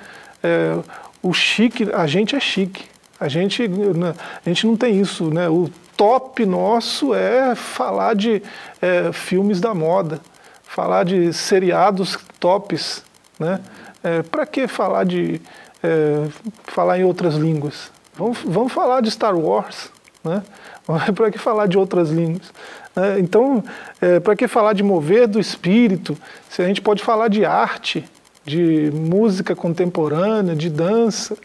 É, 0.42 0.78
o 1.22 1.32
chique, 1.34 1.88
a 1.92 2.06
gente 2.06 2.34
é 2.34 2.40
chique. 2.40 2.84
A 3.20 3.28
gente, 3.28 3.66
né, 3.66 4.14
a 4.44 4.48
gente 4.48 4.66
não 4.66 4.76
tem 4.76 5.00
isso. 5.00 5.24
Né? 5.32 5.48
O 5.48 5.68
top 5.96 6.46
nosso 6.46 7.12
é 7.12 7.54
falar 7.54 8.14
de 8.14 8.42
é, 8.80 9.12
filmes 9.12 9.60
da 9.60 9.74
moda, 9.74 10.20
falar 10.62 11.04
de 11.04 11.32
seriados 11.32 12.16
tops. 12.38 13.04
Né? 13.38 13.60
É, 14.02 14.22
para 14.22 14.46
que 14.46 14.68
falar 14.68 15.04
de 15.04 15.40
é, 15.82 16.28
falar 16.64 16.98
em 16.98 17.04
outras 17.04 17.34
línguas? 17.34 17.90
Vamos, 18.14 18.38
vamos 18.44 18.72
falar 18.72 19.00
de 19.00 19.10
Star 19.10 19.36
Wars. 19.36 19.90
Né? 20.28 20.42
para 21.14 21.30
que 21.30 21.38
falar 21.38 21.66
de 21.66 21.78
outras 21.78 22.10
línguas? 22.10 22.52
Né? 22.94 23.20
Então, 23.20 23.62
é, 24.00 24.20
para 24.20 24.36
que 24.36 24.46
falar 24.46 24.72
de 24.72 24.82
mover 24.82 25.26
do 25.26 25.40
espírito, 25.40 26.16
se 26.48 26.62
a 26.62 26.66
gente 26.66 26.80
pode 26.80 27.02
falar 27.02 27.28
de 27.28 27.44
arte, 27.44 28.04
de 28.44 28.90
música 28.94 29.54
contemporânea, 29.54 30.56
de 30.56 30.70
dança, 30.70 31.36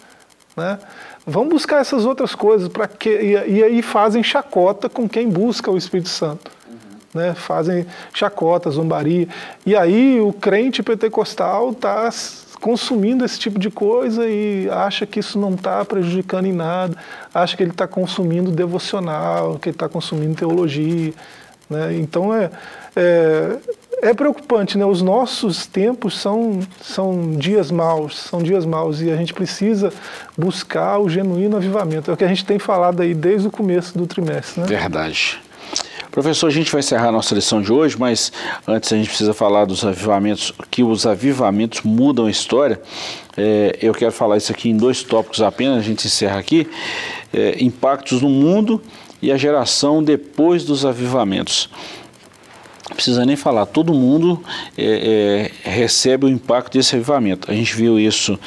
né? 0.56 0.80
Vamos 1.26 1.54
buscar 1.54 1.80
essas 1.80 2.06
outras 2.06 2.36
coisas 2.36 2.68
para 2.68 2.88
que 2.88 3.10
e, 3.10 3.58
e, 3.58 3.64
aí 3.64 3.82
fazem 3.82 4.22
chacota 4.22 4.90
com 4.90 5.08
quem 5.08 5.30
busca 5.30 5.72
o 5.72 5.78
Espírito 5.78 6.10
Santo, 6.10 6.52
uhum. 6.68 7.22
né? 7.22 7.34
Fazem 7.34 7.86
chacota, 8.14 8.70
zombaria. 8.70 9.28
E 9.66 9.76
aí 9.76 10.20
o 10.20 10.34
crente 10.34 10.84
pentecostal 10.84 11.72
está 11.72 12.10
consumindo 12.64 13.26
esse 13.26 13.38
tipo 13.38 13.60
de 13.60 13.70
coisa 13.70 14.26
e 14.26 14.70
acha 14.70 15.06
que 15.06 15.20
isso 15.20 15.38
não 15.38 15.54
está 15.54 15.84
prejudicando 15.84 16.46
em 16.46 16.54
nada, 16.54 16.96
acha 17.34 17.58
que 17.58 17.62
ele 17.62 17.72
está 17.72 17.86
consumindo 17.86 18.52
devocional, 18.52 19.60
que 19.60 19.68
ele 19.68 19.76
está 19.76 19.90
consumindo 19.90 20.34
teologia. 20.34 21.14
Né? 21.70 21.98
Então 21.98 22.34
é, 22.34 22.50
é, 22.96 23.58
é, 24.02 24.14
preocupante, 24.14 24.78
né? 24.78 24.86
os 24.86 25.02
nossos 25.02 25.68
tempos 25.68 26.18
são, 26.18 26.62
são 26.82 27.36
dias 27.36 27.70
maus, 27.70 28.18
são 28.18 28.42
dias 28.42 28.66
maus 28.66 29.02
e 29.02 29.12
a 29.12 29.18
gente 29.18 29.34
precisa 29.34 29.92
buscar 30.38 31.00
o 31.00 31.10
genuíno 31.10 31.58
avivamento. 31.58 32.12
É 32.12 32.14
o 32.14 32.18
que 32.18 32.24
a 32.24 32.30
gente 32.30 32.46
tem 32.46 32.60
falado 32.60 33.02
aí 33.02 33.14
desde 33.14 33.46
o 33.46 33.52
começo 33.52 33.98
do 33.98 34.08
trimestre. 34.08 34.62
Né? 34.62 34.68
Verdade. 34.68 35.42
Professor, 36.14 36.46
a 36.46 36.52
gente 36.52 36.72
vai 36.72 36.78
encerrar 36.78 37.08
a 37.08 37.12
nossa 37.12 37.34
lição 37.34 37.60
de 37.60 37.74
hoje, 37.74 37.98
mas 37.98 38.32
antes 38.68 38.94
a 38.94 38.96
gente 38.96 39.08
precisa 39.08 39.34
falar 39.34 39.66
dos 39.66 39.84
avivamentos, 39.84 40.54
que 40.70 40.84
os 40.84 41.08
avivamentos 41.08 41.82
mudam 41.82 42.28
a 42.28 42.30
história. 42.30 42.80
É, 43.36 43.80
eu 43.82 43.96
quero 43.96 44.12
falar 44.12 44.38
isso 44.38 44.52
aqui 44.52 44.70
em 44.70 44.78
dois 44.78 45.02
tópicos 45.02 45.42
apenas, 45.42 45.80
a 45.80 45.82
gente 45.82 46.06
encerra 46.06 46.38
aqui. 46.38 46.70
É, 47.34 47.64
impactos 47.64 48.22
no 48.22 48.30
mundo 48.30 48.80
e 49.24 49.32
a 49.32 49.38
geração 49.38 50.04
depois 50.04 50.64
dos 50.64 50.86
avivamentos 50.86 51.68
precisa 52.92 53.26
nem 53.26 53.36
falar, 53.36 53.66
todo 53.66 53.94
mundo 53.94 54.44
é, 54.78 55.52
é, 55.66 55.70
recebe 55.70 56.26
o 56.26 56.30
impacto 56.30 56.74
desse 56.74 56.96
avivamento. 56.96 57.50
A 57.50 57.54
gente 57.54 57.74
viu 57.76 57.98
isso 57.98 58.38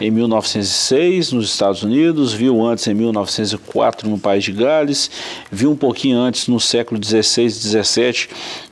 em 0.00 0.10
1906 0.10 1.32
nos 1.32 1.50
Estados 1.50 1.82
Unidos, 1.82 2.32
viu 2.32 2.64
antes 2.64 2.86
em 2.86 2.94
1904 2.94 4.08
no 4.08 4.18
País 4.18 4.42
de 4.44 4.52
Gales, 4.52 5.10
viu 5.50 5.70
um 5.70 5.76
pouquinho 5.76 6.18
antes 6.18 6.48
no 6.48 6.58
século 6.58 6.98
16 6.98 7.56
e 7.56 7.62
17 7.62 8.28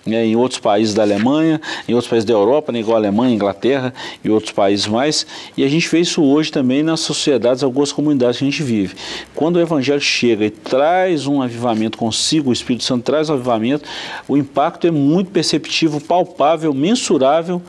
né, 0.07 0.26
em 0.26 0.36
outros 0.36 0.61
países 0.61 0.94
da 0.94 1.03
Alemanha, 1.03 1.61
em 1.88 1.94
outros 1.94 2.09
países 2.09 2.24
da 2.24 2.32
Europa, 2.34 2.72
né, 2.72 2.80
igual 2.80 2.96
a 2.96 3.00
Alemanha, 3.00 3.34
Inglaterra 3.34 3.94
e 4.22 4.30
outros 4.30 4.53
países 4.53 4.86
mais. 4.86 5.26
E 5.57 5.64
a 5.64 5.68
gente 5.68 5.88
vê 5.88 6.00
isso 6.00 6.22
hoje 6.22 6.50
também 6.50 6.82
nas 6.82 7.00
sociedades, 7.00 7.62
algumas 7.62 7.92
comunidades 7.92 8.38
que 8.38 8.44
a 8.44 8.50
gente 8.50 8.62
vive. 8.62 8.94
Quando 9.34 9.57
o 9.57 9.61
Evangelho 9.61 10.00
chega 10.00 10.44
e 10.44 10.50
traz 10.50 11.26
um 11.26 11.40
avivamento 11.40 11.96
consigo, 11.96 12.50
o 12.50 12.53
Espírito 12.53 12.84
Santo 12.84 13.05
traz 13.05 13.30
um 13.30 13.34
avivamento, 13.34 13.88
o 14.28 14.36
impacto 14.36 14.86
é 14.86 14.90
muito 14.90 15.30
perceptível, 15.30 16.00
palpável, 16.00 16.72
mensurável 16.74 17.62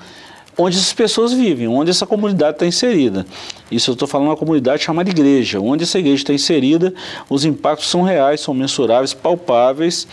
onde 0.58 0.78
essas 0.78 0.94
pessoas 0.94 1.34
vivem, 1.34 1.68
onde 1.68 1.90
essa 1.90 2.06
comunidade 2.06 2.58
está 2.58 2.66
inserida. 2.68 3.26
Isso 3.72 3.90
eu 3.90 3.94
estou 3.94 4.08
falando 4.08 4.28
uma 4.28 4.38
comunidade 4.38 4.84
chamada 4.84 5.10
igreja. 5.10 5.60
Onde 5.60 5.84
essa 5.84 5.98
igreja 5.98 6.22
está 6.22 6.34
inserida, 6.34 6.94
os 7.28 7.44
impactos 7.44 7.88
são 7.88 8.04
reais, 8.04 8.42
são 8.42 8.54
mensuráveis, 8.54 9.16
palpáveis 9.16 10.08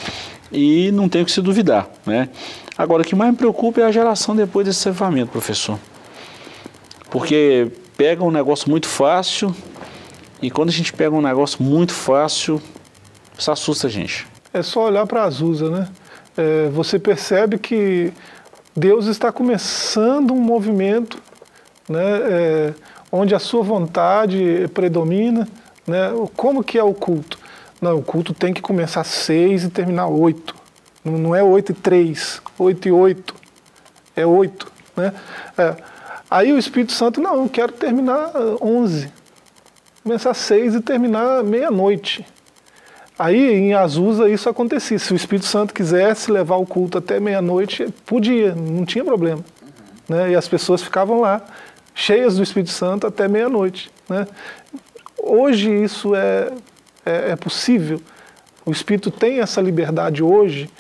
e 0.53 0.91
não 0.93 1.09
tem 1.09 1.25
que 1.25 1.33
se 1.33 1.41
duvidar. 1.41 1.89
Né? 2.05 2.29
Agora, 2.77 3.03
o 3.03 3.05
que 3.05 3.15
mais 3.15 3.31
me 3.31 3.37
preocupa 3.37 3.81
é 3.81 3.85
a 3.85 3.93
geração 3.93 4.35
depois 4.35 4.67
desse 4.67 4.81
ceifamento, 4.81 5.31
professor. 5.31 5.79
Porque 7.11 7.71
pega 7.97 8.25
um 8.25 8.31
negócio 8.31 8.71
muito 8.71 8.89
fácil 8.89 9.55
e 10.41 10.51
quando 10.51 10.71
a 10.71 10.73
gente 10.73 10.93
pega 10.93 11.15
um 11.15 11.21
negócio 11.21 11.63
muito 11.63 11.93
fácil, 11.93 12.61
isso 13.37 13.51
assusta 13.51 13.87
a 13.87 13.91
gente. 13.91 14.27
É 14.53 14.63
só 14.63 14.87
olhar 14.87 15.07
para 15.07 15.25
Azusa, 15.25 15.71
né? 15.71 15.89
É, 16.37 16.69
você 16.69 16.99
percebe 16.99 17.59
que 17.59 18.13
Deus 18.75 19.07
está 19.07 19.31
começando 19.33 20.33
um 20.33 20.41
movimento 20.41 21.19
né, 21.89 22.03
é, 22.03 22.75
onde 23.11 23.35
a 23.35 23.39
sua 23.39 23.63
vontade 23.63 24.69
predomina. 24.73 25.49
Né? 25.87 26.11
Como 26.37 26.63
que 26.63 26.79
é 26.79 26.83
o 26.83 26.95
culto? 26.95 27.39
Não, 27.81 27.99
o 27.99 28.03
culto 28.03 28.35
tem 28.35 28.53
que 28.53 28.61
começar 28.61 29.01
às 29.01 29.09
seis 29.09 29.65
e 29.65 29.71
terminar 29.71 30.07
oito. 30.07 30.55
Não, 31.05 31.17
não 31.17 31.35
é 31.35 31.43
oito 31.43 31.73
e 31.73 31.75
três, 31.75 32.43
oito 32.59 32.89
e 32.89 32.93
oito. 32.93 33.35
É 34.15 34.27
oito. 34.27 34.71
Né? 34.97 35.13
É. 35.57 35.77
Aí 36.31 36.53
o 36.53 36.59
Espírito 36.59 36.93
Santo, 36.93 37.21
não, 37.21 37.43
eu 37.43 37.49
quero 37.49 37.73
terminar 37.73 38.33
onze. 38.61 39.11
Começar 40.03 40.31
às 40.31 40.39
seis 40.39 40.75
e 40.75 40.81
terminar 40.81 41.43
meia-noite. 41.43 42.27
Aí 43.19 43.53
em 43.53 43.75
Azusa 43.75 44.29
isso 44.29 44.49
acontecia. 44.49 44.99
Se 44.99 45.13
o 45.13 45.17
Espírito 45.17 45.47
Santo 45.47 45.75
quisesse 45.75 46.31
levar 46.31 46.57
o 46.57 46.67
culto 46.67 46.99
até 46.99 47.19
meia-noite, 47.19 47.93
podia, 48.07 48.55
não 48.55 48.85
tinha 48.85 49.05
problema. 49.05 49.45
Né? 50.09 50.31
E 50.31 50.37
as 50.37 50.49
pessoas 50.49 50.83
ficavam 50.83 51.21
lá, 51.21 51.43
cheias 51.95 52.37
do 52.37 52.43
Espírito 52.43 52.71
Santo 52.71 53.07
até 53.07 53.29
meia-noite. 53.29 53.91
Né? 54.09 54.27
Hoje 55.19 55.71
isso 55.71 56.15
é 56.15 56.51
é, 57.05 57.33
é 57.33 57.37
possível. 57.37 58.01
O 58.65 58.71
Espírito 58.71 59.11
tem 59.11 59.41
essa 59.41 59.61
liberdade 59.61 60.23
hoje 60.23 60.71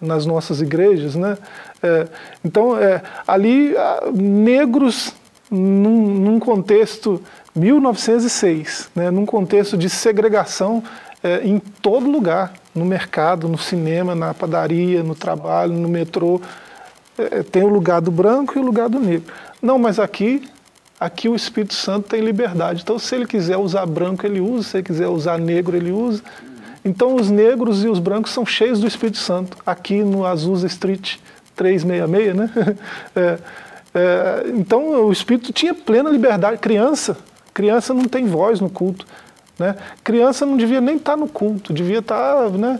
nas 0.00 0.26
nossas 0.26 0.60
igrejas, 0.60 1.14
né? 1.14 1.38
É, 1.82 2.08
então, 2.44 2.76
é, 2.76 3.02
ali, 3.26 3.74
negros, 4.14 5.14
num, 5.50 6.14
num, 6.14 6.38
contexto 6.38 7.22
1906, 7.54 8.90
né? 8.94 9.10
num 9.10 9.24
contexto 9.24 9.76
de 9.76 9.88
segregação 9.88 10.82
é, 11.22 11.40
em 11.42 11.58
todo 11.58 12.10
lugar, 12.10 12.52
no 12.74 12.84
mercado, 12.84 13.48
no 13.48 13.58
cinema, 13.58 14.14
na 14.14 14.34
padaria, 14.34 15.02
no 15.02 15.14
trabalho, 15.14 15.72
no 15.72 15.88
metrô, 15.88 16.40
é, 17.16 17.42
tem 17.42 17.62
o 17.62 17.68
lugar 17.68 18.00
do 18.00 18.10
branco 18.10 18.56
e 18.56 18.60
o 18.60 18.64
lugar 18.64 18.88
do 18.88 19.00
negro. 19.00 19.32
Não, 19.60 19.78
mas 19.78 19.98
aqui 19.98 20.48
Aqui 21.00 21.28
o 21.28 21.36
Espírito 21.36 21.74
Santo 21.74 22.08
tem 22.08 22.20
liberdade. 22.20 22.82
Então, 22.82 22.98
se 22.98 23.14
ele 23.14 23.26
quiser 23.26 23.56
usar 23.56 23.86
branco, 23.86 24.26
ele 24.26 24.40
usa. 24.40 24.68
Se 24.68 24.76
ele 24.78 24.84
quiser 24.84 25.06
usar 25.06 25.38
negro, 25.38 25.76
ele 25.76 25.92
usa. 25.92 26.22
Então, 26.84 27.14
os 27.14 27.30
negros 27.30 27.84
e 27.84 27.88
os 27.88 27.98
brancos 27.98 28.32
são 28.32 28.44
cheios 28.44 28.80
do 28.80 28.86
Espírito 28.86 29.18
Santo. 29.18 29.56
Aqui 29.64 30.02
no 30.02 30.26
Azusa 30.26 30.66
Street 30.66 31.16
366, 31.54 32.34
né? 32.34 32.50
É, 33.14 33.38
é, 33.94 34.42
então, 34.54 35.06
o 35.06 35.12
Espírito 35.12 35.52
tinha 35.52 35.74
plena 35.74 36.10
liberdade. 36.10 36.58
Criança, 36.58 37.16
criança 37.54 37.94
não 37.94 38.04
tem 38.04 38.26
voz 38.26 38.60
no 38.60 38.68
culto. 38.68 39.06
Né? 39.58 39.74
Criança 40.04 40.46
não 40.46 40.56
devia 40.56 40.80
nem 40.80 40.96
estar 40.96 41.16
no 41.16 41.26
culto, 41.26 41.72
devia 41.72 41.98
estar, 41.98 42.48
né? 42.50 42.78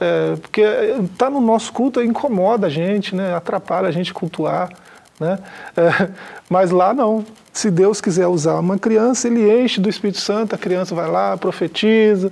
É, 0.00 0.36
porque 0.36 0.60
estar 0.60 1.30
no 1.30 1.40
nosso 1.40 1.72
culto 1.72 2.02
incomoda 2.02 2.66
a 2.66 2.70
gente, 2.70 3.14
né? 3.14 3.34
atrapalha 3.34 3.88
a 3.88 3.92
gente 3.92 4.12
cultuar. 4.12 4.70
Né? 5.18 5.38
É, 5.76 6.08
mas 6.50 6.70
lá 6.70 6.92
não. 6.92 7.24
Se 7.56 7.70
Deus 7.70 8.02
quiser 8.02 8.26
usar 8.26 8.60
uma 8.60 8.78
criança, 8.78 9.26
ele 9.28 9.50
enche 9.62 9.80
do 9.80 9.88
Espírito 9.88 10.20
Santo, 10.20 10.54
a 10.54 10.58
criança 10.58 10.94
vai 10.94 11.10
lá, 11.10 11.38
profetiza, 11.38 12.30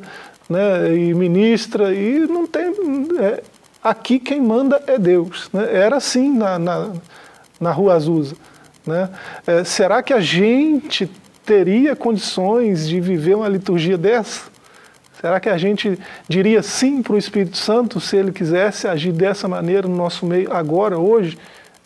né, 0.50 0.94
e 0.94 1.14
ministra, 1.14 1.94
e 1.94 2.26
não 2.26 2.46
tem. 2.46 2.74
É, 3.18 3.42
aqui 3.82 4.18
quem 4.18 4.38
manda 4.38 4.82
é 4.86 4.98
Deus. 4.98 5.48
Né? 5.50 5.66
Era 5.72 5.96
assim 5.96 6.30
na, 6.30 6.58
na, 6.58 6.90
na 7.58 7.72
Rua 7.72 7.94
Azusa. 7.94 8.36
Né? 8.86 9.08
É, 9.46 9.64
será 9.64 10.02
que 10.02 10.12
a 10.12 10.20
gente 10.20 11.10
teria 11.42 11.96
condições 11.96 12.86
de 12.86 13.00
viver 13.00 13.34
uma 13.34 13.48
liturgia 13.48 13.96
dessa? 13.96 14.42
Será 15.22 15.40
que 15.40 15.48
a 15.48 15.56
gente 15.56 15.98
diria 16.28 16.62
sim 16.62 17.02
para 17.02 17.14
o 17.14 17.18
Espírito 17.18 17.56
Santo 17.56 17.98
se 17.98 18.14
ele 18.14 18.30
quisesse 18.30 18.86
agir 18.86 19.12
dessa 19.12 19.48
maneira 19.48 19.88
no 19.88 19.96
nosso 19.96 20.26
meio 20.26 20.52
agora, 20.52 20.98
hoje? 20.98 21.38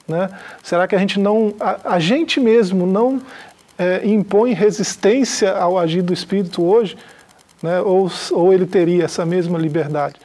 Né? 0.09 0.31
Será 0.63 0.89
que 0.89 0.95
a 0.95 0.99
gente 0.99 1.21
não, 1.21 1.55
a, 1.61 1.95
a 1.95 1.99
gente 1.99 2.41
mesmo 2.41 2.87
não 2.87 3.21
é, 3.79 4.01
impõe 4.09 4.55
resistência 4.55 5.53
ao 5.53 5.79
agir 5.79 6.03
do 6.03 6.13
Espírito 6.15 6.65
hoje? 6.65 6.97
Né? 7.63 7.81
Ou, 7.83 8.11
ou 8.33 8.53
ele 8.53 8.67
teria 8.67 9.05
essa 9.05 9.27
mesma 9.27 9.59
liberdade? 9.59 10.17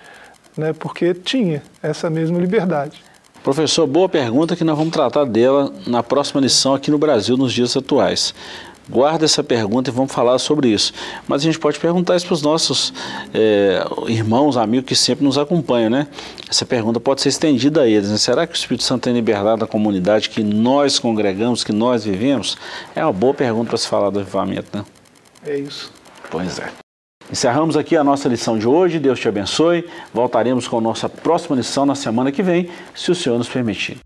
Né? 0.58 0.72
Porque 0.72 1.14
tinha 1.14 1.62
essa 1.82 2.10
mesma 2.10 2.40
liberdade. 2.40 3.04
Professor, 3.44 3.86
boa 3.86 4.08
pergunta 4.08 4.56
que 4.56 4.64
nós 4.64 4.78
vamos 4.78 4.94
tratar 4.94 5.26
dela 5.26 5.74
na 5.86 6.02
próxima 6.02 6.40
lição 6.40 6.74
aqui 6.74 6.90
no 6.90 6.98
Brasil, 6.98 7.36
nos 7.36 7.52
dias 7.52 7.76
atuais. 7.76 8.34
Guarda 8.90 9.26
essa 9.26 9.44
pergunta 9.44 9.90
e 9.90 9.94
vamos 9.94 10.12
falar 10.12 10.38
sobre 10.40 10.70
isso. 10.70 10.94
Mas 11.28 11.42
a 11.42 11.46
gente 11.46 11.60
pode 11.60 11.80
perguntar 11.80 12.16
isso 12.16 12.26
para 12.26 12.34
os 12.34 12.42
nossos 12.42 12.94
é, 13.34 13.84
irmãos, 14.08 14.58
amigos 14.58 14.88
que 14.88 14.96
sempre 14.96 15.24
nos 15.24 15.38
acompanham, 15.38 15.90
né? 15.90 16.08
Essa 16.50 16.66
pergunta 16.66 17.00
pode 17.00 17.22
ser 17.22 17.30
estendida 17.30 17.82
a 17.82 17.88
eles. 17.88 18.10
Né? 18.10 18.18
Será 18.18 18.46
que 18.46 18.54
o 18.54 18.56
Espírito 18.56 18.84
Santo 18.84 19.04
tem 19.04 19.14
liberdade 19.14 19.62
na 19.62 19.68
comunidade 19.68 20.30
que 20.30 20.44
nós 20.44 21.00
congregamos, 21.00 21.64
que 21.64 21.72
nós 21.72 22.04
vivemos? 22.04 22.58
É 22.96 23.04
uma 23.04 23.14
boa 23.14 23.34
pergunta 23.34 23.70
para 23.70 23.78
se 23.78 23.88
falar 23.88 24.10
do 24.10 24.20
avivamento, 24.20 24.78
né? 24.78 24.84
É 25.46 25.58
isso. 25.58 25.92
Pois 26.30 26.60
é. 26.60 26.70
Encerramos 27.32 27.78
aqui 27.78 27.96
a 27.96 28.04
nossa 28.04 28.28
lição 28.28 28.58
de 28.60 28.68
hoje. 28.68 29.00
Deus 29.00 29.20
te 29.20 29.28
abençoe. 29.28 29.88
Voltaremos 30.14 30.68
com 30.68 30.78
a 30.78 30.82
nossa 30.82 31.08
próxima 31.08 31.56
lição 31.56 31.86
na 31.86 31.96
semana 31.96 32.32
que 32.32 32.44
vem, 32.44 32.70
se 32.94 33.12
o 33.12 33.16
Senhor 33.16 33.38
nos 33.38 33.48
permitir. 33.48 33.98